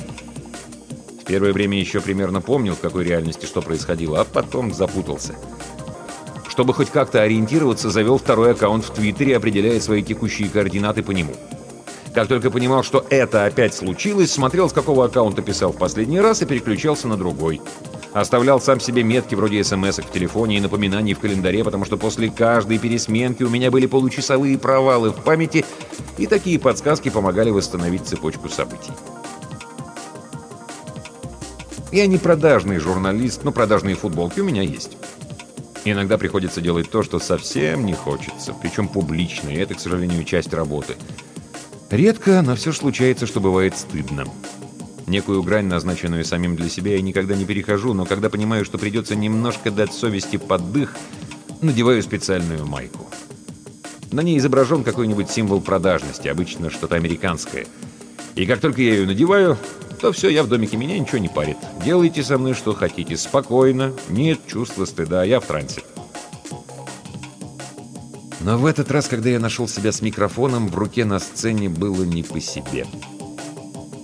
Первое 1.26 1.52
время 1.52 1.78
еще 1.78 2.00
примерно 2.00 2.40
помнил, 2.40 2.74
в 2.74 2.80
какой 2.80 3.04
реальности 3.04 3.46
что 3.46 3.60
происходило, 3.60 4.20
а 4.20 4.24
потом 4.24 4.72
запутался. 4.72 5.34
Чтобы 6.48 6.72
хоть 6.72 6.90
как-то 6.90 7.20
ориентироваться, 7.20 7.90
завел 7.90 8.18
второй 8.18 8.52
аккаунт 8.52 8.84
в 8.84 8.90
Твиттере, 8.90 9.36
определяя 9.36 9.80
свои 9.80 10.02
текущие 10.02 10.48
координаты 10.48 11.02
по 11.02 11.10
нему. 11.10 11.34
Как 12.14 12.28
только 12.28 12.50
понимал, 12.50 12.82
что 12.82 13.04
это 13.10 13.44
опять 13.44 13.74
случилось, 13.74 14.32
смотрел, 14.32 14.70
с 14.70 14.72
какого 14.72 15.04
аккаунта 15.04 15.42
писал 15.42 15.72
в 15.72 15.76
последний 15.76 16.18
раз 16.18 16.40
и 16.40 16.46
переключался 16.46 17.08
на 17.08 17.18
другой. 17.18 17.60
Оставлял 18.14 18.58
сам 18.58 18.80
себе 18.80 19.02
метки 19.02 19.34
вроде 19.34 19.62
смс 19.62 19.98
в 19.98 20.10
телефоне 20.10 20.56
и 20.56 20.60
напоминаний 20.60 21.12
в 21.12 21.18
календаре, 21.18 21.62
потому 21.62 21.84
что 21.84 21.98
после 21.98 22.30
каждой 22.30 22.78
пересменки 22.78 23.42
у 23.42 23.50
меня 23.50 23.70
были 23.70 23.84
получасовые 23.84 24.56
провалы 24.56 25.10
в 25.10 25.22
памяти, 25.22 25.66
и 26.16 26.26
такие 26.26 26.58
подсказки 26.58 27.10
помогали 27.10 27.50
восстановить 27.50 28.06
цепочку 28.06 28.48
событий. 28.48 28.92
Я 31.96 32.06
не 32.06 32.18
продажный 32.18 32.78
журналист, 32.78 33.42
но 33.42 33.52
продажные 33.52 33.94
футболки 33.94 34.40
у 34.40 34.44
меня 34.44 34.60
есть. 34.60 34.98
Иногда 35.86 36.18
приходится 36.18 36.60
делать 36.60 36.90
то, 36.90 37.02
что 37.02 37.18
совсем 37.18 37.86
не 37.86 37.94
хочется, 37.94 38.52
причем 38.52 38.86
публично, 38.86 39.48
и 39.48 39.56
это, 39.56 39.72
к 39.72 39.80
сожалению, 39.80 40.22
часть 40.24 40.52
работы. 40.52 40.96
Редко, 41.88 42.42
но 42.42 42.54
все 42.54 42.72
же 42.72 42.76
случается, 42.76 43.26
что 43.26 43.40
бывает 43.40 43.78
стыдно. 43.78 44.26
Некую 45.06 45.42
грань, 45.42 45.68
назначенную 45.68 46.26
самим 46.26 46.54
для 46.54 46.68
себя, 46.68 46.96
я 46.96 47.00
никогда 47.00 47.34
не 47.34 47.46
перехожу, 47.46 47.94
но 47.94 48.04
когда 48.04 48.28
понимаю, 48.28 48.66
что 48.66 48.76
придется 48.76 49.16
немножко 49.16 49.70
дать 49.70 49.94
совести 49.94 50.36
поддых, 50.36 50.94
надеваю 51.62 52.02
специальную 52.02 52.66
майку. 52.66 53.06
На 54.12 54.20
ней 54.20 54.36
изображен 54.36 54.84
какой-нибудь 54.84 55.30
символ 55.30 55.62
продажности, 55.62 56.28
обычно 56.28 56.68
что-то 56.68 56.96
американское. 56.96 57.64
И 58.36 58.44
как 58.44 58.60
только 58.60 58.82
я 58.82 58.94
ее 58.94 59.06
надеваю, 59.06 59.56
то 60.00 60.12
все, 60.12 60.28
я 60.28 60.42
в 60.42 60.48
домике, 60.48 60.76
меня 60.76 60.98
ничего 60.98 61.18
не 61.18 61.28
парит. 61.28 61.56
Делайте 61.82 62.22
со 62.22 62.36
мной 62.36 62.52
что 62.52 62.74
хотите, 62.74 63.16
спокойно, 63.16 63.92
нет 64.10 64.40
чувства 64.46 64.84
стыда, 64.84 65.24
я 65.24 65.40
в 65.40 65.46
трансе. 65.46 65.82
Но 68.40 68.58
в 68.58 68.66
этот 68.66 68.90
раз, 68.90 69.08
когда 69.08 69.30
я 69.30 69.40
нашел 69.40 69.66
себя 69.66 69.90
с 69.90 70.02
микрофоном, 70.02 70.68
в 70.68 70.76
руке 70.76 71.06
на 71.06 71.18
сцене 71.18 71.70
было 71.70 72.04
не 72.04 72.22
по 72.22 72.38
себе. 72.38 72.86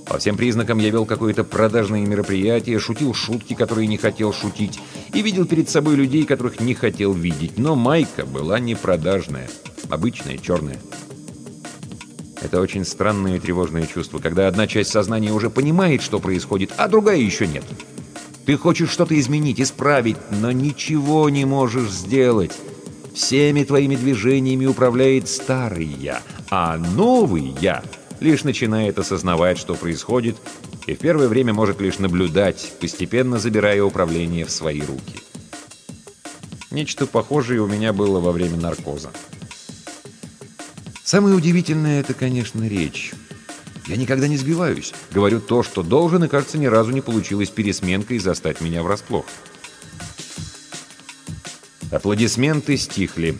По 0.07 0.18
всем 0.18 0.37
признакам 0.37 0.78
я 0.78 0.91
вел 0.91 1.05
какое-то 1.05 1.45
продажное 1.45 2.05
мероприятие, 2.05 2.78
шутил 2.78 3.14
шутки, 3.14 3.55
которые 3.55 3.87
не 3.87 3.99
хотел 3.99 4.33
шутить, 4.33 4.80
и 5.12 5.22
видел 5.22 5.45
перед 5.45 5.68
собой 5.68 5.95
людей, 5.95 6.24
которых 6.24 6.59
не 6.59 6.74
хотел 6.74 7.12
видеть. 7.12 7.59
Но 7.59 7.76
майка 7.76 8.24
была 8.24 8.59
не 8.59 8.74
продажная, 8.74 9.49
обычная, 9.91 10.39
черная. 10.39 10.80
Это 12.43 12.61
очень 12.61 12.84
странное 12.84 13.36
и 13.36 13.40
тревожное 13.40 13.86
чувство, 13.86 14.18
когда 14.18 14.49
одна 14.49 14.66
часть 14.66 14.90
сознания 14.90 15.32
уже 15.32 15.49
понимает, 15.49 16.03
что 16.03 16.18
происходит, 16.18 16.72
а 16.76 16.88
другая 16.88 17.18
еще 17.18 17.47
нет. 17.47 17.64
Ты 18.45 18.57
хочешь 18.57 18.90
что-то 18.90 19.18
изменить, 19.18 19.61
исправить, 19.61 20.16
но 20.30 20.51
ничего 20.51 21.28
не 21.30 21.45
можешь 21.45 21.90
сделать. 21.90 22.53
Всеми 23.14 23.62
твоими 23.62 23.95
движениями 23.95 24.66
управляет 24.66 25.28
старый 25.28 25.86
«я», 25.86 26.22
а 26.51 26.76
новый 26.78 27.55
«я» 27.61 27.82
лишь 28.20 28.43
начинает 28.43 28.99
осознавать, 28.99 29.59
что 29.59 29.74
происходит, 29.74 30.36
и 30.86 30.95
в 30.95 30.99
первое 30.99 31.28
время 31.28 31.53
может 31.53 31.80
лишь 31.80 31.99
наблюдать, 31.99 32.72
постепенно 32.80 33.38
забирая 33.38 33.84
управление 33.84 34.45
в 34.45 34.51
свои 34.51 34.80
руки. 34.80 35.20
Нечто 36.70 37.07
похожее 37.07 37.61
у 37.61 37.66
меня 37.66 37.93
было 37.93 38.18
во 38.18 38.32
время 38.32 38.57
наркоза. 38.57 39.11
Самое 41.13 41.35
удивительное— 41.35 42.01
это, 42.01 42.15
конечно, 42.15 42.67
речь. 42.67 43.13
Я 43.87 43.97
никогда 43.97 44.29
не 44.29 44.39
сбиваюсь. 44.39 44.95
Говорю 45.11 45.41
то, 45.41 45.63
что 45.63 45.83
должен, 45.83 46.25
и, 46.25 46.29
кажется, 46.29 46.57
ни 46.57 46.65
разу 46.65 46.91
не 46.91 47.03
получилось 47.03 47.51
пересменкой 47.51 48.19
застать 48.19 48.63
меня 48.63 48.83
врасплох. 48.83 49.27
Аплодисменты 51.91 52.79
стихли. 52.79 53.37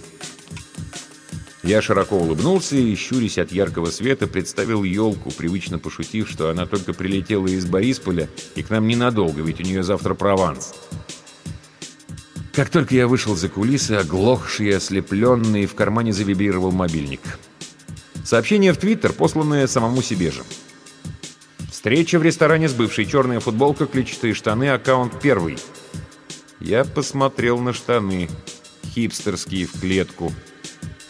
Я 1.63 1.81
широко 1.81 2.19
улыбнулся 2.19 2.77
и, 2.77 2.95
щурясь 2.95 3.39
от 3.39 3.53
яркого 3.53 3.91
света, 3.91 4.27
представил 4.27 4.85
елку, 4.85 5.31
привычно 5.31 5.79
пошутив, 5.79 6.29
что 6.29 6.51
она 6.51 6.67
только 6.67 6.93
прилетела 6.93 7.47
из 7.47 7.65
Борисполя 7.65 8.29
и 8.55 8.63
к 8.63 8.69
нам 8.69 8.87
ненадолго, 8.87 9.41
ведь 9.41 9.61
у 9.61 9.63
нее 9.63 9.83
завтра 9.83 10.13
Прованс. 10.13 10.75
Как 12.53 12.69
только 12.69 12.95
я 12.95 13.09
вышел 13.09 13.35
за 13.35 13.49
кулисы, 13.49 13.93
оглохший 13.93 14.67
и 14.67 14.73
ослепленный, 14.73 15.65
в 15.65 15.75
кармане 15.75 16.13
завибрировал 16.13 16.71
мобильник. 16.71 17.23
Сообщение 18.25 18.73
в 18.73 18.77
Твиттер, 18.77 19.13
посланное 19.13 19.67
самому 19.67 20.03
себе 20.03 20.31
же. 20.31 20.43
Встреча 21.71 22.19
в 22.19 22.23
ресторане 22.23 22.69
с 22.69 22.75
бывшей 22.75 23.07
черная 23.07 23.41
футболка, 23.41 23.87
клетчатые 23.87 24.35
штаны, 24.35 24.71
аккаунт 24.71 25.21
первый. 25.21 25.59
Я 26.61 26.85
посмотрел 26.85 27.59
на 27.59 27.73
штаны, 27.73 28.29
хипстерские 28.95 29.67
в 29.67 29.81
клетку. 29.81 30.33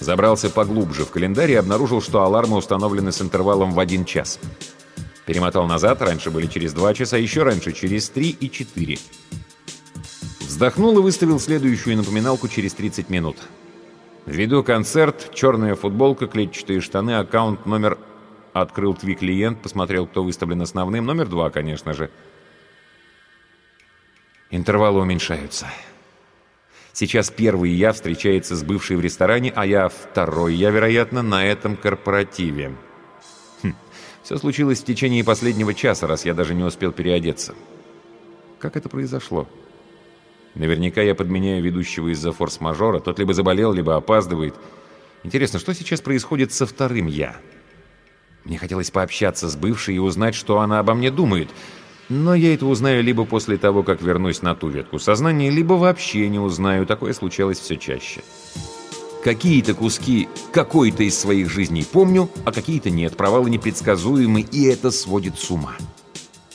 Забрался 0.00 0.48
поглубже 0.48 1.04
в 1.04 1.10
календарь 1.10 1.50
и 1.50 1.56
обнаружил, 1.56 2.00
что 2.00 2.22
алармы 2.22 2.56
установлены 2.56 3.12
с 3.12 3.20
интервалом 3.20 3.72
в 3.72 3.78
один 3.78 4.04
час. 4.04 4.38
Перемотал 5.26 5.66
назад, 5.66 6.00
раньше 6.02 6.30
были 6.30 6.46
через 6.46 6.72
два 6.72 6.94
часа, 6.94 7.16
еще 7.18 7.42
раньше 7.42 7.72
через 7.72 8.08
три 8.08 8.30
и 8.30 8.50
четыре. 8.50 8.98
Вздохнул 10.40 10.98
и 10.98 11.02
выставил 11.02 11.38
следующую 11.38 11.96
напоминалку 11.96 12.48
через 12.48 12.74
30 12.74 13.10
минут. 13.10 13.36
Введу 14.26 14.62
концерт, 14.62 15.30
черная 15.34 15.74
футболка, 15.74 16.26
клетчатые 16.26 16.80
штаны, 16.80 17.16
аккаунт 17.18 17.66
номер... 17.66 17.98
Открыл 18.52 18.92
тви 18.92 19.14
клиент, 19.14 19.62
посмотрел, 19.62 20.06
кто 20.06 20.22
выставлен 20.22 20.60
основным. 20.60 21.06
Номер 21.06 21.26
два, 21.26 21.48
конечно 21.48 21.94
же. 21.94 22.10
Интервалы 24.50 25.00
уменьшаются. 25.00 25.68
Сейчас 26.92 27.30
первый 27.30 27.70
я 27.70 27.92
встречается 27.94 28.54
с 28.54 28.62
бывшей 28.62 28.96
в 28.96 29.00
ресторане, 29.00 29.50
а 29.56 29.64
я 29.64 29.88
второй 29.88 30.54
я, 30.54 30.68
вероятно, 30.68 31.22
на 31.22 31.46
этом 31.46 31.76
корпоративе. 31.76 32.76
Хм. 33.62 33.74
Все 34.22 34.36
случилось 34.36 34.82
в 34.82 34.84
течение 34.84 35.24
последнего 35.24 35.72
часа, 35.72 36.06
раз 36.06 36.26
я 36.26 36.34
даже 36.34 36.54
не 36.54 36.62
успел 36.62 36.92
переодеться. 36.92 37.54
Как 38.58 38.76
это 38.76 38.90
произошло? 38.90 39.48
Наверняка 40.54 41.00
я 41.02 41.14
подменяю 41.14 41.62
ведущего 41.62 42.08
из-за 42.12 42.32
форс-мажора. 42.32 43.00
Тот 43.00 43.18
либо 43.18 43.32
заболел, 43.32 43.72
либо 43.72 43.96
опаздывает. 43.96 44.54
Интересно, 45.24 45.58
что 45.58 45.74
сейчас 45.74 46.00
происходит 46.00 46.52
со 46.52 46.66
вторым 46.66 47.06
«я»? 47.06 47.36
Мне 48.44 48.58
хотелось 48.58 48.90
пообщаться 48.90 49.48
с 49.48 49.56
бывшей 49.56 49.96
и 49.96 50.00
узнать, 50.00 50.34
что 50.34 50.58
она 50.60 50.80
обо 50.80 50.94
мне 50.94 51.10
думает. 51.10 51.48
Но 52.08 52.34
я 52.34 52.52
это 52.52 52.66
узнаю 52.66 53.02
либо 53.02 53.24
после 53.24 53.56
того, 53.56 53.82
как 53.82 54.02
вернусь 54.02 54.42
на 54.42 54.54
ту 54.54 54.68
ветку 54.68 54.98
сознания, 54.98 55.48
либо 55.48 55.74
вообще 55.74 56.28
не 56.28 56.40
узнаю. 56.40 56.84
Такое 56.84 57.12
случалось 57.12 57.60
все 57.60 57.76
чаще. 57.76 58.22
Какие-то 59.22 59.74
куски 59.74 60.28
какой-то 60.52 61.04
из 61.04 61.16
своих 61.16 61.48
жизней 61.48 61.86
помню, 61.90 62.28
а 62.44 62.50
какие-то 62.50 62.90
нет. 62.90 63.16
Провалы 63.16 63.48
непредсказуемы, 63.48 64.40
и 64.40 64.64
это 64.64 64.90
сводит 64.90 65.38
с 65.38 65.50
ума. 65.50 65.76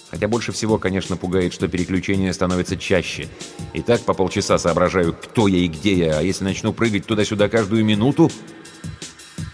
Хотя 0.10 0.28
больше 0.28 0.51
всего, 0.51 0.78
конечно, 0.78 1.18
пугает, 1.18 1.53
что 1.53 1.68
переключения 1.68 2.32
становятся 2.32 2.78
чаще. 2.78 3.28
И 3.74 3.82
так 3.82 4.01
по 4.01 4.14
полчаса 4.14 4.58
соображаю, 4.58 5.14
кто 5.14 5.47
я 5.47 5.58
и 5.58 5.68
где 5.68 5.95
я, 5.95 6.20
а 6.20 6.22
если 6.22 6.43
начну 6.43 6.74
прыгать 6.74 7.05
туда-сюда 7.05 7.49
каждую 7.49 7.84
минуту... 7.84 8.32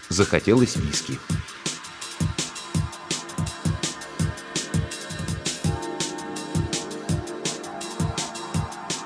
Захотелось 0.08 0.76
виски. 0.76 1.18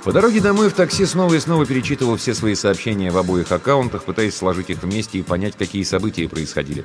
По 0.05 0.13
дороге 0.13 0.41
домой 0.41 0.71
в 0.71 0.75
такси 0.75 1.05
снова 1.05 1.35
и 1.35 1.39
снова 1.41 1.67
перечитывал 1.67 2.17
все 2.17 2.35
свои 2.35 2.55
сообщения 2.55 3.11
в 3.11 3.17
обоих 3.19 3.53
аккаунтах, 3.53 4.05
пытаясь 4.05 4.35
сложить 4.35 4.71
их 4.71 4.83
вместе 4.83 5.19
и 5.19 5.23
понять, 5.23 5.55
какие 5.57 5.83
события 5.83 6.29
происходили. 6.29 6.85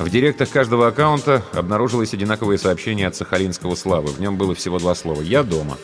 В 0.00 0.08
директах 0.08 0.48
каждого 0.48 0.88
аккаунта 0.88 1.44
обнаружилось 1.52 2.14
одинаковое 2.14 2.56
сообщение 2.56 3.06
от 3.06 3.16
Сахалинского 3.16 3.74
Славы. 3.74 4.08
В 4.08 4.18
нем 4.18 4.38
было 4.38 4.54
всего 4.54 4.78
два 4.78 4.94
слова 4.94 5.20
«Я 5.20 5.42
дома». 5.42 5.76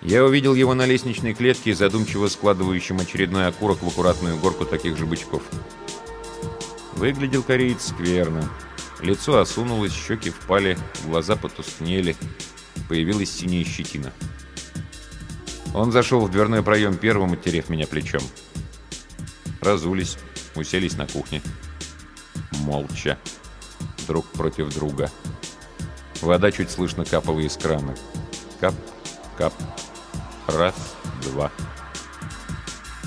Я 0.00 0.24
увидел 0.24 0.54
его 0.54 0.72
на 0.72 0.86
лестничной 0.86 1.34
клетке, 1.34 1.74
задумчиво 1.74 2.28
складывающим 2.28 2.98
очередной 2.98 3.46
окурок 3.46 3.82
в 3.82 3.88
аккуратную 3.88 4.38
горку 4.38 4.64
таких 4.64 4.96
же 4.96 5.04
бычков. 5.04 5.42
Выглядел 6.94 7.42
кореец 7.42 7.88
скверно. 7.88 8.48
Лицо 9.02 9.38
осунулось, 9.38 9.92
щеки 9.92 10.30
впали, 10.30 10.78
глаза 11.04 11.36
потускнели. 11.36 12.16
Появилась 12.88 13.30
синяя 13.30 13.64
щетина. 13.64 14.14
Он 15.74 15.92
зашел 15.92 16.20
в 16.20 16.30
дверной 16.30 16.62
проем 16.62 16.96
первым, 16.96 17.34
оттерев 17.34 17.68
меня 17.68 17.86
плечом. 17.86 18.22
Разулись, 19.60 20.16
уселись 20.54 20.96
на 20.96 21.06
кухне. 21.06 21.42
Молча. 22.60 23.18
Друг 24.06 24.26
против 24.26 24.72
друга. 24.74 25.10
Вода 26.20 26.52
чуть 26.52 26.70
слышно 26.70 27.04
капала 27.04 27.40
из 27.40 27.56
крана. 27.56 27.94
Кап, 28.60 28.74
кап. 29.36 29.54
Раз, 30.46 30.74
два. 31.22 31.50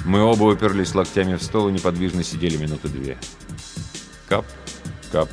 Мы 0.05 0.21
оба 0.21 0.43
уперлись 0.43 0.95
локтями 0.95 1.35
в 1.35 1.43
стол 1.43 1.69
и 1.69 1.71
неподвижно 1.71 2.23
сидели 2.23 2.57
минуты 2.57 2.87
две. 2.87 3.17
Кап, 4.27 4.45
кап. 5.11 5.29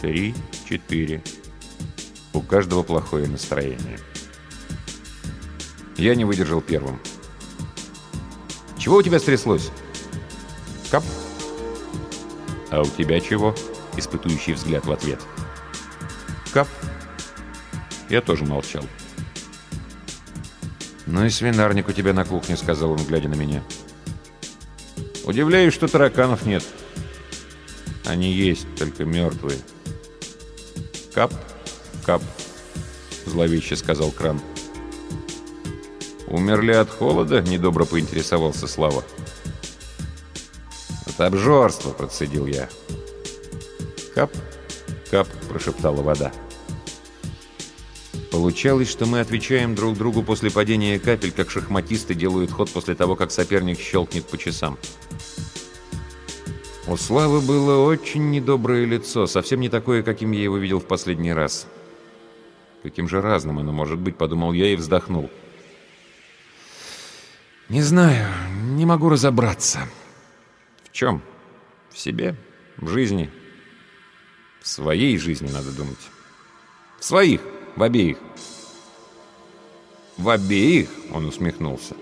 Три, 0.00 0.34
четыре. 0.68 1.22
У 2.32 2.40
каждого 2.40 2.82
плохое 2.82 3.28
настроение. 3.28 3.98
Я 5.96 6.14
не 6.14 6.24
выдержал 6.24 6.60
первым. 6.60 6.98
«Чего 8.78 8.96
у 8.96 9.02
тебя 9.02 9.20
стряслось?» 9.20 9.70
«Кап». 10.90 11.04
«А 12.72 12.80
у 12.80 12.86
тебя 12.86 13.20
чего?» 13.20 13.54
Испытующий 13.98 14.54
взгляд 14.54 14.86
в 14.86 14.92
ответ. 14.92 15.20
«Кап». 16.52 16.66
Я 18.08 18.22
тоже 18.22 18.44
молчал. 18.44 18.82
«Ну 21.06 21.26
и 21.26 21.30
свинарник 21.30 21.88
у 21.88 21.92
тебя 21.92 22.14
на 22.14 22.24
кухне»,— 22.24 22.56
сказал 22.58 22.92
он, 22.92 23.04
глядя 23.04 23.28
на 23.28 23.34
меня. 23.34 23.62
«Удивляюсь, 25.24 25.74
что 25.74 25.86
тараканов 25.86 26.46
нет. 26.46 26.64
Они 28.06 28.32
есть, 28.32 28.66
только 28.76 29.04
мертвые». 29.04 29.58
Кап, 31.14 31.32
кап.— 32.06 32.22
зловеще 33.26 33.76
сказал 33.76 34.10
Кран. 34.10 34.40
«Умерли 36.26 36.72
от 36.72 36.88
холода?»— 36.88 37.40
недобро 37.42 37.84
поинтересовался 37.84 38.66
Слава. 38.66 39.04
«От 39.18 39.21
обжорства»,— 41.26 41.90
процедил 41.98 42.46
я. 42.46 42.68
«Кап, 44.14 44.30
кап»,— 45.10 45.28
прошептала 45.48 46.02
вода. 46.02 46.32
Получалось, 48.30 48.90
что 48.90 49.04
мы 49.04 49.20
отвечаем 49.20 49.74
друг 49.74 49.96
другу 49.96 50.22
после 50.22 50.50
падения 50.50 50.98
капель, 50.98 51.32
как 51.32 51.50
шахматисты 51.50 52.14
делают 52.14 52.50
ход 52.50 52.70
после 52.70 52.94
того, 52.94 53.14
как 53.14 53.30
соперник 53.30 53.78
щелкнет 53.78 54.24
по 54.26 54.38
часам. 54.38 54.78
У 56.86 56.96
Славы 56.96 57.40
было 57.40 57.86
очень 57.86 58.30
недоброе 58.30 58.86
лицо, 58.86 59.26
совсем 59.26 59.60
не 59.60 59.68
такое, 59.68 60.02
каким 60.02 60.32
я 60.32 60.42
его 60.42 60.56
видел 60.56 60.80
в 60.80 60.86
последний 60.86 61.32
раз. 61.32 61.66
Каким 62.82 63.08
же 63.08 63.20
разным 63.20 63.58
оно 63.58 63.70
может 63.70 63.98
быть, 63.98 64.16
подумал 64.16 64.52
я 64.52 64.68
и 64.72 64.76
вздохнул. 64.76 65.30
Не 67.68 67.82
знаю, 67.82 68.28
не 68.74 68.84
могу 68.84 69.08
разобраться. 69.08 69.80
В 70.92 70.94
чем? 70.94 71.22
В 71.88 71.98
себе? 71.98 72.36
В 72.76 72.88
жизни? 72.88 73.30
В 74.60 74.68
своей 74.68 75.16
жизни, 75.16 75.50
надо 75.50 75.74
думать. 75.74 76.10
В 77.00 77.04
своих, 77.04 77.40
в 77.76 77.82
обеих. 77.82 78.18
В 80.18 80.28
обеих? 80.28 80.90
Он 81.10 81.24
усмехнулся. 81.24 81.96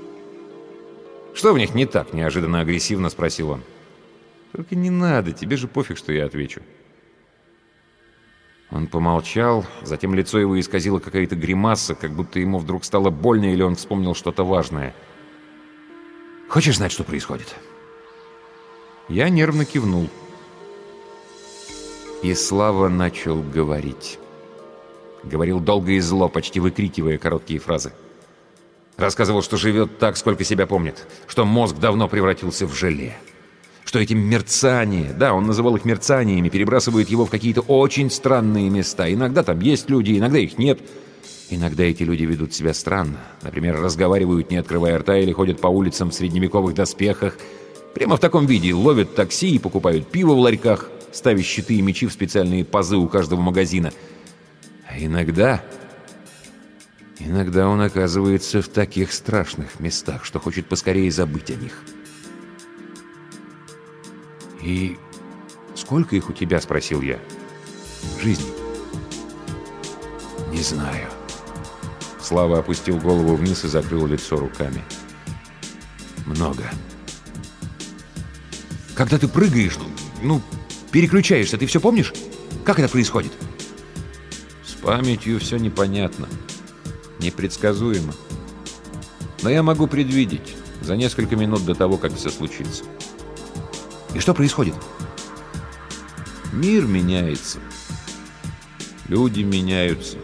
Что 1.34 1.52
в 1.52 1.58
них 1.58 1.72
не 1.72 1.86
так? 1.86 2.12
Неожиданно 2.12 2.60
агрессивно 2.60 3.10
спросил 3.10 3.50
он. 3.50 3.62
Только 4.50 4.74
не 4.74 4.90
надо, 4.90 5.30
тебе 5.30 5.56
же 5.56 5.68
пофиг, 5.68 5.96
что 5.96 6.12
я 6.12 6.24
отвечу. 6.24 6.60
Он 8.72 8.88
помолчал, 8.88 9.64
затем 9.82 10.16
лицо 10.16 10.40
его 10.40 10.58
исказило 10.58 10.98
какая-то 10.98 11.36
гримаса, 11.36 11.94
как 11.94 12.10
будто 12.10 12.40
ему 12.40 12.58
вдруг 12.58 12.84
стало 12.84 13.10
больно 13.10 13.52
или 13.52 13.62
он 13.62 13.76
вспомнил 13.76 14.16
что-то 14.16 14.44
важное. 14.44 14.96
«Хочешь 16.48 16.78
знать, 16.78 16.90
что 16.90 17.04
происходит?» 17.04 17.54
Я 19.10 19.28
нервно 19.28 19.64
кивнул. 19.64 20.08
И 22.22 22.32
Слава 22.34 22.88
начал 22.88 23.42
говорить. 23.42 24.18
Говорил 25.24 25.60
долго 25.60 25.92
и 25.92 26.00
зло, 26.00 26.28
почти 26.28 26.60
выкрикивая 26.60 27.18
короткие 27.18 27.60
фразы. 27.60 27.92
Рассказывал, 28.96 29.42
что 29.42 29.56
живет 29.56 29.98
так, 29.98 30.16
сколько 30.16 30.44
себя 30.44 30.66
помнит, 30.66 31.06
что 31.26 31.44
мозг 31.44 31.76
давно 31.76 32.08
превратился 32.08 32.66
в 32.66 32.74
желе 32.74 33.16
что 33.90 33.98
эти 33.98 34.12
мерцания, 34.12 35.12
да, 35.12 35.34
он 35.34 35.48
называл 35.48 35.74
их 35.74 35.84
мерцаниями, 35.84 36.48
перебрасывают 36.48 37.08
его 37.08 37.26
в 37.26 37.30
какие-то 37.30 37.62
очень 37.62 38.08
странные 38.08 38.70
места. 38.70 39.12
Иногда 39.12 39.42
там 39.42 39.58
есть 39.58 39.90
люди, 39.90 40.16
иногда 40.16 40.38
их 40.38 40.58
нет. 40.58 40.78
Иногда 41.48 41.82
эти 41.82 42.04
люди 42.04 42.22
ведут 42.22 42.54
себя 42.54 42.72
странно. 42.72 43.18
Например, 43.42 43.80
разговаривают, 43.80 44.48
не 44.48 44.58
открывая 44.58 44.96
рта, 44.96 45.18
или 45.18 45.32
ходят 45.32 45.60
по 45.60 45.66
улицам 45.66 46.10
в 46.10 46.14
средневековых 46.14 46.72
доспехах. 46.72 47.36
Прямо 47.94 48.16
в 48.16 48.20
таком 48.20 48.46
виде 48.46 48.72
ловят 48.72 49.14
такси 49.14 49.54
и 49.54 49.58
покупают 49.58 50.10
пиво 50.10 50.34
в 50.34 50.38
ларьках, 50.38 50.88
ставя 51.12 51.42
щиты 51.42 51.74
и 51.74 51.82
мечи 51.82 52.06
в 52.06 52.12
специальные 52.12 52.64
пазы 52.64 52.96
у 52.96 53.08
каждого 53.08 53.40
магазина. 53.40 53.92
А 54.88 54.98
иногда... 54.98 55.62
Иногда 57.18 57.68
он 57.68 57.82
оказывается 57.82 58.62
в 58.62 58.68
таких 58.68 59.12
страшных 59.12 59.78
местах, 59.78 60.24
что 60.24 60.40
хочет 60.40 60.66
поскорее 60.66 61.10
забыть 61.10 61.50
о 61.50 61.54
них. 61.54 61.82
«И 64.62 64.96
сколько 65.74 66.16
их 66.16 66.30
у 66.30 66.32
тебя?»— 66.32 66.60
спросил 66.62 67.02
я. 67.02 67.18
«Жизни?» 68.22 68.50
«Не 70.50 70.62
знаю». 70.62 71.08
Слава 72.20 72.60
опустил 72.60 72.96
голову 72.96 73.36
вниз 73.36 73.64
и 73.64 73.68
закрыл 73.68 74.06
лицо 74.06 74.36
руками. 74.36 74.82
«Много». 76.24 76.64
«Когда 79.00 79.16
ты 79.16 79.28
прыгаешь, 79.28 79.78
ну, 80.20 80.42
переключаешься, 80.92 81.56
ты 81.56 81.64
все 81.64 81.80
помнишь? 81.80 82.12
Как 82.66 82.78
это 82.78 82.86
происходит?» 82.86 83.32
«С 84.62 84.72
памятью 84.72 85.40
все 85.40 85.56
непонятно, 85.56 86.28
непредсказуемо. 87.18 88.12
Но 89.42 89.48
я 89.48 89.62
могу 89.62 89.86
предвидеть 89.86 90.54
за 90.82 90.96
несколько 90.96 91.34
минут 91.34 91.64
до 91.64 91.74
того, 91.74 91.96
как 91.96 92.14
все 92.14 92.28
случится». 92.28 92.84
И 94.12 94.18
что 94.18 94.34
происходит? 94.34 94.74
Мир 96.52 96.84
меняется. 96.84 97.58
Люди 99.08 99.40
меняются. 99.40 100.18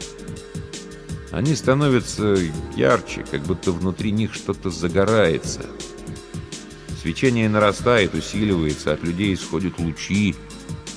Они 1.33 1.55
становятся 1.55 2.37
ярче, 2.77 3.25
как 3.31 3.41
будто 3.41 3.73
внутри 3.73 4.11
них 4.11 4.35
что-то 4.35 4.69
загорается. 4.69 5.65
Свечение 7.07 7.49
нарастает, 7.49 8.15
усиливается, 8.15 8.93
от 8.93 9.05
людей 9.05 9.33
исходят 9.33 9.79
лучи. 9.79 10.35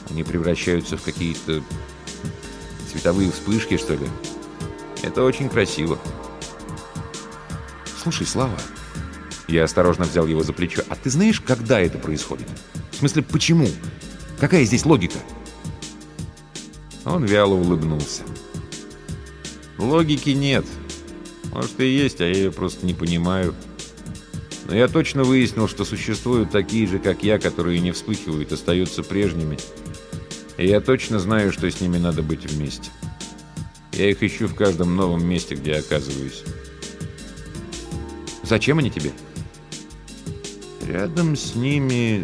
Они 0.09 0.23
превращаются 0.23 0.97
в 0.97 1.03
какие-то 1.03 1.61
цветовые 2.91 3.31
вспышки, 3.31 3.77
что 3.77 3.93
ли. 3.93 4.07
Это 5.03 5.21
очень 5.21 5.49
красиво. 5.49 5.99
Слушай, 8.01 8.25
Слава, 8.25 8.57
я 9.47 9.65
осторожно 9.65 10.05
взял 10.05 10.25
его 10.25 10.41
за 10.41 10.51
плечо. 10.51 10.81
А 10.89 10.95
ты 10.95 11.11
знаешь, 11.11 11.41
когда 11.41 11.79
это 11.79 11.99
происходит? 11.99 12.47
В 12.91 12.95
смысле, 12.95 13.21
почему? 13.21 13.67
Какая 14.39 14.63
здесь 14.63 14.87
логика?» 14.87 15.19
Он 17.05 17.23
вяло 17.23 17.53
улыбнулся. 17.53 18.23
«Логики 19.77 20.31
нет. 20.31 20.65
Может, 21.51 21.79
и 21.79 21.85
есть, 21.85 22.19
а 22.19 22.25
я 22.25 22.33
ее 22.33 22.51
просто 22.51 22.83
не 22.87 22.95
понимаю. 22.95 23.53
Но 24.69 24.75
я 24.75 24.87
точно 24.87 25.23
выяснил, 25.23 25.67
что 25.67 25.83
существуют 25.83 26.51
такие 26.51 26.85
же, 26.85 26.99
как 26.99 27.23
я, 27.23 27.39
которые 27.39 27.79
не 27.79 27.91
вспыхивают, 27.91 28.51
остаются 28.51 29.01
прежними. 29.01 29.57
И 30.57 30.67
я 30.67 30.79
точно 30.79 31.17
знаю, 31.17 31.51
что 31.51 31.69
с 31.69 31.81
ними 31.81 31.97
надо 31.97 32.21
быть 32.21 32.45
вместе. 32.45 32.91
Я 33.93 34.11
их 34.11 34.21
ищу 34.21 34.47
в 34.47 34.53
каждом 34.53 34.95
новом 34.95 35.25
месте, 35.25 35.55
где 35.55 35.73
оказываюсь. 35.73 36.43
Зачем 38.43 38.77
они 38.77 38.91
тебе? 38.91 39.11
Рядом 40.85 41.35
с 41.35 41.55
ними 41.55 42.23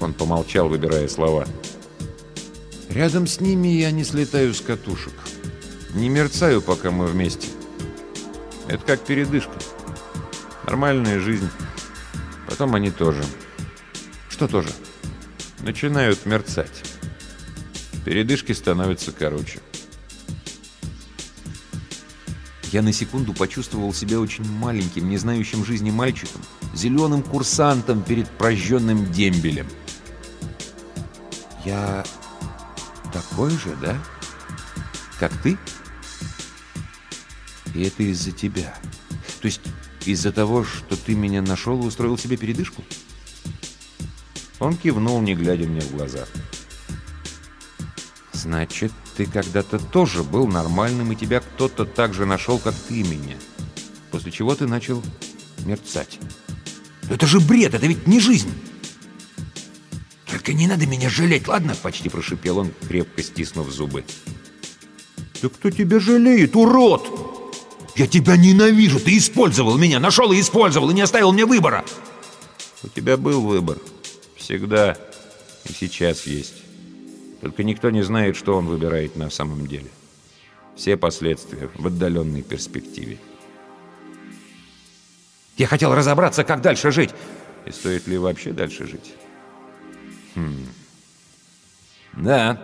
он 0.00 0.12
помолчал, 0.12 0.68
выбирая 0.68 1.06
слова. 1.06 1.46
«Рядом 2.90 3.28
с 3.28 3.40
ними 3.40 3.68
я 3.68 3.92
не 3.92 4.02
слетаю 4.02 4.54
с 4.54 4.60
катушек. 4.60 5.14
Не 5.94 6.08
мерцаю, 6.08 6.60
пока 6.60 6.90
мы 6.90 7.06
вместе. 7.06 7.46
Это 8.68 8.84
как 8.84 9.00
передышка. 9.00 9.52
Нормальная 10.66 11.20
жизнь. 11.20 11.48
Потом 12.48 12.74
они 12.74 12.90
тоже. 12.90 13.22
Что 14.28 14.48
тоже? 14.48 14.70
Начинают 15.60 16.26
мерцать. 16.26 16.82
Передышки 18.04 18.52
становятся 18.52 19.12
короче. 19.12 19.60
Я 22.72 22.82
на 22.82 22.92
секунду 22.92 23.32
почувствовал 23.32 23.94
себя 23.94 24.18
очень 24.18 24.44
маленьким, 24.44 25.08
не 25.08 25.16
знающим 25.16 25.64
жизни 25.64 25.90
мальчиком, 25.90 26.40
зеленым 26.74 27.22
курсантом 27.22 28.02
перед 28.02 28.28
прожженным 28.30 29.12
дембелем. 29.12 29.68
Я 31.64 32.04
такой 33.12 33.50
же, 33.50 33.76
да? 33.80 33.96
Как 35.20 35.32
ты? 35.42 35.56
И 37.74 37.82
это 37.84 38.02
из-за 38.02 38.32
тебя. 38.32 38.74
То 39.40 39.46
есть 39.46 39.60
из-за 40.06 40.32
того, 40.32 40.64
что 40.64 40.96
ты 40.96 41.14
меня 41.14 41.42
нашел 41.42 41.82
и 41.82 41.86
устроил 41.86 42.18
себе 42.18 42.36
передышку? 42.36 42.82
Он 44.58 44.76
кивнул, 44.76 45.20
не 45.20 45.34
глядя 45.34 45.66
мне 45.66 45.80
в 45.80 45.92
глаза. 45.92 46.26
Значит, 48.32 48.92
ты 49.16 49.26
когда-то 49.26 49.78
тоже 49.78 50.22
был 50.22 50.46
нормальным, 50.46 51.12
и 51.12 51.16
тебя 51.16 51.40
кто-то 51.40 51.84
так 51.84 52.14
же 52.14 52.26
нашел, 52.26 52.58
как 52.58 52.74
ты 52.74 53.02
меня. 53.02 53.36
После 54.10 54.30
чего 54.30 54.54
ты 54.54 54.66
начал 54.66 55.02
мерцать. 55.64 56.18
Это 57.10 57.26
же 57.26 57.40
бред, 57.40 57.74
это 57.74 57.86
ведь 57.86 58.06
не 58.06 58.20
жизнь. 58.20 58.52
«Только 60.44 60.52
не 60.52 60.66
надо 60.66 60.84
меня 60.86 61.08
жалеть, 61.08 61.48
ладно?»— 61.48 61.74
почти 61.82 62.08
прошипел 62.08 62.58
он, 62.58 62.72
крепко 62.88 63.22
стиснув 63.22 63.70
зубы. 63.70 64.04
«Да 65.40 65.48
кто 65.48 65.70
тебя 65.70 66.00
жалеет, 66.00 66.54
урод? 66.54 67.33
Я 67.96 68.06
тебя 68.06 68.36
ненавижу! 68.36 68.98
Ты 68.98 69.18
использовал 69.18 69.78
меня, 69.78 70.00
нашел 70.00 70.32
и 70.32 70.40
использовал, 70.40 70.90
и 70.90 70.94
не 70.94 71.02
оставил 71.02 71.32
мне 71.32 71.46
выбора!» 71.46 71.84
«У 72.82 72.88
тебя 72.88 73.16
был 73.16 73.40
выбор. 73.40 73.78
Всегда. 74.36 74.98
И 75.64 75.72
сейчас 75.72 76.26
есть. 76.26 76.62
Только 77.40 77.62
никто 77.62 77.90
не 77.90 78.02
знает, 78.02 78.36
что 78.36 78.56
он 78.56 78.66
выбирает 78.66 79.16
на 79.16 79.30
самом 79.30 79.66
деле. 79.66 79.90
Все 80.76 80.96
последствия 80.96 81.70
в 81.76 81.86
отдаленной 81.86 82.42
перспективе». 82.42 83.18
«Я 85.56 85.66
хотел 85.66 85.94
разобраться, 85.94 86.44
как 86.44 86.62
дальше 86.62 86.90
жить!» 86.90 87.10
«И 87.64 87.70
стоит 87.70 88.06
ли 88.06 88.18
вообще 88.18 88.52
дальше 88.52 88.86
жить?» 88.86 89.14
Хм. 90.34 90.66
Да. 92.16 92.60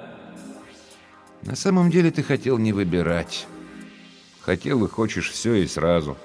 На 1.43 1.57
самом 1.57 1.91
деле 1.91 2.11
ты 2.11 2.23
хотел 2.23 2.59
не 2.59 2.73
выбирать. 2.73 3.47
Хотел 4.43 4.85
и 4.85 4.89
хочешь 4.89 5.31
все 5.31 5.55
и 5.55 5.67
сразу. 5.67 6.17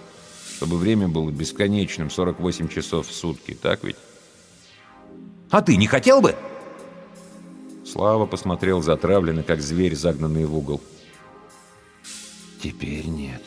Чтобы 0.56 0.78
время 0.78 1.08
было 1.08 1.30
бесконечным, 1.32 2.10
48 2.10 2.70
часов 2.70 3.08
в 3.08 3.14
сутки, 3.14 3.54
так 3.54 3.84
ведь? 3.84 3.98
А 5.50 5.62
ты 5.62 5.76
не 5.76 5.88
хотел 5.88 6.22
бы? 6.22 6.36
Слава 7.86 8.26
посмотрел 8.26 8.82
затравленно, 8.82 9.44
как 9.44 9.62
зверь, 9.62 9.96
загнанный 9.96 10.46
в 10.46 10.56
угол. 10.56 10.82
Теперь 12.62 13.06
нет. 13.06 13.44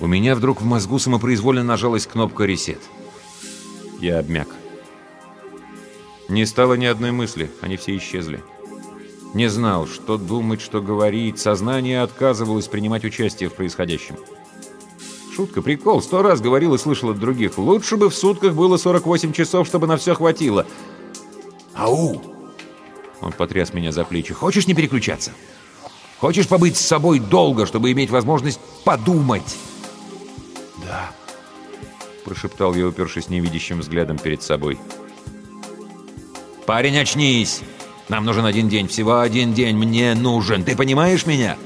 У 0.00 0.06
меня 0.06 0.34
вдруг 0.34 0.60
в 0.60 0.64
мозгу 0.64 0.98
самопроизвольно 0.98 1.62
нажалась 1.62 2.06
кнопка 2.06 2.44
«Ресет». 2.44 2.80
Я 4.00 4.18
обмяк. 4.18 4.48
Не 6.32 6.46
стало 6.46 6.74
ни 6.74 6.86
одной 6.86 7.10
мысли, 7.12 7.50
они 7.60 7.76
все 7.76 7.94
исчезли. 7.98 8.42
Не 9.34 9.48
знал, 9.48 9.86
что 9.86 10.16
думать, 10.16 10.62
что 10.62 10.80
говорить, 10.80 11.38
сознание 11.38 12.00
отказывалось 12.00 12.68
принимать 12.68 13.04
участие 13.04 13.50
в 13.50 13.52
происходящем. 13.52 14.16
Шутка, 15.36 15.60
прикол, 15.60 16.00
сто 16.00 16.22
раз 16.22 16.40
говорил 16.40 16.72
и 16.72 16.78
слышал 16.78 17.10
от 17.10 17.18
других. 17.18 17.58
Лучше 17.58 17.98
бы 17.98 18.08
в 18.08 18.14
сутках 18.14 18.54
было 18.54 18.78
48 18.78 19.34
часов, 19.34 19.66
чтобы 19.66 19.86
на 19.86 19.98
все 19.98 20.14
хватило. 20.14 20.64
«Ау!» 21.74 22.22
Он 23.20 23.32
потряс 23.32 23.74
меня 23.74 23.92
за 23.92 24.06
плечи. 24.06 24.32
«Хочешь 24.32 24.66
не 24.66 24.72
переключаться? 24.72 25.32
Хочешь 26.18 26.48
побыть 26.48 26.78
с 26.78 26.80
собой 26.80 27.18
долго, 27.18 27.66
чтобы 27.66 27.92
иметь 27.92 28.08
возможность 28.08 28.58
подумать?» 28.84 29.58
«Да»,— 30.82 31.12
прошептал 32.24 32.74
я, 32.74 32.86
упершись 32.86 33.28
невидящим 33.28 33.80
взглядом 33.80 34.16
перед 34.16 34.42
собой. 34.42 34.78
«Парень, 36.66 36.98
очнись! 36.98 37.60
Нам 38.08 38.24
нужен 38.24 38.44
один 38.44 38.68
день, 38.68 38.88
всего 38.88 39.20
один 39.20 39.52
день, 39.54 39.76
мне 39.76 40.14
нужен, 40.14 40.64
ты 40.64 40.76
понимаешь 40.76 41.26
меня?» 41.26 41.56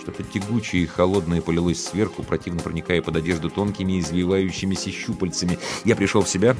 Что-то 0.00 0.22
тягучее 0.22 0.82
и 0.82 0.86
холодное 0.86 1.40
полилось 1.40 1.82
сверху, 1.82 2.22
противно 2.22 2.60
проникая 2.60 3.00
под 3.00 3.16
одежду 3.16 3.50
тонкими 3.50 4.00
извивающимися 4.00 4.90
щупальцами. 4.90 5.58
Я 5.84 5.96
пришел 5.96 6.22
в 6.22 6.28
себя. 6.28 6.56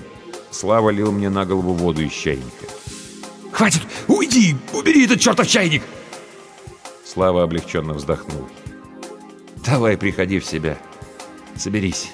Слава 0.51 0.91
лил 0.91 1.13
мне 1.13 1.29
на 1.29 1.45
голову 1.45 1.75
воду 1.75 2.03
из 2.03 2.13
чайника. 2.13 2.67
«Хватит! 3.53 3.83
Уйди! 4.09 4.57
Убери 4.73 5.05
этот 5.05 5.21
чертов 5.21 5.47
чайник!» 5.47 5.83
Слава 7.05 7.43
облегченно 7.43 7.93
вздохнул. 7.93 8.49
«Давай, 9.65 9.97
приходи 9.97 10.39
в 10.39 10.45
себя. 10.45 10.79
Соберись». 11.57 12.11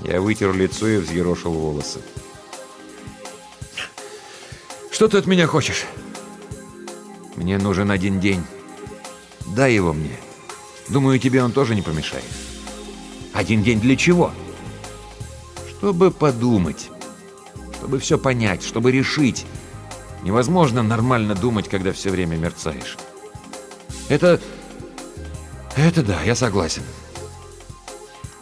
Я 0.00 0.20
вытер 0.20 0.54
лицо 0.54 0.88
и 0.88 0.96
взъерошил 0.96 1.52
волосы. 1.52 2.00
«Что 5.00 5.08
ты 5.08 5.16
от 5.16 5.26
меня 5.26 5.46
хочешь?» 5.46 5.86
«Мне 7.34 7.56
нужен 7.56 7.90
один 7.90 8.20
день». 8.20 8.44
Дай 9.46 9.72
его 9.72 9.94
мне. 9.94 10.14
Думаю, 10.90 11.18
тебе 11.18 11.42
он 11.42 11.52
тоже 11.52 11.74
не 11.74 11.80
помешает. 11.80 12.26
Один 13.32 13.62
день 13.62 13.80
для 13.80 13.96
чего? 13.96 14.30
Чтобы 15.70 16.10
подумать. 16.10 16.90
Чтобы 17.78 17.98
все 17.98 18.18
понять, 18.18 18.62
чтобы 18.62 18.92
решить. 18.92 19.46
Невозможно 20.22 20.82
нормально 20.82 21.34
думать, 21.34 21.66
когда 21.66 21.94
все 21.94 22.10
время 22.10 22.36
мерцаешь. 22.36 22.98
Это... 24.10 24.38
Это 25.76 26.02
да, 26.02 26.20
я 26.24 26.34
согласен. 26.34 26.82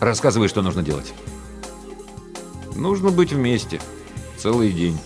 Рассказывай, 0.01 0.49
что 0.49 0.63
нужно 0.63 0.83
делать. 0.83 1.15
Нужно 2.75 3.11
быть 3.11 3.33
вместе. 3.33 3.81
Целый 4.37 4.73
день. 4.73 4.99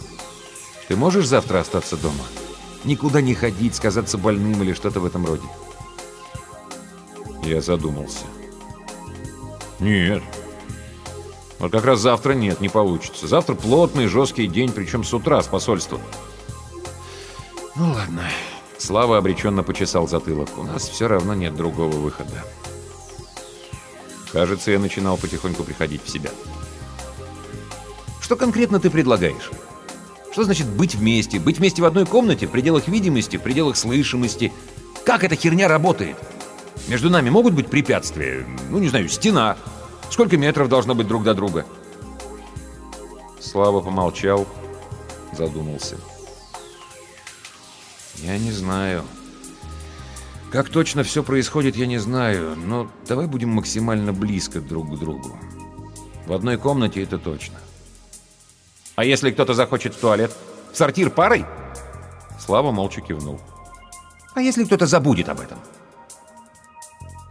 Ты 0.93 0.97
можешь 0.97 1.27
завтра 1.27 1.61
остаться 1.61 1.97
дома? 1.97 2.23
Никуда 2.85 3.23
не 3.23 3.33
ходить, 3.35 3.75
сказаться 3.75 4.19
больным 4.19 4.63
или 4.63 4.75
что-то 4.75 5.01
в 5.01 5.07
этом 5.07 5.25
роде? 5.25 5.47
Я 7.45 7.63
задумался. 7.63 8.27
Нет. 9.81 10.23
Вот 11.59 11.73
как 11.73 11.87
раз 11.87 12.01
завтра 12.01 12.35
нет, 12.35 12.61
не 12.61 12.69
получится. 12.69 13.27
Завтра 13.27 13.55
плотный, 13.55 14.07
жесткий 14.07 14.47
день, 14.47 14.71
причем 14.71 15.03
с 15.03 15.15
утра, 15.15 15.43
с 15.43 15.47
посольства. 15.47 15.99
Ну 17.75 17.93
ладно. 17.93 18.25
Слава 18.77 19.17
обреченно 19.17 19.63
почесал 19.63 20.07
затылок. 20.07 20.51
У 20.59 20.63
нас 20.63 20.87
все 20.91 21.09
равно 21.09 21.33
нет 21.33 21.57
другого 21.57 21.97
выхода. 21.97 22.45
Кажется, 24.31 24.73
я 24.73 24.79
начинал 24.79 25.17
потихоньку 25.17 25.65
приходить 25.65 26.05
в 26.05 26.11
себя. 26.11 26.29
Что 28.21 28.37
конкретно 28.37 28.79
ты 28.79 28.91
предлагаешь? 28.91 29.51
Что 30.33 30.45
значит 30.45 30.67
быть 30.67 30.95
вместе? 30.95 31.39
Быть 31.39 31.59
вместе 31.59 31.83
в 31.83 31.85
одной 31.85 32.07
комнате, 32.07 32.47
в 32.47 32.51
пределах 32.51 32.89
видимости, 32.89 33.37
в 33.37 33.43
пределах 33.43 33.77
слышимости? 33.77 34.51
Как 35.05 35.25
эта 35.25 35.37
херня 35.37 35.69
работает? 35.69 36.17
Между 36.89 37.11
нами 37.11 37.29
могут 37.29 37.53
быть 37.53 37.69
препятствия? 37.69 38.47
Ну, 38.71 38.79
не 38.79 38.89
знаю, 38.89 39.11
стена. 39.11 39.59
Сколько 40.11 40.39
метров 40.39 40.71
должно 40.71 40.95
быть 40.95 41.07
друг 41.07 41.23
до 41.23 41.35
друга? 41.35 41.67
Слава 43.41 43.83
помолчал, 43.83 44.49
задумался. 45.37 45.99
Я 48.17 48.39
не 48.39 48.53
знаю. 48.53 49.03
Как 50.51 50.71
точно 50.71 51.03
все 51.03 51.23
происходит, 51.23 51.77
я 51.77 51.87
не 51.87 51.99
знаю, 51.99 52.57
но 52.57 52.91
давай 53.07 53.27
будем 53.27 53.51
максимально 53.51 54.15
близко 54.15 54.61
друг 54.63 54.95
к 54.95 54.99
другу. 54.99 55.39
В 56.27 56.33
одной 56.33 56.57
комнате 56.57 57.03
это 57.03 57.19
точно. 57.19 57.59
А 58.95 59.05
если 59.05 59.31
кто-то 59.31 59.55
захочет 59.55 59.95
в 59.95 60.01
туалет? 60.01 60.33
В 60.73 60.77
сортир 60.77 61.11
парой? 61.11 61.47
Слава 62.39 62.73
молча 62.73 63.01
кивнул. 63.01 63.41
А 64.35 64.41
если 64.41 64.65
кто-то 64.65 64.87
забудет 64.87 65.29
об 65.29 65.41
этом? 65.41 65.59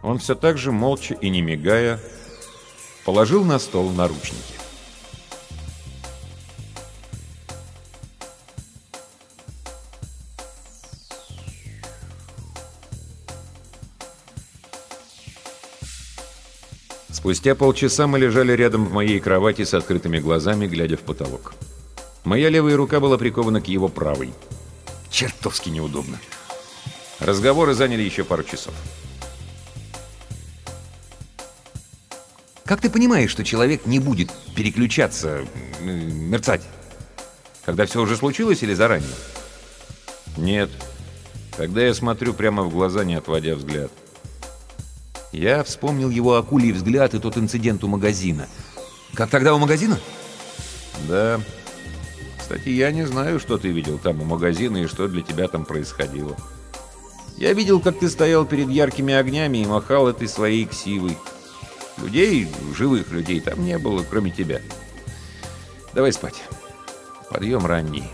Он 0.02 0.18
все 0.18 0.34
так 0.34 0.58
же, 0.58 0.72
молча 0.72 1.14
и 1.14 1.30
не 1.30 1.42
мигая, 1.42 2.00
положил 3.04 3.44
на 3.44 3.58
стол 3.58 3.90
наручники. 3.90 4.61
Спустя 17.22 17.54
полчаса 17.54 18.08
мы 18.08 18.18
лежали 18.18 18.50
рядом 18.50 18.84
в 18.84 18.92
моей 18.92 19.20
кровати 19.20 19.62
с 19.62 19.74
открытыми 19.74 20.18
глазами, 20.18 20.66
глядя 20.66 20.96
в 20.96 21.02
потолок. 21.02 21.54
Моя 22.24 22.48
левая 22.48 22.76
рука 22.76 22.98
была 22.98 23.16
прикована 23.16 23.60
к 23.60 23.68
его 23.68 23.86
правой. 23.86 24.34
Чертовски 25.08 25.68
неудобно. 25.68 26.18
Разговоры 27.20 27.74
заняли 27.74 28.02
еще 28.02 28.24
пару 28.24 28.42
часов. 28.42 28.74
Как 32.64 32.80
ты 32.80 32.90
понимаешь, 32.90 33.30
что 33.30 33.44
человек 33.44 33.86
не 33.86 34.00
будет 34.00 34.32
переключаться, 34.56 35.46
мерцать? 35.80 36.62
Когда 37.64 37.86
все 37.86 38.00
уже 38.00 38.16
случилось 38.16 38.64
или 38.64 38.74
заранее? 38.74 39.14
Нет. 40.36 40.70
Когда 41.56 41.82
я 41.82 41.94
смотрю 41.94 42.34
прямо 42.34 42.64
в 42.64 42.70
глаза, 42.70 43.04
не 43.04 43.14
отводя 43.14 43.54
взгляд. 43.54 43.92
Я 45.32 45.64
вспомнил 45.64 46.10
его 46.10 46.36
акулий 46.36 46.72
взгляд 46.72 47.14
и 47.14 47.18
тот 47.18 47.38
инцидент 47.38 47.82
у 47.84 47.88
магазина. 47.88 48.48
Как 49.14 49.30
тогда 49.30 49.54
у 49.54 49.58
магазина? 49.58 49.98
Да. 51.08 51.40
Кстати, 52.38 52.68
я 52.68 52.92
не 52.92 53.06
знаю, 53.06 53.40
что 53.40 53.56
ты 53.56 53.68
видел 53.68 53.98
там 53.98 54.20
у 54.20 54.24
магазина 54.24 54.76
и 54.76 54.86
что 54.86 55.08
для 55.08 55.22
тебя 55.22 55.48
там 55.48 55.64
происходило. 55.64 56.36
Я 57.38 57.54
видел, 57.54 57.80
как 57.80 57.98
ты 57.98 58.10
стоял 58.10 58.44
перед 58.44 58.68
яркими 58.68 59.14
огнями 59.14 59.58
и 59.58 59.66
махал 59.66 60.06
этой 60.06 60.28
своей 60.28 60.66
ксивой. 60.66 61.16
Людей, 61.96 62.48
живых 62.76 63.10
людей 63.10 63.40
там 63.40 63.64
не 63.64 63.78
было, 63.78 64.04
кроме 64.08 64.30
тебя. 64.30 64.60
Давай 65.94 66.12
спать. 66.12 66.42
Подъем 67.30 67.64
ранний. 67.64 68.04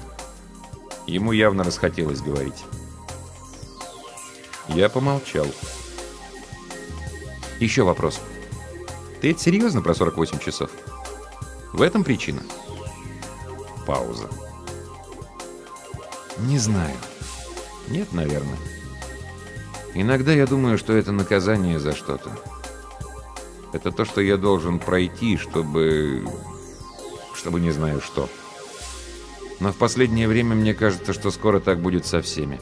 Ему 1.06 1.32
явно 1.32 1.64
расхотелось 1.64 2.20
говорить. 2.20 2.64
Я 4.68 4.88
помолчал. 4.88 5.46
Еще 7.60 7.82
вопрос. 7.82 8.20
Ты 9.20 9.32
это 9.32 9.40
серьезно 9.40 9.82
про 9.82 9.94
48 9.94 10.38
часов? 10.38 10.70
В 11.72 11.82
этом 11.82 12.04
причина? 12.04 12.42
Пауза. 13.86 14.28
Не 16.38 16.58
знаю. 16.58 16.96
Нет, 17.88 18.12
наверное. 18.12 18.58
Иногда 19.94 20.32
я 20.32 20.46
думаю, 20.46 20.78
что 20.78 20.92
это 20.92 21.10
наказание 21.10 21.80
за 21.80 21.94
что-то. 21.94 22.30
Это 23.72 23.90
то, 23.90 24.04
что 24.04 24.20
я 24.20 24.36
должен 24.36 24.78
пройти, 24.78 25.36
чтобы... 25.36 26.24
чтобы 27.34 27.60
не 27.60 27.72
знаю 27.72 28.00
что. 28.00 28.28
Но 29.58 29.72
в 29.72 29.76
последнее 29.76 30.28
время 30.28 30.54
мне 30.54 30.74
кажется, 30.74 31.12
что 31.12 31.32
скоро 31.32 31.58
так 31.58 31.80
будет 31.80 32.06
со 32.06 32.22
всеми. 32.22 32.60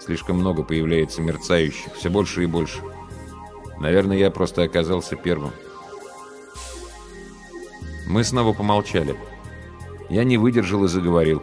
Слишком 0.00 0.36
много 0.36 0.62
появляется 0.62 1.22
мерцающих, 1.22 1.94
все 1.96 2.08
больше 2.08 2.44
и 2.44 2.46
больше. 2.46 2.80
Наверное, 3.78 4.16
я 4.16 4.30
просто 4.30 4.62
оказался 4.62 5.16
первым. 5.16 5.52
Мы 8.06 8.24
снова 8.24 8.52
помолчали. 8.52 9.16
Я 10.08 10.24
не 10.24 10.36
выдержал 10.36 10.84
и 10.84 10.88
заговорил. 10.88 11.42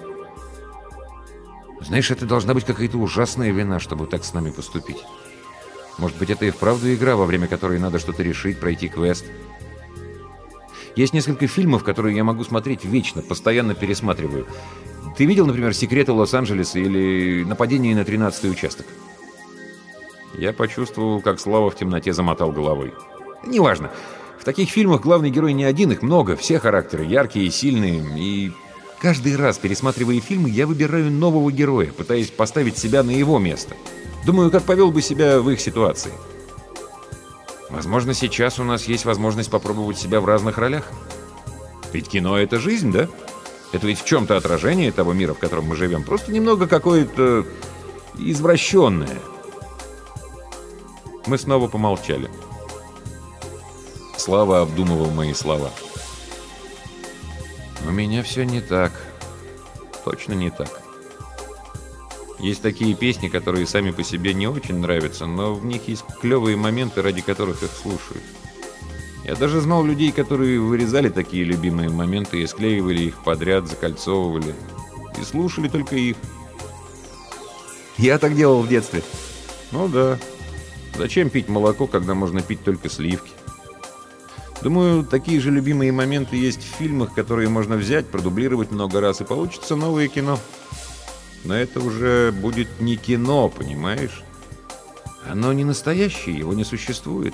Знаешь, 1.81 2.11
это 2.11 2.25
должна 2.25 2.53
быть 2.53 2.65
какая-то 2.65 2.97
ужасная 2.97 3.51
вина, 3.51 3.79
чтобы 3.79 4.05
так 4.07 4.23
с 4.23 4.33
нами 4.33 4.51
поступить. 4.51 5.03
Может 5.97 6.17
быть, 6.17 6.29
это 6.29 6.45
и 6.45 6.51
вправду 6.51 6.93
игра, 6.93 7.15
во 7.15 7.25
время 7.25 7.47
которой 7.47 7.79
надо 7.79 7.99
что-то 7.99 8.23
решить, 8.23 8.59
пройти 8.59 8.87
квест. 8.87 9.25
Есть 10.95 11.13
несколько 11.13 11.47
фильмов, 11.47 11.83
которые 11.83 12.15
я 12.15 12.23
могу 12.23 12.43
смотреть 12.43 12.85
вечно, 12.85 13.21
постоянно 13.21 13.73
пересматриваю. 13.73 14.45
Ты 15.17 15.25
видел, 15.25 15.45
например, 15.45 15.73
«Секреты 15.73 16.11
Лос-Анджелеса» 16.11 16.79
или 16.79 17.43
«Нападение 17.43 17.95
на 17.95 18.01
13-й 18.01 18.49
участок»? 18.49 18.85
Я 20.33 20.53
почувствовал, 20.53 21.21
как 21.21 21.39
Слава 21.39 21.69
в 21.69 21.75
темноте 21.75 22.13
замотал 22.13 22.51
головой. 22.51 22.93
Неважно. 23.45 23.91
В 24.39 24.43
таких 24.43 24.69
фильмах 24.69 25.01
главный 25.01 25.29
герой 25.29 25.53
не 25.53 25.63
один, 25.63 25.91
их 25.91 26.01
много, 26.01 26.35
все 26.35 26.57
характеры 26.57 27.05
яркие 27.05 27.45
и 27.45 27.51
сильные, 27.51 28.03
и 28.17 28.51
каждый 28.99 29.35
раз, 29.35 29.59
пересматривая 29.59 30.19
фильмы, 30.19 30.49
я 30.49 30.65
выбираю 30.65 31.11
нового 31.11 31.51
героя, 31.51 31.91
пытаясь 31.91 32.31
поставить 32.31 32.77
себя 32.77 33.03
на 33.03 33.11
его 33.11 33.37
место. 33.37 33.75
Думаю, 34.25 34.49
как 34.49 34.63
повел 34.63 34.91
бы 34.91 35.01
себя 35.01 35.39
в 35.39 35.49
их 35.49 35.59
ситуации. 35.59 36.11
Возможно, 37.69 38.13
сейчас 38.13 38.59
у 38.59 38.63
нас 38.63 38.85
есть 38.85 39.05
возможность 39.05 39.49
попробовать 39.49 39.97
себя 39.97 40.19
в 40.19 40.25
разных 40.25 40.57
ролях. 40.57 40.91
Ведь 41.93 42.09
кино— 42.09 42.37
это 42.39 42.59
жизнь, 42.59 42.91
да? 42.91 43.07
Это 43.71 43.87
ведь 43.87 44.01
в 44.01 44.05
чем-то 44.05 44.35
отражение 44.37 44.91
того 44.91 45.13
мира, 45.13 45.33
в 45.33 45.39
котором 45.39 45.65
мы 45.65 45.75
живем. 45.75 46.03
Просто 46.03 46.31
немного 46.31 46.67
какое-то 46.67 47.45
извращенное. 48.17 49.19
Мы 51.31 51.37
снова 51.37 51.69
помолчали. 51.69 52.29
Слава 54.17 54.59
обдумывал 54.59 55.09
мои 55.11 55.33
слова. 55.33 55.71
У 57.87 57.91
меня 57.91 58.21
все 58.21 58.43
не 58.43 58.59
так. 58.59 58.91
Точно 60.03 60.33
не 60.33 60.49
так. 60.49 60.81
Есть 62.37 62.61
такие 62.61 62.95
песни, 62.95 63.29
которые 63.29 63.65
сами 63.65 63.91
по 63.91 64.03
себе 64.03 64.33
не 64.33 64.45
очень 64.47 64.79
нравятся, 64.79 65.25
но 65.25 65.53
в 65.53 65.63
них 65.63 65.87
есть 65.87 66.03
клевые 66.19 66.57
моменты, 66.57 67.01
ради 67.01 67.21
которых 67.21 67.63
их 67.63 67.71
слушают. 67.71 68.23
Я 69.23 69.35
даже 69.35 69.61
знал 69.61 69.85
людей, 69.85 70.11
которые 70.11 70.59
вырезали 70.59 71.07
такие 71.07 71.45
любимые 71.45 71.87
моменты 71.87 72.41
и 72.41 72.47
склеивали 72.47 73.03
их 73.03 73.23
подряд, 73.23 73.69
закольцовывали. 73.69 74.53
И 75.17 75.23
слушали 75.23 75.69
только 75.69 75.95
их. 75.95 76.17
Я 77.97 78.17
так 78.17 78.35
делал 78.35 78.61
в 78.63 78.67
детстве. 78.67 79.01
Ну 79.71 79.87
да. 79.87 80.19
Зачем 81.01 81.31
пить 81.31 81.49
молоко, 81.49 81.87
когда 81.87 82.13
можно 82.13 82.43
пить 82.43 82.63
только 82.63 82.87
сливки? 82.87 83.31
Думаю, 84.61 85.03
такие 85.03 85.41
же 85.41 85.49
любимые 85.49 85.91
моменты 85.91 86.35
есть 86.35 86.61
в 86.61 86.77
фильмах, 86.77 87.15
которые 87.15 87.49
можно 87.49 87.75
взять, 87.75 88.07
продублировать 88.07 88.69
много 88.69 89.01
раз, 89.01 89.19
и 89.19 89.23
получится 89.23 89.75
новое 89.75 90.07
кино. 90.09 90.37
Но 91.43 91.55
это 91.55 91.79
уже 91.79 92.31
будет 92.31 92.79
не 92.79 92.97
кино, 92.97 93.49
понимаешь? 93.49 94.21
Оно 95.27 95.51
не 95.53 95.63
настоящее, 95.63 96.37
его 96.37 96.53
не 96.53 96.63
существует. 96.63 97.33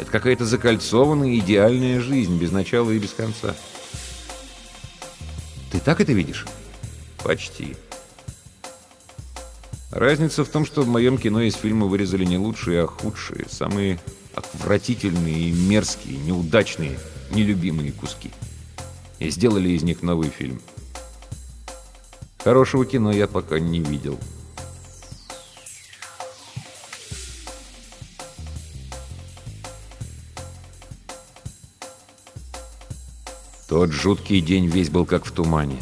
Это 0.00 0.10
какая-то 0.10 0.46
закольцованная 0.46 1.36
идеальная 1.36 2.00
жизнь, 2.00 2.38
без 2.38 2.50
начала 2.50 2.92
и 2.92 2.98
без 2.98 3.10
конца. 3.10 3.54
Ты 5.70 5.80
так 5.80 6.00
это 6.00 6.14
видишь? 6.14 6.46
Почти. 7.22 7.76
Разница 9.94 10.44
в 10.44 10.48
том, 10.48 10.66
что 10.66 10.82
в 10.82 10.88
моем 10.88 11.18
кино 11.18 11.40
из 11.42 11.54
фильма 11.54 11.86
вырезали 11.86 12.24
не 12.24 12.36
лучшие, 12.36 12.82
а 12.82 12.86
худшие, 12.88 13.46
самые 13.48 14.00
отвратительные 14.34 15.50
и 15.50 15.52
мерзкие, 15.52 16.16
неудачные, 16.16 16.98
нелюбимые 17.30 17.92
куски. 17.92 18.32
И 19.20 19.30
сделали 19.30 19.68
из 19.68 19.84
них 19.84 20.02
новый 20.02 20.30
фильм. 20.30 20.60
Хорошего 22.42 22.84
кино 22.84 23.12
я 23.12 23.28
пока 23.28 23.60
не 23.60 23.78
видел. 23.78 24.18
Тот 33.68 33.92
жуткий 33.92 34.40
день 34.40 34.66
весь 34.66 34.90
был 34.90 35.06
как 35.06 35.24
в 35.24 35.30
тумане. 35.30 35.78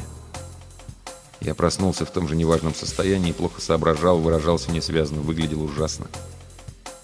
Я 1.42 1.56
проснулся 1.56 2.06
в 2.06 2.10
том 2.12 2.28
же 2.28 2.36
неважном 2.36 2.72
состоянии, 2.72 3.32
плохо 3.32 3.60
соображал, 3.60 4.18
выражался 4.18 4.70
несвязно, 4.70 5.20
выглядел 5.20 5.64
ужасно. 5.64 6.06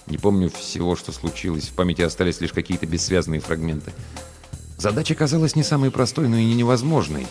Не 0.07 0.17
помню 0.17 0.49
всего, 0.49 0.95
что 0.95 1.11
случилось, 1.11 1.65
в 1.65 1.73
памяти 1.73 2.03
остались 2.03 2.41
лишь 2.41 2.53
какие-то 2.53 2.87
бессвязные 2.87 3.41
фрагменты. 3.41 3.93
Задача 4.77 5.17
казалась 5.17 5.57
не 5.57 5.65
самой 5.65 5.91
простой, 5.91 6.29
но 6.29 6.37
и 6.37 6.45
не 6.45 6.55
невозможной. 6.55 7.27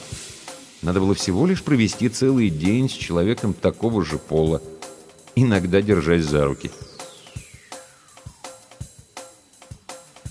Надо 0.81 0.99
было 0.99 1.15
всего 1.15 1.47
лишь 1.47 1.63
провести 1.63 2.09
целый 2.09 2.49
день 2.49 2.89
с 2.89 2.93
человеком 2.93 3.53
такого 3.53 4.03
же 4.03 4.17
пола, 4.17 4.61
иногда 5.33 5.81
держась 5.81 6.25
за 6.25 6.43
руки. 6.43 6.71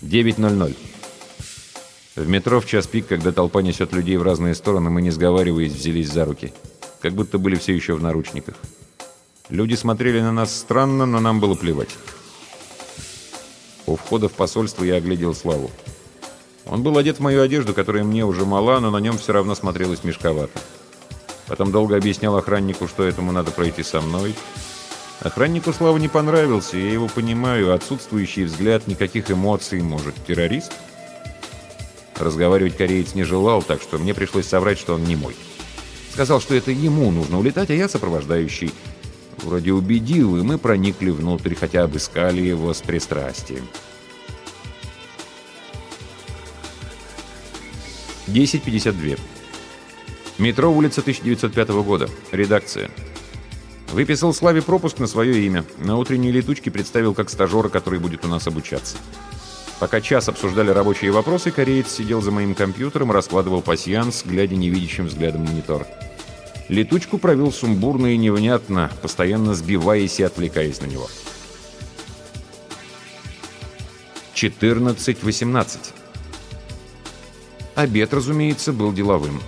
9.00 0.02 0.76
в 2.16 2.26
метро 2.28 2.60
в 2.60 2.66
час 2.66 2.86
пик, 2.86 3.06
когда 3.06 3.30
толпа 3.30 3.60
несет 3.60 3.92
людей 3.92 4.16
в 4.16 4.22
разные 4.22 4.54
стороны, 4.54 4.88
мы, 4.88 5.02
не 5.02 5.10
сговариваясь, 5.10 5.72
взялись 5.72 6.10
за 6.10 6.24
руки. 6.24 6.52
Как 7.02 7.12
будто 7.12 7.38
были 7.38 7.56
все 7.56 7.74
еще 7.74 7.94
в 7.94 8.02
наручниках. 8.02 8.54
Люди 9.50 9.74
смотрели 9.74 10.20
на 10.20 10.32
нас 10.32 10.56
странно, 10.56 11.04
но 11.04 11.20
нам 11.20 11.40
было 11.40 11.54
плевать. 11.54 11.90
У 13.86 13.96
входа 13.96 14.28
в 14.28 14.32
посольство 14.32 14.82
я 14.82 14.96
оглядел 14.96 15.34
Славу. 15.34 15.70
Он 16.64 16.82
был 16.82 16.98
одет 16.98 17.18
в 17.18 17.20
мою 17.20 17.42
одежду, 17.42 17.74
которая 17.74 18.02
мне 18.02 18.24
уже 18.24 18.44
мала, 18.44 18.80
но 18.80 18.90
на 18.90 18.96
нем 18.96 19.18
все 19.18 19.32
равно 19.32 19.54
смотрелась 19.54 20.02
мешковато. 20.02 20.58
Потом 21.46 21.70
долго 21.70 21.96
объяснял 21.96 22.36
охраннику, 22.36 22.88
что 22.88 23.04
этому 23.04 23.30
надо 23.30 23.52
пройти 23.52 23.82
со 23.84 24.00
мной. 24.00 24.34
Охраннику 25.20 25.72
Слава 25.72 25.98
не 25.98 26.08
понравился, 26.08 26.76
я 26.76 26.90
его 26.90 27.08
понимаю. 27.08 27.72
Отсутствующий 27.72 28.44
взгляд, 28.44 28.86
никаких 28.88 29.30
эмоций, 29.30 29.80
может, 29.80 30.14
террорист? 30.26 30.72
Разговаривать 32.18 32.76
кореец 32.76 33.14
не 33.14 33.24
желал, 33.24 33.62
так 33.62 33.82
что 33.82 33.98
мне 33.98 34.14
пришлось 34.14 34.46
соврать, 34.46 34.78
что 34.78 34.94
он 34.94 35.04
не 35.04 35.16
мой. 35.16 35.36
Сказал, 36.12 36.40
что 36.40 36.54
это 36.54 36.70
ему 36.70 37.10
нужно 37.10 37.38
улетать, 37.38 37.70
а 37.70 37.74
я 37.74 37.88
сопровождающий. 37.88 38.72
Вроде 39.38 39.72
убедил, 39.72 40.38
и 40.38 40.42
мы 40.42 40.56
проникли 40.56 41.10
внутрь, 41.10 41.54
хотя 41.54 41.82
обыскали 41.82 42.40
его 42.40 42.72
с 42.72 42.80
пристрастием. 42.80 43.68
10.52. 48.26 49.18
Метро, 50.38 50.72
улица 50.72 51.00
1905 51.00 51.68
года. 51.68 52.08
Редакция. 52.32 52.90
Выписал 53.92 54.34
Славе 54.34 54.62
пропуск 54.62 54.98
на 54.98 55.06
свое 55.06 55.44
имя. 55.46 55.64
На 55.78 55.96
утренней 55.96 56.32
летучке 56.32 56.70
представил 56.70 57.14
как 57.14 57.30
стажера, 57.30 57.68
который 57.68 57.98
будет 57.98 58.24
у 58.24 58.28
нас 58.28 58.46
обучаться. 58.46 58.96
Пока 59.78 60.00
час 60.00 60.28
обсуждали 60.28 60.70
рабочие 60.70 61.10
вопросы, 61.10 61.50
кореец 61.50 61.90
сидел 61.90 62.22
за 62.22 62.30
моим 62.30 62.54
компьютером, 62.54 63.12
раскладывал 63.12 63.60
пасьянс, 63.60 64.24
глядя 64.24 64.56
невидящим 64.56 65.06
взглядом 65.06 65.44
монитор. 65.44 65.86
Летучку 66.68 67.18
провел 67.18 67.52
сумбурно 67.52 68.06
и 68.06 68.16
невнятно, 68.16 68.90
постоянно 69.02 69.54
сбиваясь 69.54 70.18
и 70.18 70.22
отвлекаясь 70.22 70.80
на 70.80 70.86
него. 70.86 71.08
14.18 74.34 75.78
Обед, 77.74 78.14
разумеется, 78.14 78.72
был 78.72 78.92
деловым. 78.92 79.40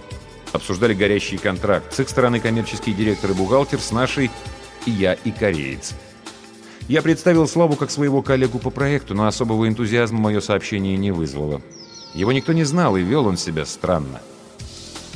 Обсуждали 0.53 0.95
горящий 0.95 1.39
контракт. 1.39 1.95
С 1.95 2.01
их 2.01 2.09
стороны 2.09 2.41
коммерческий 2.41 2.93
директор 2.93 3.31
и 3.31 3.35
бухгалтер, 3.35 3.81
с 3.81 3.91
нашей 3.91 4.31
и 4.87 4.91
я, 4.91 5.15
и 5.15 5.31
кореец. 5.31 5.95
Я 6.89 7.02
представил 7.02 7.47
Славу 7.47 7.77
как 7.77 7.90
своего 7.90 8.23
коллегу 8.23 8.59
по 8.59 8.70
проекту, 8.70 9.15
но 9.15 9.27
особого 9.27 9.69
энтузиазма 9.69 10.19
мое 10.19 10.40
сообщение 10.40 10.97
не 10.97 11.10
вызвало. 11.10 11.60
Его 12.15 12.32
никто 12.32 12.55
не 12.55 12.65
знал, 12.65 12.97
и 12.97 13.02
вел 13.02 13.27
он 13.27 13.36
себя 13.36 13.66
странно. 13.66 14.23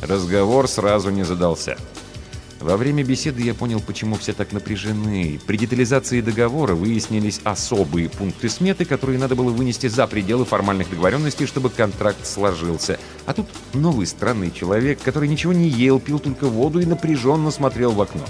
Разговор 0.03 0.69
сразу 0.69 1.09
не 1.09 1.25
задался. 1.25 1.79
Во 2.61 2.77
время 2.77 3.03
беседы 3.03 3.41
я 3.41 3.55
понял, 3.55 3.81
почему 3.81 4.17
все 4.17 4.35
так 4.35 4.53
напряжены. 4.53 5.41
При 5.47 5.57
детализации 5.57 6.21
договора 6.21 6.75
выяснились 6.75 7.41
особые 7.43 8.11
пункты 8.11 8.51
сметы, 8.51 8.85
которые 8.85 9.19
надо 9.19 9.35
было 9.35 9.49
вынести 9.49 9.87
за 9.87 10.07
пределы 10.07 10.45
формальных 10.45 10.91
договоренностей, 10.91 11.47
чтобы 11.47 11.71
контракт 11.71 12.27
сложился. 12.27 13.01
А 13.25 13.33
тут 13.33 13.47
новый 13.73 14.07
странный 14.07 14.51
человек, 14.51 15.01
который 15.03 15.27
ничего 15.27 15.55
не 15.55 15.69
ел, 15.69 15.99
пил 15.99 16.19
только 16.19 16.49
воду 16.49 16.81
и 16.81 16.85
напряженно 16.85 17.51
смотрел 17.51 17.93
в 17.93 18.03
окно. 18.03 18.25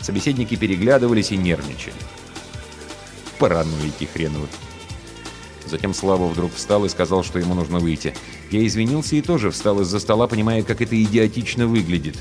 Собеседники 0.00 0.56
переглядывались 0.56 1.32
и 1.32 1.36
нервничали. 1.36 1.94
Параноики 3.38 4.04
хреновы. 4.04 4.48
Затем 5.66 5.94
Слава 5.94 6.26
вдруг 6.28 6.54
встал 6.54 6.84
и 6.84 6.88
сказал, 6.88 7.24
что 7.24 7.38
ему 7.38 7.54
нужно 7.54 7.78
выйти. 7.78 8.14
Я 8.50 8.64
извинился 8.66 9.16
и 9.16 9.22
тоже 9.22 9.50
встал 9.50 9.80
из-за 9.80 9.98
стола, 9.98 10.28
понимая, 10.28 10.62
как 10.62 10.80
это 10.80 11.00
идиотично 11.02 11.66
выглядит. 11.66 12.16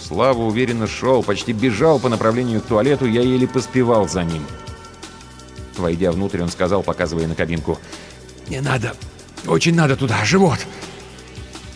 Слава 0.00 0.40
уверенно 0.42 0.86
шел, 0.86 1.22
почти 1.22 1.52
бежал 1.52 2.00
по 2.00 2.08
направлению 2.08 2.60
к 2.60 2.64
туалету, 2.64 3.06
я 3.06 3.20
еле 3.20 3.46
поспевал 3.46 4.08
за 4.08 4.24
ним. 4.24 4.42
Войдя 5.76 6.10
внутрь, 6.12 6.42
он 6.42 6.48
сказал, 6.48 6.82
показывая 6.82 7.28
на 7.28 7.34
кабинку, 7.34 7.78
«Мне 8.48 8.60
надо, 8.60 8.94
очень 9.46 9.74
надо 9.74 9.96
туда, 9.96 10.24
живот!» 10.24 10.58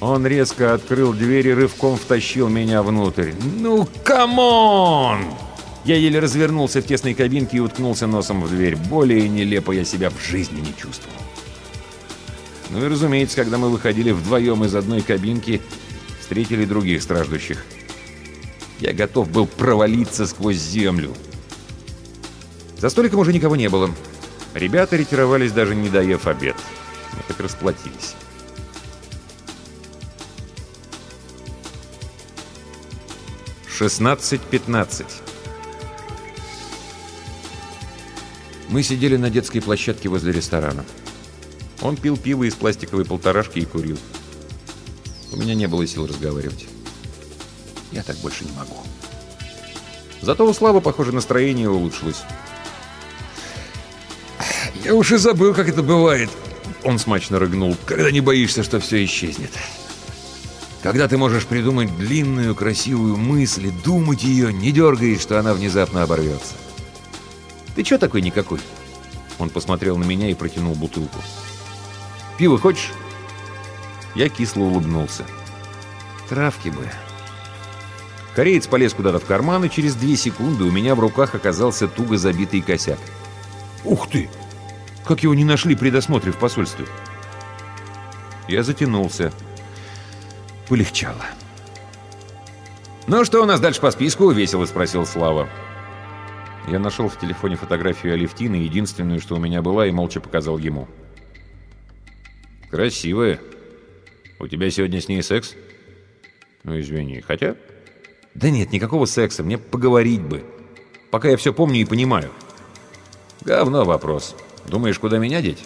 Он 0.01 0.27
резко 0.27 0.75
открыл 0.75 1.13
дверь 1.13 1.49
и 1.49 1.55
рывком 1.55 1.97
втащил 1.97 2.49
меня 2.49 2.83
внутрь. 2.83 3.33
«Ну, 3.59 3.89
come 4.03 4.57
on!» 4.57 5.25
Я 5.85 5.97
еле 5.97 6.19
развернулся 6.19 6.81
в 6.81 6.87
тесной 6.87 7.13
кабинке 7.13 7.59
и 7.59 7.61
уткнулся 7.61 8.07
носом 8.07 8.43
в 8.43 8.49
дверь. 8.49 8.77
Более 8.77 9.29
нелепо 9.29 9.73
я 9.73 9.85
себя 9.85 10.09
в 10.09 10.19
жизни 10.19 10.61
не 10.61 10.75
чувствовал. 10.77 11.17
Ну 12.71 12.85
и 12.85 12.89
разумеется, 12.89 13.37
когда 13.37 13.59
мы 13.59 13.69
выходили 13.69 14.11
вдвоем 14.11 14.65
из 14.65 14.75
одной 14.75 15.03
кабинки, 15.03 15.61
встретили 16.21 16.65
других 16.65 17.03
страждущих. 17.03 17.65
Я 18.81 18.95
готов 18.95 19.31
был 19.31 19.47
провалиться 19.47 20.27
сквозь 20.27 20.57
землю. 20.57 21.15
За 22.79 22.89
столиком 22.89 23.21
уже 23.21 23.35
никого 23.35 23.55
не 23.55 23.69
было. 23.69 23.91
Ребята 24.55 24.97
ретировались, 24.97 25.53
даже 25.53 25.75
не 25.75 25.91
доев 25.91 26.27
обед. 26.27 26.57
Мы 27.13 27.19
так 27.29 27.41
расплатились. 27.41 28.15
Шестнадцать 33.69 34.41
Мы 38.69 38.83
сидели 38.83 39.17
на 39.17 39.31
детской 39.31 39.61
площадке 39.61 40.09
возле 40.09 40.33
ресторана. 40.33 40.85
Он 41.83 41.97
пил 41.97 42.17
пиво 42.17 42.45
из 42.45 42.55
пластиковой 42.55 43.05
полторашки 43.05 43.59
и 43.59 43.65
курил. 43.65 43.99
У 45.33 45.37
меня 45.37 45.55
не 45.55 45.67
было 45.67 45.87
сил 45.87 46.07
разговаривать. 46.07 46.67
Я 47.93 48.03
так 48.03 48.17
больше 48.17 48.45
не 48.45 48.53
могу. 48.53 48.77
Зато 50.21 50.47
у 50.47 50.55
Славы, 50.55 50.81
похоже, 50.81 51.13
настроение 51.13 51.69
улучшилось. 51.69 52.23
«Я 54.85 54.95
уж 54.95 55.13
и 55.13 55.17
забыл, 55.17 55.55
как 55.55 55.69
это 55.69 55.83
бывает»,— 55.83 56.31
он 56.85 56.99
смачно 56.99 57.39
рыгнул, 57.39 57.77
«когда 57.87 58.11
не 58.11 58.21
боишься, 58.21 58.63
что 58.63 58.81
все 58.81 59.05
исчезнет. 59.05 59.51
Когда 60.83 61.09
ты 61.09 61.17
можешь 61.17 61.47
придумать 61.47 61.97
длинную, 61.97 62.55
красивую 62.55 63.17
мысль, 63.17 63.71
думать 63.85 64.23
ее, 64.23 64.53
не 64.53 64.73
дергаясь, 64.73 65.23
что 65.23 65.39
она 65.39 65.55
внезапно 65.55 66.03
оборвется. 66.03 66.55
Ты 67.75 67.83
чё 67.83 67.99
такой 67.99 68.23
никакой?» 68.23 68.61
Он 69.39 69.51
посмотрел 69.51 69.97
на 69.97 70.05
меня 70.05 70.31
и 70.31 70.35
протянул 70.35 70.75
бутылку. 70.75 71.19
«Пиво 72.39 72.59
хочешь?» 72.59 72.93
Я 74.15 74.29
кисло 74.29 74.63
улыбнулся. 74.63 75.25
«Травки 76.29 76.69
бы». 76.69 76.89
Кореец 78.35 78.67
полез 78.67 78.95
куда-то 78.95 79.19
в 79.19 79.25
карман, 79.25 79.65
и 79.65 79.71
через 79.71 79.95
две 79.95 80.17
секунды 80.17 80.65
у 80.65 80.71
меня 80.71 80.95
в 80.95 81.01
руках 81.01 81.35
оказался 81.35 81.87
туго 81.87 82.17
забитый 82.17 82.63
косяк. 82.63 82.99
«Ух 83.85 84.09
ты! 84.09 84.29
Как 85.05 85.23
его 85.23 85.35
не 85.35 85.45
нашли 85.45 85.77
при 85.77 85.91
досмотре 85.91 86.33
в 86.33 86.37
посольстве?» 86.37 86.87
Я 88.49 88.63
затянулся. 88.63 89.33
Полегчало. 90.69 91.25
«Ну 93.07 93.25
что 93.25 93.43
у 93.43 93.47
нас 93.47 93.61
дальше 93.61 93.81
по 93.81 93.91
списку?»— 93.91 94.31
весело 94.33 94.65
спросил 94.67 95.07
Слава. 95.07 95.49
Я 96.67 96.79
нашел 96.79 97.09
в 97.09 97.19
телефоне 97.19 97.57
фотографию 97.57 98.15
Алевтины, 98.15 98.57
единственную, 98.57 99.21
что 99.21 99.37
у 99.37 99.39
меня 99.39 99.61
была, 99.61 99.87
и 99.87 99.91
молча 99.91 100.21
показал 100.21 100.57
ему. 100.57 100.89
«Красивая. 102.71 103.39
У 104.39 104.49
тебя 104.49 104.71
сегодня 104.71 105.01
с 105.01 105.09
ней 105.09 105.23
секс?» 105.23 105.55
«Ну, 106.63 106.81
извини. 106.81 107.21
Хотя...» 107.21 107.57
«Да 108.35 108.51
нет, 108.51 108.73
никакого 108.73 109.05
секса. 109.05 109.43
Мне 109.43 109.59
поговорить 109.59 110.23
бы. 110.23 110.43
Пока 111.11 111.29
я 111.29 111.37
все 111.37 111.53
помню 111.53 111.83
и 111.83 111.85
понимаю». 111.85 112.31
«Говно 113.43 113.85
вопрос. 113.85 114.35
Думаешь, 114.67 114.99
куда 114.99 115.19
меня 115.19 115.43
деть?» 115.43 115.65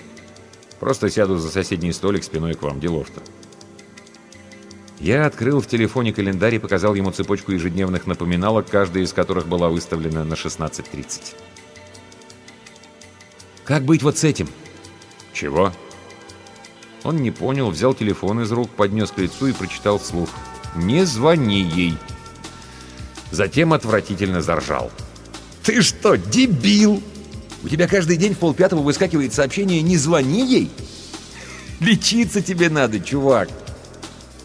«Просто 0.80 1.08
сяду 1.10 1.36
за 1.36 1.48
соседний 1.48 1.92
столик 1.92 2.24
спиной 2.24 2.54
к 2.54 2.62
вам. 2.62 2.80
Делов-то». 2.80 3.22
Я 5.00 5.26
открыл 5.26 5.60
в 5.60 5.68
телефоне 5.68 6.12
календарь 6.12 6.56
и 6.56 6.58
показал 6.58 6.94
ему 6.94 7.12
цепочку 7.12 7.52
ежедневных 7.52 8.06
напоминалок, 8.06 8.68
каждая 8.68 9.04
из 9.04 9.12
которых 9.12 9.46
была 9.46 9.68
выставлена 9.68 10.24
на 10.24 10.34
16.30. 10.34 11.34
«Как 13.64 13.84
быть 13.84 14.02
вот 14.02 14.18
с 14.18 14.24
этим?» 14.24 14.48
«Чего?» 15.32 15.72
Он 17.04 17.16
не 17.16 17.30
понял, 17.30 17.70
взял 17.70 17.94
телефон 17.94 18.40
из 18.40 18.50
рук, 18.50 18.70
поднес 18.70 19.12
к 19.12 19.18
лицу 19.18 19.46
и 19.46 19.52
прочитал 19.52 19.98
вслух. 19.98 20.30
«Не 20.74 21.04
звони 21.04 21.62
ей!» 21.62 21.96
Затем 23.30 23.72
отвратительно 23.72 24.42
заржал. 24.42 24.90
«Ты 25.62 25.80
что, 25.82 26.16
дебил? 26.16 27.02
У 27.62 27.68
тебя 27.68 27.86
каждый 27.86 28.16
день 28.16 28.34
в 28.34 28.38
полпятого 28.38 28.80
выскакивает 28.80 29.32
сообщение 29.32 29.80
«Не 29.80 29.96
звони 29.96 30.44
ей»?» 30.44 30.70
«Лечиться 31.78 32.42
тебе 32.42 32.68
надо, 32.68 32.98
чувак!» 32.98 33.48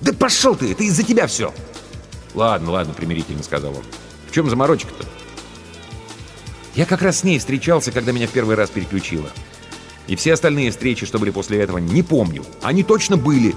«Да 0.03 0.11
пошел 0.11 0.55
ты! 0.55 0.71
Это 0.71 0.83
из-за 0.83 1.03
тебя 1.03 1.27
все!» 1.27 1.53
«Ладно, 2.33 2.71
ладно»,— 2.71 2.93
примирительно 2.97 3.41
сказал 3.41 3.71
он. 3.71 3.83
«В 4.29 4.33
чем 4.33 4.49
заморочка-то?» 4.49 5.05
Я 6.75 6.85
как 6.85 7.01
раз 7.01 7.19
с 7.19 7.23
ней 7.23 7.39
встречался, 7.39 7.91
когда 7.91 8.11
меня 8.11 8.27
в 8.27 8.31
первый 8.31 8.55
раз 8.55 8.69
переключило. 8.69 9.29
И 10.07 10.15
все 10.15 10.33
остальные 10.33 10.71
встречи, 10.71 11.05
что 11.05 11.19
были 11.19 11.29
после 11.29 11.59
этого, 11.59 11.77
не 11.77 12.03
помню. 12.03 12.43
Они 12.61 12.83
точно 12.83 13.15
были. 13.15 13.55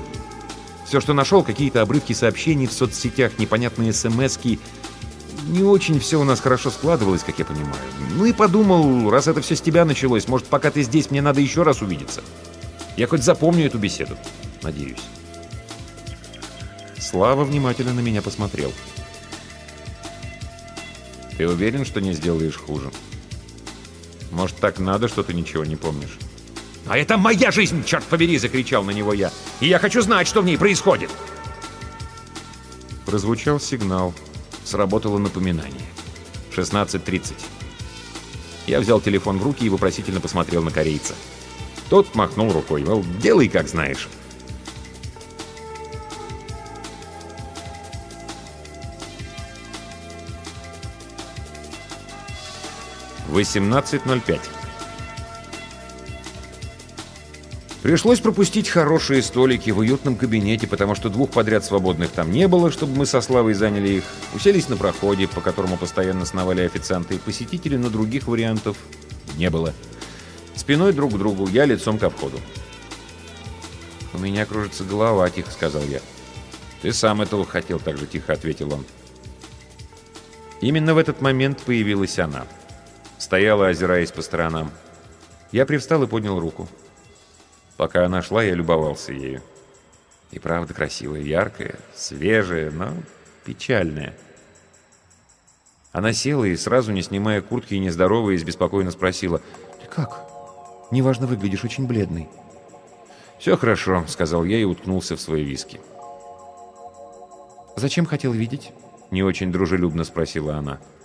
Все, 0.86 1.00
что 1.00 1.14
нашел, 1.14 1.42
какие-то 1.42 1.82
обрывки 1.82 2.12
сообщений 2.12 2.66
в 2.66 2.72
соцсетях, 2.72 3.38
непонятные 3.38 3.92
смс 3.92 4.36
-ки. 4.36 4.60
Не 5.48 5.62
очень 5.62 5.98
все 5.98 6.20
у 6.20 6.24
нас 6.24 6.40
хорошо 6.40 6.70
складывалось, 6.70 7.22
как 7.22 7.38
я 7.38 7.44
понимаю. 7.44 7.82
Ну 8.14 8.24
и 8.24 8.32
подумал, 8.32 9.10
раз 9.10 9.26
это 9.26 9.40
все 9.40 9.56
с 9.56 9.60
тебя 9.60 9.84
началось, 9.84 10.28
может, 10.28 10.46
пока 10.46 10.70
ты 10.70 10.82
здесь, 10.82 11.10
мне 11.10 11.22
надо 11.22 11.40
еще 11.40 11.62
раз 11.62 11.82
увидеться. 11.82 12.22
Я 12.96 13.06
хоть 13.06 13.24
запомню 13.24 13.66
эту 13.66 13.78
беседу. 13.78 14.16
Надеюсь. 14.62 15.02
Слава 17.08 17.44
внимательно 17.44 17.94
на 17.94 18.00
меня 18.00 18.20
посмотрел. 18.20 18.72
«Ты 21.38 21.48
уверен, 21.48 21.84
что 21.84 22.00
не 22.00 22.12
сделаешь 22.12 22.56
хуже? 22.56 22.90
Может, 24.32 24.56
так 24.56 24.80
надо, 24.80 25.06
что 25.06 25.22
ты 25.22 25.32
ничего 25.32 25.64
не 25.64 25.76
помнишь?» 25.76 26.18
«А 26.84 26.98
это 26.98 27.16
моя 27.16 27.52
жизнь, 27.52 27.84
черт 27.84 28.02
побери!»— 28.02 28.36
закричал 28.40 28.82
на 28.82 28.90
него 28.90 29.12
я. 29.12 29.30
«И 29.60 29.68
я 29.68 29.78
хочу 29.78 30.02
знать, 30.02 30.26
что 30.26 30.42
в 30.42 30.46
ней 30.46 30.58
происходит!» 30.58 31.10
Прозвучал 33.04 33.60
сигнал. 33.60 34.12
Сработало 34.64 35.18
напоминание. 35.18 35.86
16.30. 36.56 37.34
Я 38.66 38.80
взял 38.80 39.00
телефон 39.00 39.38
в 39.38 39.44
руки 39.44 39.64
и 39.64 39.68
вопросительно 39.68 40.20
посмотрел 40.20 40.64
на 40.64 40.72
корейца. 40.72 41.14
Тот 41.88 42.16
махнул 42.16 42.52
рукой, 42.52 42.82
мол, 42.82 43.04
делай 43.20 43.48
как 43.48 43.68
знаешь. 43.68 44.08
18.05. 53.36 54.40
Пришлось 57.82 58.18
пропустить 58.18 58.68
хорошие 58.68 59.22
столики 59.22 59.70
в 59.70 59.78
уютном 59.78 60.16
кабинете, 60.16 60.66
потому 60.66 60.94
что 60.94 61.08
двух 61.08 61.30
подряд 61.30 61.64
свободных 61.64 62.10
там 62.10 62.32
не 62.32 62.48
было, 62.48 62.72
чтобы 62.72 62.96
мы 62.96 63.06
со 63.06 63.20
Славой 63.20 63.54
заняли 63.54 63.90
их. 63.90 64.04
Уселись 64.34 64.68
на 64.68 64.76
проходе, 64.76 65.28
по 65.28 65.40
которому 65.40 65.76
постоянно 65.76 66.24
сновали 66.24 66.62
официанты, 66.62 67.14
и 67.14 67.18
посетители, 67.18 67.76
но 67.76 67.88
других 67.88 68.26
вариантов 68.26 68.76
не 69.36 69.50
было. 69.50 69.72
Спиной 70.56 70.92
друг 70.92 71.12
к 71.12 71.16
другу, 71.18 71.46
я 71.46 71.64
лицом 71.64 71.98
ко 71.98 72.10
входу. 72.10 72.40
«У 74.14 74.18
меня 74.18 74.46
кружится 74.46 74.82
голова»,— 74.82 75.28
тихо 75.30 75.50
сказал 75.50 75.82
я. 75.84 76.00
«Ты 76.82 76.92
сам 76.92 77.20
этого 77.22 77.44
хотел»,— 77.44 77.78
так 77.80 77.98
же 77.98 78.06
тихо 78.06 78.32
ответил 78.32 78.72
он. 78.72 78.84
Именно 80.60 80.94
в 80.94 80.98
этот 80.98 81.20
момент 81.20 81.60
появилась 81.60 82.18
она. 82.18 82.46
Стояла, 83.26 83.66
озираясь 83.66 84.12
по 84.12 84.22
сторонам. 84.22 84.70
Я 85.50 85.66
привстал 85.66 86.00
и 86.04 86.06
поднял 86.06 86.38
руку. 86.38 86.68
Пока 87.76 88.06
она 88.06 88.22
шла, 88.22 88.44
я 88.44 88.54
любовался 88.54 89.12
ею. 89.12 89.42
И 90.30 90.38
правда 90.38 90.72
красивая, 90.74 91.22
яркая, 91.22 91.74
свежая, 91.92 92.70
но 92.70 92.92
печальная. 93.44 94.14
Она 95.90 96.12
села 96.12 96.44
и, 96.44 96.54
сразу 96.54 96.92
не 96.92 97.02
снимая 97.02 97.42
куртки 97.42 97.74
и 97.74 97.80
не 97.80 97.90
здороваясь, 97.90 98.44
беспокойно 98.44 98.92
спросила. 98.92 99.42
«Ты 99.82 99.88
как? 99.88 100.20
Неважно, 100.92 101.26
выглядишь 101.26 101.64
очень 101.64 101.88
бледный». 101.88 102.28
«Все 103.40 103.56
хорошо»,— 103.56 104.04
сказал 104.06 104.44
я 104.44 104.56
и 104.56 104.64
уткнулся 104.64 105.16
в 105.16 105.20
свои 105.20 105.42
виски. 105.42 105.80
«Зачем 107.74 108.06
хотел 108.06 108.30
видеть?»— 108.30 108.70
не 109.10 109.24
очень 109.24 109.50
дружелюбно 109.50 110.04
спросила 110.04 110.54
она. 110.54 110.74
«Я 110.74 110.95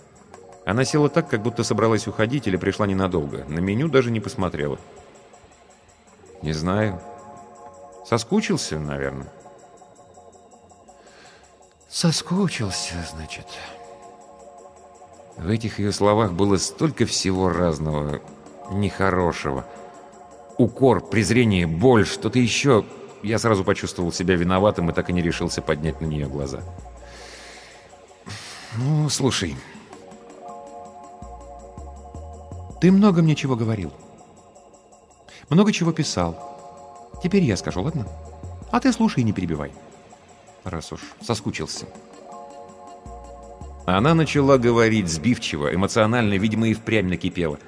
она 0.64 0.84
села 0.84 1.08
так, 1.08 1.28
как 1.28 1.42
будто 1.42 1.64
собралась 1.64 2.06
уходить 2.06 2.46
или 2.46 2.56
пришла 2.56 2.86
ненадолго. 2.86 3.44
На 3.48 3.58
меню 3.58 3.88
даже 3.88 4.10
не 4.10 4.20
посмотрела. 4.20 4.78
«Не 6.40 6.52
знаю. 6.52 7.00
Соскучился, 8.06 8.78
наверное». 8.78 9.32
«Соскучился, 11.88 12.94
значит». 13.12 13.46
В 15.36 15.48
этих 15.48 15.78
ее 15.78 15.92
словах 15.92 16.32
было 16.32 16.56
столько 16.56 17.06
всего 17.06 17.48
разного, 17.48 18.20
нехорошего. 18.70 19.64
Укор, 20.58 21.00
презрение, 21.00 21.66
боль, 21.66 22.06
что-то 22.06 22.38
еще. 22.38 22.84
Я 23.22 23.38
сразу 23.38 23.64
почувствовал 23.64 24.12
себя 24.12 24.36
виноватым 24.36 24.90
и 24.90 24.92
так 24.92 25.10
и 25.10 25.12
не 25.12 25.22
решился 25.22 25.62
поднять 25.62 26.00
на 26.00 26.06
нее 26.06 26.26
глаза. 26.26 26.60
«Ну, 28.76 29.08
слушай, 29.08 29.56
ты 32.82 32.90
много 32.90 33.22
мне 33.22 33.36
чего 33.36 33.54
говорил. 33.54 33.92
Много 35.48 35.70
чего 35.70 35.92
писал. 35.92 36.36
Теперь 37.22 37.44
я 37.44 37.56
скажу, 37.56 37.80
ладно? 37.80 38.08
А 38.72 38.80
ты 38.80 38.92
слушай 38.92 39.20
и 39.20 39.22
не 39.22 39.32
перебивай. 39.32 39.70
Раз 40.64 40.90
уж 40.90 41.00
соскучился». 41.20 41.86
Она 43.86 44.14
начала 44.14 44.58
говорить 44.58 45.08
сбивчиво, 45.08 45.72
эмоционально, 45.72 46.34
видимо, 46.34 46.66
и 46.66 46.74
впрямь 46.74 47.08
накипела. 47.08 47.60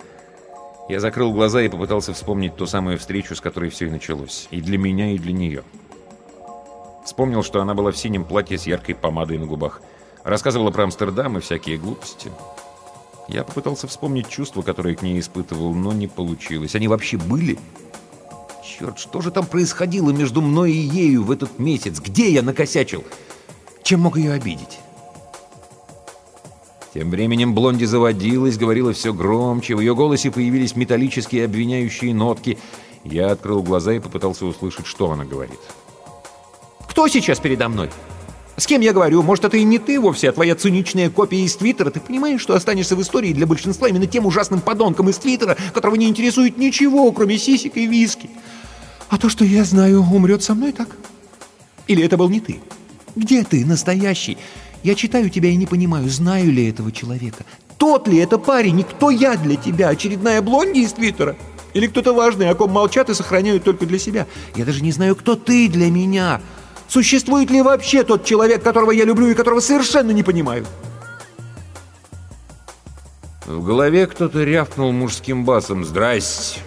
Я 0.89 0.99
закрыл 0.99 1.33
глаза 1.33 1.63
и 1.63 1.69
попытался 1.69 2.13
вспомнить 2.13 2.57
ту 2.57 2.67
самую 2.67 2.99
встречу, 2.99 3.37
с 3.37 3.41
которой 3.41 3.71
все 3.71 3.87
и 3.87 3.91
началось. 3.91 4.49
И 4.51 4.61
для 4.61 4.79
меня, 4.79 5.13
и 5.13 5.19
для 5.19 5.33
нее. 5.33 5.63
Вспомнил, 7.05 7.45
что 7.45 7.63
она 7.63 7.75
была 7.75 7.93
в 7.93 7.97
синем 7.97 8.25
платье 8.25 8.59
с 8.59 8.67
яркой 8.67 8.97
помадой 8.97 9.39
на 9.39 9.47
губах. 9.47 9.81
Рассказывала 10.25 10.73
про 10.73 10.85
Амстердам 10.85 11.39
и 11.39 11.41
всякие 11.41 11.77
глупости. 11.77 12.33
Я 13.29 13.43
попытался 13.43 13.87
вспомнить 13.87 14.29
чувства, 14.29 14.63
которые 14.63 14.97
к 14.97 15.03
ней 15.03 15.19
испытывал, 15.19 15.75
но 15.75 15.93
не 15.93 16.07
получилось. 16.07 16.75
Они 16.75 16.89
вообще 16.89 17.17
были? 17.17 17.59
Черт, 18.63 18.99
что 18.99 19.21
же 19.21 19.31
там 19.31 19.47
происходило 19.47 20.11
между 20.11 20.43
мной 20.43 20.73
и 20.73 20.79
ею 20.79 21.25
в 21.25 21.31
этот 21.31 21.59
месяц? 21.59 22.01
Где 22.01 22.31
я 22.31 22.43
накосячил? 22.43 23.05
Чем 23.83 24.01
мог 24.01 24.17
ее 24.17 24.33
обидеть? 24.33 24.81
Тем 26.93 27.11
временем 27.11 27.55
Блонди 27.55 27.85
заводилась, 27.85 28.57
говорила 28.57 28.93
все 28.93 29.13
громче, 29.13 29.75
в 29.75 29.81
ее 29.81 29.95
голосе 29.95 30.31
появились 30.31 30.77
металлические 30.77 31.47
обвиняющие 31.47 32.15
нотки. 32.15 32.59
Я 33.05 33.33
открыл 33.33 33.63
глаза 33.63 33.95
и 33.95 33.99
попытался 33.99 34.47
услышать, 34.47 34.87
что 34.87 35.11
она 35.11 35.25
говорит. 35.25 35.59
«Кто 36.89 37.09
сейчас 37.09 37.41
передо 37.41 37.69
мной? 37.69 37.91
С 38.57 38.67
кем 38.67 38.81
я 38.81 38.93
говорю? 38.93 39.23
Может, 39.23 39.47
это 39.47 39.57
и 39.57 39.65
не 39.65 39.79
ты 39.79 39.99
вовсе, 40.01 40.29
а 40.29 40.33
твоя 40.33 40.55
циничная 40.55 41.11
копия 41.11 41.43
из 41.43 41.57
Твиттера? 41.57 41.91
Ты 41.91 42.01
понимаешь, 42.01 42.41
что 42.41 42.55
останешься 42.55 42.95
в 42.95 43.03
истории 43.03 43.33
для 43.33 43.47
большинства 43.47 43.89
именно 43.89 44.07
тем 44.07 44.27
ужасным 44.27 44.61
подонком 44.61 45.09
из 45.09 45.19
Твиттера, 45.19 45.57
которого 45.73 45.97
не 45.97 46.09
интересует 46.09 46.57
ничего, 46.57 47.11
кроме 47.13 47.39
сисек 47.39 47.77
и 47.77 47.87
виски? 47.87 48.31
А 49.09 49.19
то, 49.19 49.29
что 49.29 49.45
я 49.45 49.65
знаю, 49.65 50.03
умрет 50.03 50.43
со 50.43 50.55
мной 50.55 50.73
так? 50.73 50.89
Или 51.89 52.05
это 52.05 52.17
был 52.17 52.29
не 52.29 52.41
ты? 52.41 52.61
Где 53.17 53.43
ты, 53.45 53.65
настоящий?» 53.65 54.39
Я 54.85 54.95
читаю 54.95 55.31
тебя 55.31 55.49
и 55.49 55.57
не 55.57 55.65
понимаю, 55.65 56.11
знаю 56.11 56.53
ли 56.53 56.69
этого 56.69 56.93
человека. 56.93 57.47
Тот 57.79 58.07
ли 58.07 58.19
это 58.19 58.37
парень 58.37 58.81
и 58.81 58.83
кто 58.83 59.09
я 59.09 59.35
для 59.37 59.57
тебя? 59.57 59.89
Очередная 59.89 60.43
блонди 60.43 60.81
из 60.81 60.93
Твиттера? 60.93 61.37
Или 61.73 61.87
кто-то 61.87 62.13
важный, 62.13 62.51
о 62.51 62.55
ком 62.55 62.71
молчат 62.71 63.09
и 63.09 63.15
сохраняют 63.15 63.65
только 63.65 63.87
для 63.87 63.99
себя? 63.99 64.27
Я 64.55 64.67
даже 64.67 64.83
не 64.83 64.93
знаю, 64.93 65.17
кто 65.17 65.37
ты 65.37 65.69
для 65.69 65.91
меня. 65.91 66.43
Существует 66.89 67.51
ли 67.51 67.63
вообще 67.63 68.05
тот 68.05 68.25
человек, 68.25 68.63
которого 68.63 68.91
я 68.91 69.05
люблю 69.05 69.29
и 69.29 69.35
которого 69.35 69.61
совершенно 69.61 70.11
не 70.11 70.23
понимаю? 70.23 70.67
В 73.47 73.63
голове 73.63 74.07
кто-то 74.07 74.43
рявкнул 74.43 74.93
мужским 74.93 75.45
басом 75.45 75.85
«Здрасте!». 75.85 76.61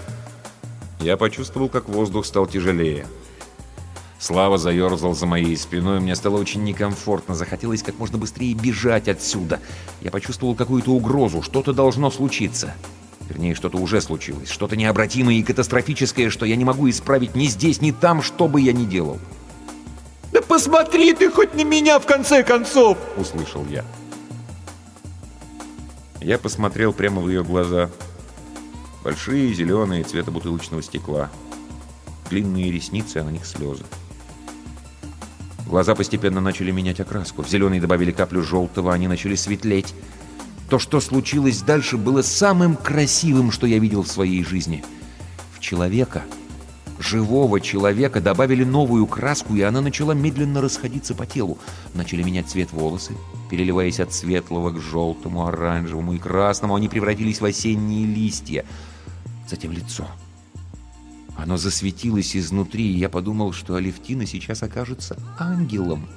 Я 0.99 1.18
почувствовал, 1.18 1.69
как 1.69 1.89
воздух 1.89 2.26
стал 2.26 2.45
тяжелее. 2.45 3.06
Слава 4.19 4.57
заерзал 4.57 5.14
за 5.14 5.27
моей 5.27 5.56
спиной, 5.56 5.99
мне 5.99 6.15
стало 6.15 6.38
очень 6.38 6.64
некомфортно, 6.64 7.35
захотелось 7.35 7.84
как 7.84 7.99
можно 7.99 8.18
быстрее 8.18 8.53
бежать 8.56 9.07
отсюда. 9.07 9.60
Я 10.02 10.10
почувствовал 10.10 10.56
какую-то 10.56 10.91
угрозу, 10.91 11.44
что-то 11.44 11.72
должно 11.72 12.10
случиться. 12.10 12.73
Вернее, 13.30 13.53
что-то 13.53 13.77
уже 13.77 14.02
случилось, 14.02 14.49
что-то 14.49 14.76
необратимое 14.76 15.35
и 15.35 15.44
катастрофическое, 15.44 16.30
что 16.30 16.45
я 16.45 16.56
не 16.56 16.65
могу 16.65 16.89
исправить 16.89 17.35
ни 17.35 17.45
здесь, 17.45 17.81
ни 17.81 17.91
там, 17.91 18.22
что 18.23 18.48
бы 18.48 18.60
я 18.60 18.73
ни 18.73 18.85
делал. 18.85 19.19
«Да 20.38 20.43
посмотри 20.43 21.14
ты 21.14 21.31
хоть 21.31 21.55
на 21.55 21.64
меня, 21.64 21.97
в 21.97 22.05
конце 22.05 22.43
концов!»— 22.43 22.99
услышал 23.18 23.65
я. 23.65 23.84
Я 26.22 26.38
посмотрел 26.38 26.93
прямо 26.93 27.23
в 27.23 27.27
ее 27.27 27.43
глаза. 27.43 27.89
Большие, 29.03 29.51
зеленые, 29.55 30.03
цвета 30.03 30.30
бутылочного 30.30 30.84
стекла. 30.84 31.31
Длинные 32.30 32.72
ресницы, 32.72 33.18
а 33.18 33.23
на 33.23 33.30
них 33.30 33.47
слезы. 33.47 33.84
Глаза 35.65 35.95
постепенно 35.95 36.39
начали 36.39 36.69
менять 36.69 36.99
окраску. 36.99 37.41
В 37.41 37.49
зеленый 37.49 37.80
добавили 37.80 38.11
каплю 38.11 38.43
желтого, 38.43 38.93
они 38.93 39.07
начали 39.07 39.34
светлеть. 39.34 39.95
То, 40.69 40.77
что 40.77 41.01
случилось 41.01 41.64
дальше, 41.64 41.97
было 41.97 42.22
самым 42.22 42.76
красивым, 42.76 43.49
что 43.49 43.65
я 43.65 43.80
видел 43.80 44.03
в 44.03 44.07
своей 44.07 44.43
жизни. 44.43 44.85
В 45.55 45.61
человека, 45.61 46.26
живого 46.99 47.59
человека, 47.59 48.21
добавили 48.21 48.63
новую 48.63 49.05
краску, 49.07 49.55
и 49.55 49.61
она 49.61 49.81
начала 49.81 50.13
медленно 50.13 50.61
расходиться 50.61 51.15
по 51.15 51.25
телу. 51.25 51.57
Начали 51.93 52.23
менять 52.23 52.47
цвет 52.47 52.71
волосы, 52.71 53.13
переливаясь 53.49 53.99
от 53.99 54.13
светлого 54.13 54.71
к 54.71 54.79
желтому, 54.79 55.45
оранжевому 55.45 56.13
и 56.13 56.19
красному. 56.19 56.75
Они 56.75 56.87
превратились 56.89 57.41
в 57.41 57.45
осенние 57.45 58.05
листья. 58.05 58.65
Затем 59.49 59.71
лицо. 59.71 60.07
Оно 61.37 61.57
засветилось 61.57 62.35
изнутри, 62.35 62.91
и 62.91 62.97
я 62.97 63.09
подумал, 63.09 63.53
что 63.53 63.75
Алевтина 63.75 64.25
сейчас 64.25 64.63
окажется 64.63 65.17
ангелом. 65.37 66.07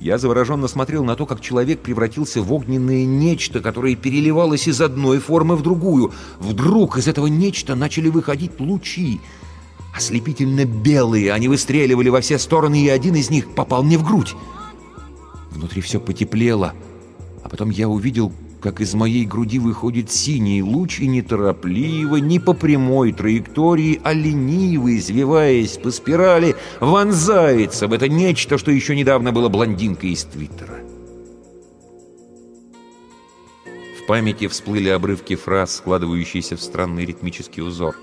Я 0.00 0.18
завороженно 0.18 0.66
смотрел 0.66 1.04
на 1.04 1.14
то, 1.14 1.24
как 1.24 1.40
человек 1.40 1.80
превратился 1.80 2.42
в 2.42 2.52
огненное 2.52 3.04
нечто, 3.04 3.60
которое 3.60 3.94
переливалось 3.94 4.66
из 4.66 4.80
одной 4.80 5.20
формы 5.20 5.56
в 5.56 5.62
другую. 5.62 6.12
Вдруг 6.40 6.98
из 6.98 7.06
этого 7.06 7.28
нечто 7.28 7.76
начали 7.76 8.08
выходить 8.08 8.58
лучи. 8.58 9.20
Ослепительно 9.94 10.64
белые, 10.64 11.32
они 11.32 11.46
выстреливали 11.46 12.08
во 12.08 12.20
все 12.20 12.36
стороны, 12.38 12.84
и 12.84 12.88
один 12.88 13.14
из 13.14 13.30
них 13.30 13.54
попал 13.54 13.84
мне 13.84 13.96
в 13.96 14.04
грудь. 14.04 14.34
Внутри 15.52 15.80
все 15.82 16.00
потеплело, 16.00 16.74
а 17.44 17.48
потом 17.48 17.70
я 17.70 17.88
увидел, 17.88 18.32
как 18.60 18.80
из 18.80 18.92
моей 18.94 19.24
груди 19.24 19.60
выходит 19.60 20.10
синий 20.10 20.64
луч 20.64 20.98
и 20.98 21.06
неторопливо, 21.06 22.16
не 22.16 22.40
по 22.40 22.54
прямой 22.54 23.12
траектории, 23.12 24.00
а 24.02 24.12
лениво, 24.12 24.96
извиваясь 24.96 25.78
по 25.78 25.92
спирали, 25.92 26.56
вонзается 26.80 27.86
в 27.86 27.92
это 27.92 28.08
нечто, 28.08 28.58
что 28.58 28.72
еще 28.72 28.96
недавно 28.96 29.30
было 29.30 29.48
блондинкой 29.48 30.10
из 30.10 30.24
Твиттера. 30.24 30.80
В 34.02 34.06
памяти 34.08 34.48
всплыли 34.48 34.88
обрывки 34.88 35.36
фраз, 35.36 35.76
складывающиеся 35.76 36.56
в 36.56 36.60
странный 36.60 37.06
ритмический 37.06 37.62
узор. 37.62 37.94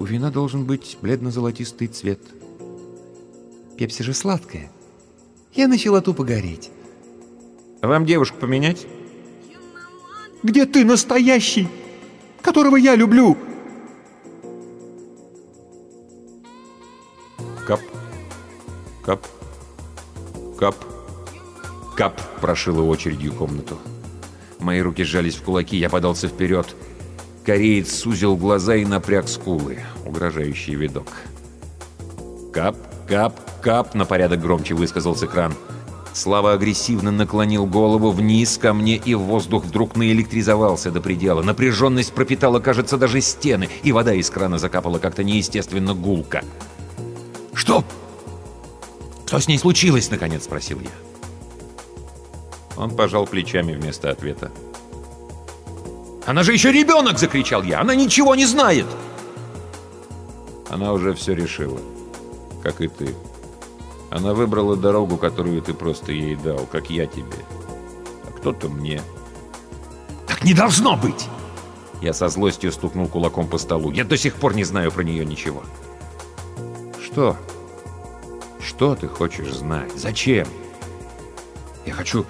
У 0.00 0.04
вина 0.06 0.30
должен 0.30 0.64
быть 0.64 0.96
бледно-золотистый 1.02 1.86
цвет. 1.86 2.20
Пепси 3.76 4.02
же 4.02 4.14
сладкая. 4.14 4.72
Я 5.52 5.68
начала 5.68 6.00
тупо 6.00 6.24
гореть. 6.24 6.70
Вам 7.82 8.06
девушку 8.06 8.38
поменять? 8.38 8.86
Где 10.42 10.64
ты 10.64 10.86
настоящий, 10.86 11.68
которого 12.40 12.76
я 12.76 12.96
люблю? 12.96 13.36
Кап, 17.66 17.80
кап, 19.04 19.26
кап, 20.58 20.76
кап 21.94 22.40
прошила 22.40 22.82
очередью 22.82 23.34
комнату. 23.34 23.78
Мои 24.60 24.80
руки 24.80 25.04
сжались 25.04 25.36
в 25.36 25.42
кулаки, 25.42 25.76
я 25.76 25.90
подался 25.90 26.26
вперед. 26.26 26.74
Кореец 27.44 27.92
сузил 27.92 28.36
глаза 28.36 28.76
и 28.76 28.84
напряг 28.84 29.28
скулы. 29.28 29.78
Угрожающий 30.04 30.74
видок. 30.74 31.08
«Кап, 32.52 32.76
кап, 33.08 33.40
кап!»— 33.62 33.94
на 33.94 34.04
порядок 34.04 34.40
громче 34.40 34.74
высказался 34.74 35.26
кран. 35.26 35.54
Слава 36.12 36.52
агрессивно 36.52 37.12
наклонил 37.12 37.66
голову 37.66 38.10
вниз 38.10 38.58
ко 38.58 38.74
мне, 38.74 38.96
и 38.96 39.14
воздух 39.14 39.64
вдруг 39.64 39.96
наэлектризовался 39.96 40.90
до 40.90 41.00
предела. 41.00 41.42
Напряженность 41.42 42.12
пропитала, 42.12 42.58
кажется, 42.58 42.98
даже 42.98 43.20
стены, 43.20 43.68
и 43.84 43.92
вода 43.92 44.12
из 44.12 44.28
крана 44.28 44.58
закапала 44.58 44.98
как-то 44.98 45.22
неестественно 45.22 45.94
гулко. 45.94 46.44
«Что? 47.54 47.84
Что 49.24 49.38
с 49.38 49.46
ней 49.46 49.58
случилось?»— 49.58 50.10
наконец 50.10 50.44
спросил 50.44 50.80
я. 50.80 50.90
Он 52.76 52.90
пожал 52.90 53.26
плечами 53.26 53.72
вместо 53.72 54.10
ответа. 54.10 54.50
«Она 56.26 56.42
же 56.42 56.52
еще 56.52 56.72
ребенок!»— 56.72 57.18
закричал 57.20 57.62
я. 57.62 57.80
«Она 57.80 57.94
ничего 57.94 58.34
не 58.34 58.46
знает!» 58.46 58.86
Она 60.68 60.92
уже 60.92 61.14
все 61.14 61.34
решила, 61.34 61.80
как 62.62 62.80
и 62.80 62.86
ты. 62.86 63.14
Она 64.10 64.34
выбрала 64.34 64.76
дорогу, 64.76 65.16
которую 65.16 65.62
ты 65.62 65.74
просто 65.74 66.12
ей 66.12 66.36
дал, 66.36 66.66
как 66.66 66.90
я 66.90 67.06
тебе. 67.06 67.44
А 68.28 68.32
кто-то 68.32 68.68
мне. 68.68 69.02
Так 70.26 70.44
не 70.44 70.54
должно 70.54 70.96
быть! 70.96 71.28
Я 72.00 72.12
со 72.12 72.28
злостью 72.28 72.72
стукнул 72.72 73.08
кулаком 73.08 73.46
по 73.46 73.58
столу. 73.58 73.90
Я 73.92 74.04
до 74.04 74.16
сих 74.16 74.34
пор 74.34 74.54
не 74.54 74.64
знаю 74.64 74.90
про 74.90 75.02
нее 75.02 75.24
ничего. 75.24 75.62
Что? 77.02 77.36
Что 78.60 78.94
ты 78.94 79.06
хочешь 79.08 79.52
знать? 79.52 79.92
Зачем? 79.96 80.46
Я 81.84 81.92
хочу... 81.92 82.24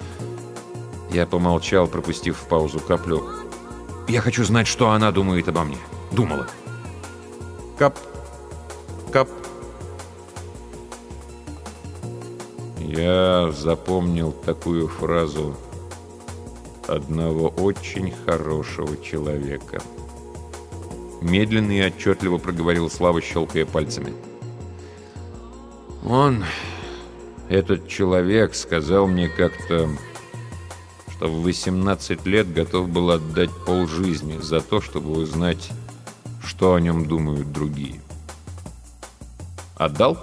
Я 1.11 1.25
помолчал, 1.25 1.87
пропустив 1.87 2.37
в 2.37 2.47
паузу 2.47 2.79
каплю. 2.79 3.40
Я 4.07 4.21
хочу 4.21 4.43
знать, 4.43 4.67
что 4.67 4.91
она 4.91 5.11
думает 5.11 5.47
обо 5.47 5.63
мне. 5.63 5.77
Думала. 6.11 6.47
Кап. 7.77 7.97
Кап. 9.11 9.29
Я 12.79 13.51
запомнил 13.51 14.31
такую 14.31 14.87
фразу 14.87 15.55
одного 16.87 17.47
очень 17.49 18.13
хорошего 18.25 18.97
человека. 18.97 19.81
Медленно 21.21 21.71
и 21.71 21.81
отчетливо 21.81 22.37
проговорил 22.37 22.89
Слава, 22.89 23.21
щелкая 23.21 23.65
пальцами. 23.65 24.13
Он, 26.05 26.43
этот 27.47 27.87
человек, 27.87 28.55
сказал 28.55 29.07
мне 29.07 29.29
как-то 29.29 29.89
что 31.21 31.27
в 31.27 31.43
18 31.43 32.25
лет 32.25 32.51
готов 32.51 32.89
был 32.89 33.11
отдать 33.11 33.51
полжизни 33.67 34.39
за 34.39 34.59
то, 34.59 34.81
чтобы 34.81 35.11
узнать, 35.11 35.69
что 36.43 36.73
о 36.73 36.81
нем 36.81 37.05
думают 37.05 37.51
другие. 37.51 38.01
Отдал? 39.75 40.17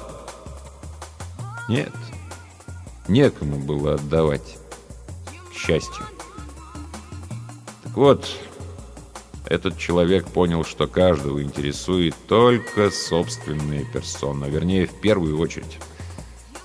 Нет. 1.68 1.92
Некому 3.06 3.60
было 3.60 3.94
отдавать. 3.94 4.58
К 5.52 5.54
счастью. 5.54 6.04
Так 7.84 7.94
вот, 7.94 8.28
этот 9.44 9.78
человек 9.78 10.26
понял, 10.26 10.64
что 10.64 10.88
каждого 10.88 11.40
интересует 11.44 12.16
только 12.26 12.90
собственная 12.90 13.84
персона, 13.84 14.46
вернее, 14.46 14.88
в 14.88 15.00
первую 15.00 15.38
очередь. 15.38 15.78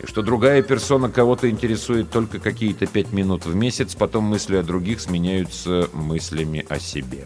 Что 0.03 0.21
другая 0.21 0.61
персона 0.61 1.09
кого-то 1.09 1.49
интересует 1.49 2.11
только 2.11 2.39
какие-то 2.39 2.85
пять 2.87 3.13
минут 3.13 3.45
в 3.45 3.55
месяц, 3.55 3.95
потом 3.95 4.25
мысли 4.25 4.57
о 4.57 4.63
других 4.63 4.99
сменяются 4.99 5.89
мыслями 5.93 6.65
о 6.67 6.77
себе. 6.77 7.25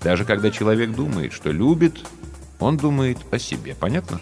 Даже 0.00 0.24
когда 0.24 0.50
человек 0.50 0.92
думает, 0.92 1.32
что 1.32 1.50
любит, 1.50 1.98
он 2.60 2.76
думает 2.76 3.18
о 3.32 3.38
себе. 3.38 3.74
Понятно? 3.74 4.20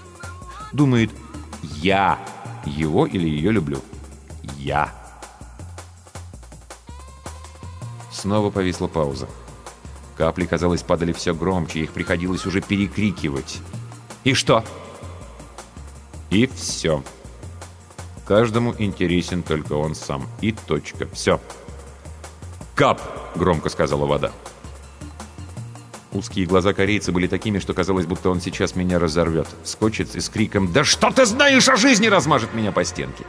Думает 0.73 1.11
«я» 1.63 2.19
его 2.65 3.07
или 3.07 3.29
ее 3.29 3.53
люблю. 3.53 3.81
«Я». 4.57 4.93
Снова 8.11 8.51
повисла 8.51 8.87
пауза. 8.87 9.29
Капли, 10.17 10.45
казалось, 10.45 10.83
падали 10.83 11.13
все 11.13 11.35
громче, 11.35 11.81
их 11.81 11.93
приходилось 11.93 12.47
уже 12.47 12.61
перекрикивать. 12.61 13.61
«И 14.25 14.35
что?» 14.35 14.65
«И 16.31 16.47
все. 16.47 17.03
Каждому 18.31 18.77
интересен 18.79 19.43
только 19.43 19.73
он 19.73 19.97
сам. 19.97 20.29
И 20.41 20.53
точка. 20.53 21.09
Все». 21.13 21.41
«Кап!»— 22.77 23.03
громко 23.35 23.69
сказала 23.71 24.07
вода. 24.07 24.31
Узкие 26.13 26.47
глаза 26.47 26.73
корейца 26.73 27.11
были 27.11 27.27
такими, 27.27 27.59
что 27.59 27.75
казалось, 27.75 28.07
будто 28.07 28.31
он 28.31 28.41
сейчас 28.41 28.77
меня 28.77 29.01
разорвет. 29.01 29.49
Скочит 29.65 30.15
и 30.15 30.21
с 30.21 30.29
криком 30.29 30.73
«Да 30.73 30.85
что 30.85 31.11
ты 31.11 31.27
знаешь 31.27 31.69
о 31.69 31.75
жизни!» 31.75 32.07
размажет 32.07 32.55
меня 32.55 32.71
по 32.71 32.85
стенке. 32.85 33.25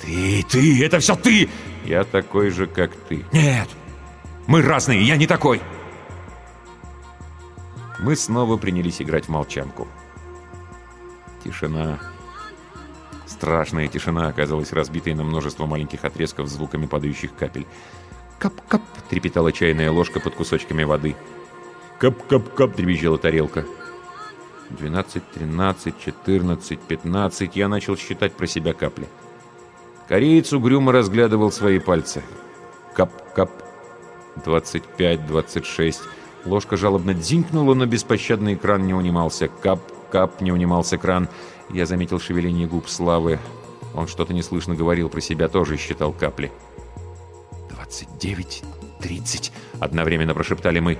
«Ты, 0.00 0.44
ты, 0.50 0.84
это 0.84 0.98
все 0.98 1.14
ты!» 1.14 1.48
«Я 1.84 2.02
такой 2.02 2.50
же, 2.50 2.66
как 2.66 2.90
ты». 3.08 3.24
«Нет, 3.30 3.68
мы 4.48 4.62
разные, 4.62 5.00
я 5.00 5.16
не 5.16 5.28
такой!» 5.28 5.62
Мы 8.00 8.16
снова 8.16 8.56
принялись 8.56 9.00
играть 9.00 9.26
в 9.26 9.28
молчанку. 9.28 9.86
Тишина. 11.44 12.00
Страшная 13.34 13.88
тишина 13.88 14.28
оказалась 14.28 14.72
разбитой 14.72 15.12
на 15.14 15.24
множество 15.24 15.66
маленьких 15.66 16.04
отрезков 16.04 16.46
звуками 16.46 16.86
падающих 16.86 17.34
капель. 17.34 17.66
«Кап-кап!»— 18.38 18.82
трепетала 19.10 19.50
чайная 19.50 19.90
ложка 19.90 20.20
под 20.20 20.36
кусочками 20.36 20.84
воды. 20.84 21.16
«Кап-кап-кап!»— 21.98 22.76
дребезжала 22.76 23.18
тарелка. 23.18 23.66
«Двенадцать, 24.70 25.28
тринадцать, 25.32 25.98
четырнадцать, 25.98 26.80
пятнадцать...» 26.80 27.56
Я 27.56 27.66
начал 27.66 27.96
считать 27.96 28.34
про 28.34 28.46
себя 28.46 28.72
капли. 28.72 29.08
Кореец 30.08 30.52
угрюмо 30.52 30.92
разглядывал 30.92 31.50
свои 31.50 31.80
пальцы. 31.80 32.22
Кап-кап, 32.94 33.50
25, 34.44 35.26
26. 35.26 36.02
Ложка 36.44 36.76
жалобно 36.76 37.14
дзинкнула, 37.14 37.74
но 37.74 37.84
беспощадный 37.84 38.54
кран 38.54 38.86
не 38.86 38.94
унимался. 38.94 39.48
Кап-кап, 39.48 40.40
не 40.40 40.52
унимался 40.52 40.98
кран. 40.98 41.28
Я 41.70 41.86
заметил 41.86 42.20
шевеление 42.20 42.66
губ 42.66 42.88
Славы. 42.88 43.38
Он 43.94 44.06
что-то 44.06 44.34
неслышно 44.34 44.74
говорил 44.74 45.08
про 45.08 45.20
себя, 45.20 45.48
тоже 45.48 45.76
считал 45.76 46.12
капли. 46.12 46.50
29, 47.70 48.62
30, 49.00 49.52
одновременно 49.80 50.34
прошептали 50.34 50.80
мы. 50.80 50.98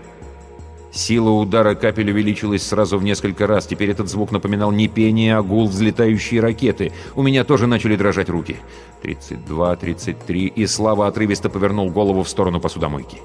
Сила 0.95 1.31
удара 1.31 1.75
капель 1.75 2.13
увеличилась 2.13 2.63
сразу 2.63 2.99
в 2.99 3.03
несколько 3.03 3.49
раз. 3.49 3.67
Теперь 3.67 3.91
этот 3.91 4.09
звук 4.09 4.31
напоминал 4.31 4.71
не 4.71 4.87
пение, 4.87 5.37
а 5.37 5.43
гул 5.43 5.67
взлетающей 5.67 6.39
ракеты. 6.39 6.93
У 7.17 7.23
меня 7.23 7.43
тоже 7.43 7.67
начали 7.67 7.97
дрожать 7.97 8.29
руки. 8.29 8.57
32, 9.03 9.75
33, 9.75 10.47
и 10.47 10.67
Слава 10.67 11.09
отрывисто 11.09 11.51
повернул 11.51 11.91
голову 11.91 12.23
в 12.23 12.29
сторону 12.29 12.61
посудомойки. 12.61 13.19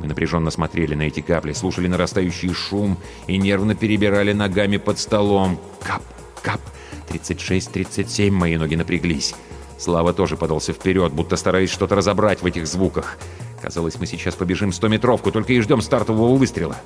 Мы 0.00 0.06
напряженно 0.06 0.50
смотрели 0.50 0.94
на 0.94 1.02
эти 1.02 1.20
капли, 1.20 1.52
слушали 1.52 1.88
нарастающий 1.88 2.52
шум 2.52 2.98
и 3.26 3.38
нервно 3.38 3.74
перебирали 3.74 4.32
ногами 4.32 4.76
под 4.76 4.98
столом. 4.98 5.58
Кап, 5.82 6.02
кап, 6.42 6.60
36, 7.08 7.72
37, 7.72 8.32
мои 8.34 8.56
ноги 8.56 8.74
напряглись. 8.74 9.34
Слава 9.78 10.12
тоже 10.12 10.36
подался 10.36 10.72
вперед, 10.72 11.12
будто 11.12 11.36
стараясь 11.36 11.70
что-то 11.70 11.94
разобрать 11.94 12.42
в 12.42 12.46
этих 12.46 12.66
звуках. 12.66 13.18
Казалось, 13.60 13.98
мы 13.98 14.06
сейчас 14.06 14.34
побежим 14.34 14.70
100-метровку, 14.70 15.30
только 15.32 15.52
и 15.52 15.60
ждем 15.60 15.80
стартового 15.80 16.36
выстрела. 16.36 16.76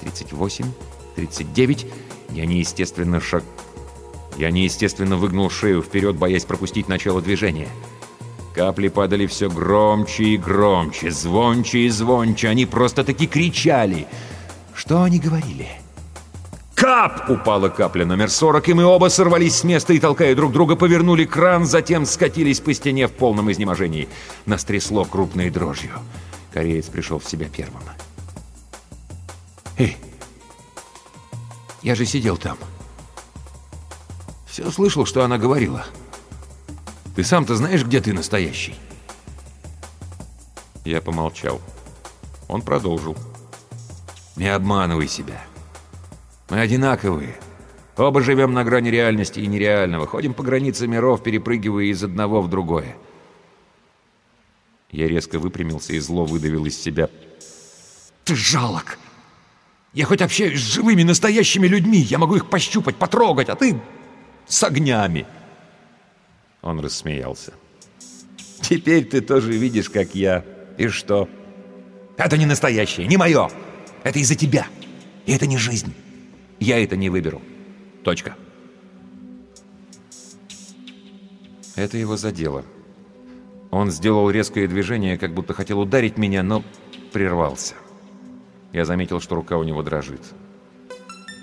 38, 0.00 0.64
39. 1.16 1.86
Я 2.30 2.46
неестественно 2.46 3.20
шаг... 3.20 3.42
Я 4.36 4.52
неестественно 4.52 5.16
выгнул 5.16 5.50
шею 5.50 5.82
вперед, 5.82 6.16
боясь 6.16 6.44
пропустить 6.44 6.88
начало 6.88 7.20
движения. 7.20 7.68
Капли 8.58 8.88
падали 8.88 9.26
все 9.26 9.48
громче 9.48 10.24
и 10.24 10.36
громче, 10.36 11.12
звонче 11.12 11.78
и 11.78 11.88
звонче. 11.90 12.48
Они 12.48 12.66
просто-таки 12.66 13.28
кричали. 13.28 14.08
Что 14.74 15.04
они 15.04 15.20
говорили? 15.20 15.68
Кап! 16.74 17.30
Упала 17.30 17.68
капля 17.68 18.04
номер 18.04 18.28
40, 18.28 18.70
и 18.70 18.74
мы 18.74 18.84
оба 18.84 19.10
сорвались 19.10 19.58
с 19.58 19.62
места 19.62 19.92
и, 19.92 20.00
толкая 20.00 20.34
друг 20.34 20.50
друга, 20.50 20.74
повернули 20.74 21.24
кран, 21.24 21.66
затем 21.66 22.04
скатились 22.04 22.58
по 22.58 22.74
стене 22.74 23.06
в 23.06 23.12
полном 23.12 23.48
изнеможении. 23.52 24.08
Нас 24.44 24.64
трясло 24.64 25.04
крупной 25.04 25.50
дрожью. 25.50 25.92
Кореец 26.52 26.86
пришел 26.86 27.20
в 27.20 27.30
себя 27.30 27.46
первым. 27.46 27.82
«Эй, 29.76 29.96
я 31.82 31.94
же 31.94 32.04
сидел 32.04 32.36
там. 32.36 32.58
Все 34.48 34.68
слышал, 34.72 35.06
что 35.06 35.22
она 35.22 35.38
говорила. 35.38 35.86
Ты 37.18 37.24
сам-то 37.24 37.56
знаешь, 37.56 37.84
где 37.84 38.00
ты 38.00 38.12
настоящий?» 38.12 38.76
Я 40.84 41.00
помолчал. 41.00 41.60
Он 42.46 42.62
продолжил. 42.62 43.16
«Не 44.36 44.54
обманывай 44.54 45.08
себя. 45.08 45.42
Мы 46.48 46.60
одинаковые. 46.60 47.34
Оба 47.96 48.22
живем 48.22 48.54
на 48.54 48.62
грани 48.62 48.90
реальности 48.90 49.40
и 49.40 49.48
нереального. 49.48 50.06
Ходим 50.06 50.32
по 50.32 50.44
границе 50.44 50.86
миров, 50.86 51.24
перепрыгивая 51.24 51.86
из 51.86 52.04
одного 52.04 52.40
в 52.40 52.48
другое. 52.48 52.96
Я 54.92 55.08
резко 55.08 55.40
выпрямился 55.40 55.94
и 55.94 55.98
зло 55.98 56.24
выдавил 56.24 56.66
из 56.66 56.80
себя. 56.80 57.10
«Ты 58.22 58.36
жалок! 58.36 58.96
Я 59.92 60.04
хоть 60.04 60.22
общаюсь 60.22 60.60
с 60.60 60.74
живыми, 60.74 61.02
настоящими 61.02 61.66
людьми. 61.66 61.98
Я 61.98 62.18
могу 62.18 62.36
их 62.36 62.48
пощупать, 62.48 62.94
потрогать, 62.94 63.48
а 63.48 63.56
ты 63.56 63.82
с 64.46 64.62
огнями!» 64.62 65.26
Он 66.62 66.80
рассмеялся. 66.80 67.52
«Теперь 68.60 69.04
ты 69.04 69.20
тоже 69.20 69.52
видишь, 69.52 69.88
как 69.88 70.14
я. 70.14 70.44
И 70.76 70.88
что?» 70.88 71.28
«Это 72.16 72.36
не 72.36 72.46
настоящее, 72.46 73.06
не 73.06 73.16
мое! 73.16 73.48
Это 74.04 74.18
из-за 74.18 74.34
тебя! 74.34 74.66
И 75.26 75.32
это 75.32 75.46
не 75.46 75.56
жизнь!» 75.56 75.94
Я 76.60 76.82
это 76.82 76.96
не 76.96 77.08
выберу. 77.08 77.40
Точка. 78.02 78.34
Это 81.76 81.96
его 81.96 82.16
задело. 82.16 82.64
Он 83.70 83.90
сделал 83.90 84.30
резкое 84.30 84.66
движение, 84.66 85.18
как 85.18 85.34
будто 85.34 85.54
хотел 85.54 85.80
ударить 85.80 86.18
меня, 86.18 86.42
но 86.42 86.64
прервался. 87.12 87.74
Я 88.72 88.84
заметил, 88.84 89.20
что 89.20 89.36
рука 89.36 89.56
у 89.56 89.62
него 89.62 89.82
дрожит. 89.82 90.22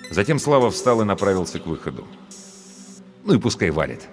Затем 0.09 0.39
Слава 0.39 0.69
встал 0.69 1.01
и 1.01 1.05
направился 1.05 1.59
к 1.59 1.65
выходу. 1.65 2.05
Ну 3.23 3.35
и 3.35 3.39
пускай 3.39 3.69
валит. 3.69 4.07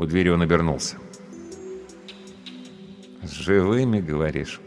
У 0.00 0.06
двери 0.06 0.30
он 0.30 0.40
обернулся. 0.40 0.96
«С 3.22 3.32
живыми, 3.32 4.00
говоришь?» 4.00 4.58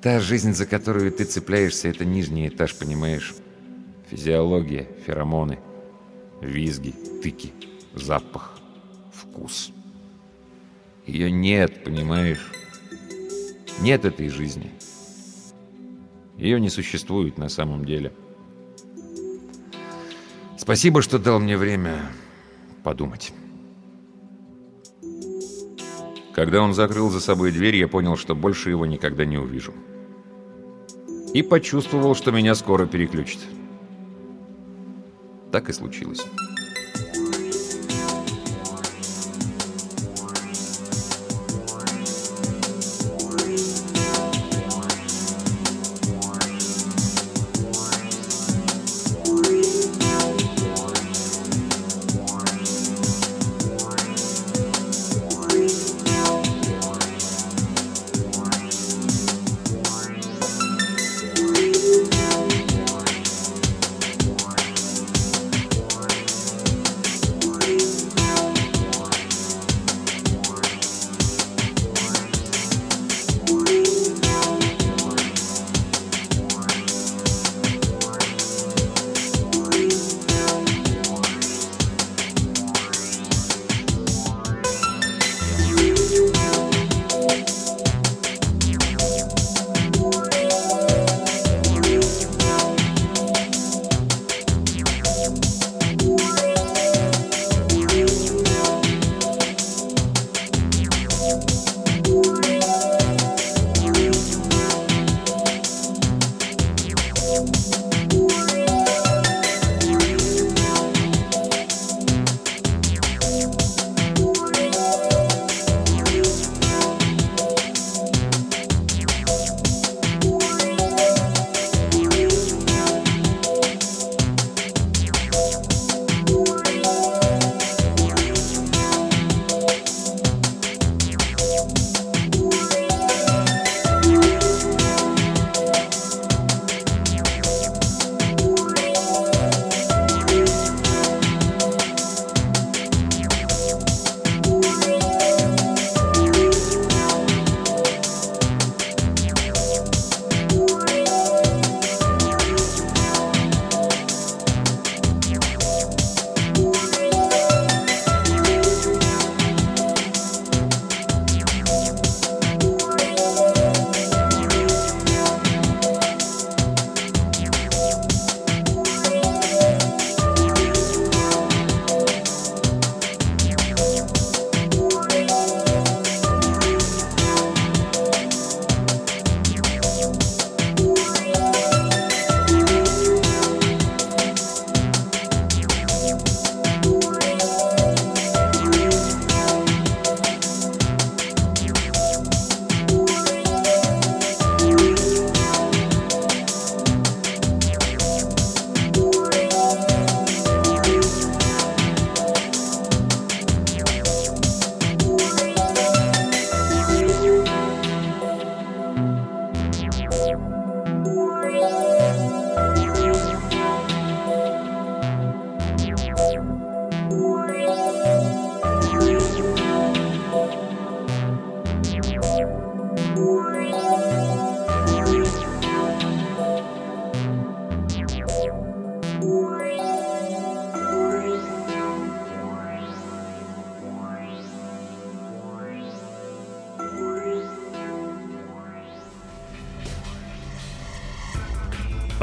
Та 0.00 0.20
жизнь, 0.20 0.52
за 0.52 0.64
которую 0.64 1.10
ты 1.10 1.24
цепляешься, 1.24 1.88
это 1.88 2.04
нижний 2.04 2.46
этаж, 2.46 2.72
понимаешь? 2.76 3.34
Физиология, 4.08 4.86
феромоны, 5.04 5.58
визги, 6.40 6.94
тыки, 7.20 7.52
запах, 7.94 8.60
вкус. 9.12 9.72
Ее 11.04 11.32
нет, 11.32 11.82
понимаешь? 11.82 12.48
Нет 13.80 14.04
этой 14.04 14.28
жизни. 14.28 14.70
Ее 16.36 16.60
не 16.60 16.70
существует 16.70 17.38
на 17.38 17.48
самом 17.48 17.84
деле. 17.84 18.12
Спасибо, 20.56 21.02
что 21.02 21.18
дал 21.18 21.40
мне 21.40 21.56
время 21.56 22.02
подумать. 22.82 23.32
Когда 26.34 26.62
он 26.62 26.72
закрыл 26.72 27.10
за 27.10 27.20
собой 27.20 27.52
дверь, 27.52 27.76
я 27.76 27.88
понял, 27.88 28.16
что 28.16 28.34
больше 28.34 28.70
его 28.70 28.86
никогда 28.86 29.24
не 29.24 29.38
увижу. 29.38 29.74
И 31.34 31.42
почувствовал, 31.42 32.14
что 32.14 32.30
меня 32.30 32.54
скоро 32.54 32.86
переключат. 32.86 33.40
Так 35.50 35.68
и 35.68 35.72
случилось. 35.72 36.24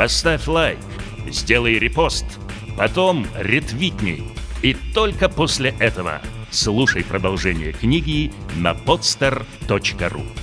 Поставь 0.09 0.47
лайк, 0.47 0.79
сделай 1.29 1.77
репост, 1.77 2.25
потом 2.75 3.27
ретвитни. 3.35 4.23
И 4.63 4.73
только 4.73 5.29
после 5.29 5.75
этого 5.77 6.19
слушай 6.49 7.03
продолжение 7.03 7.73
книги 7.73 8.31
на 8.55 8.71
podster.ru. 8.71 10.38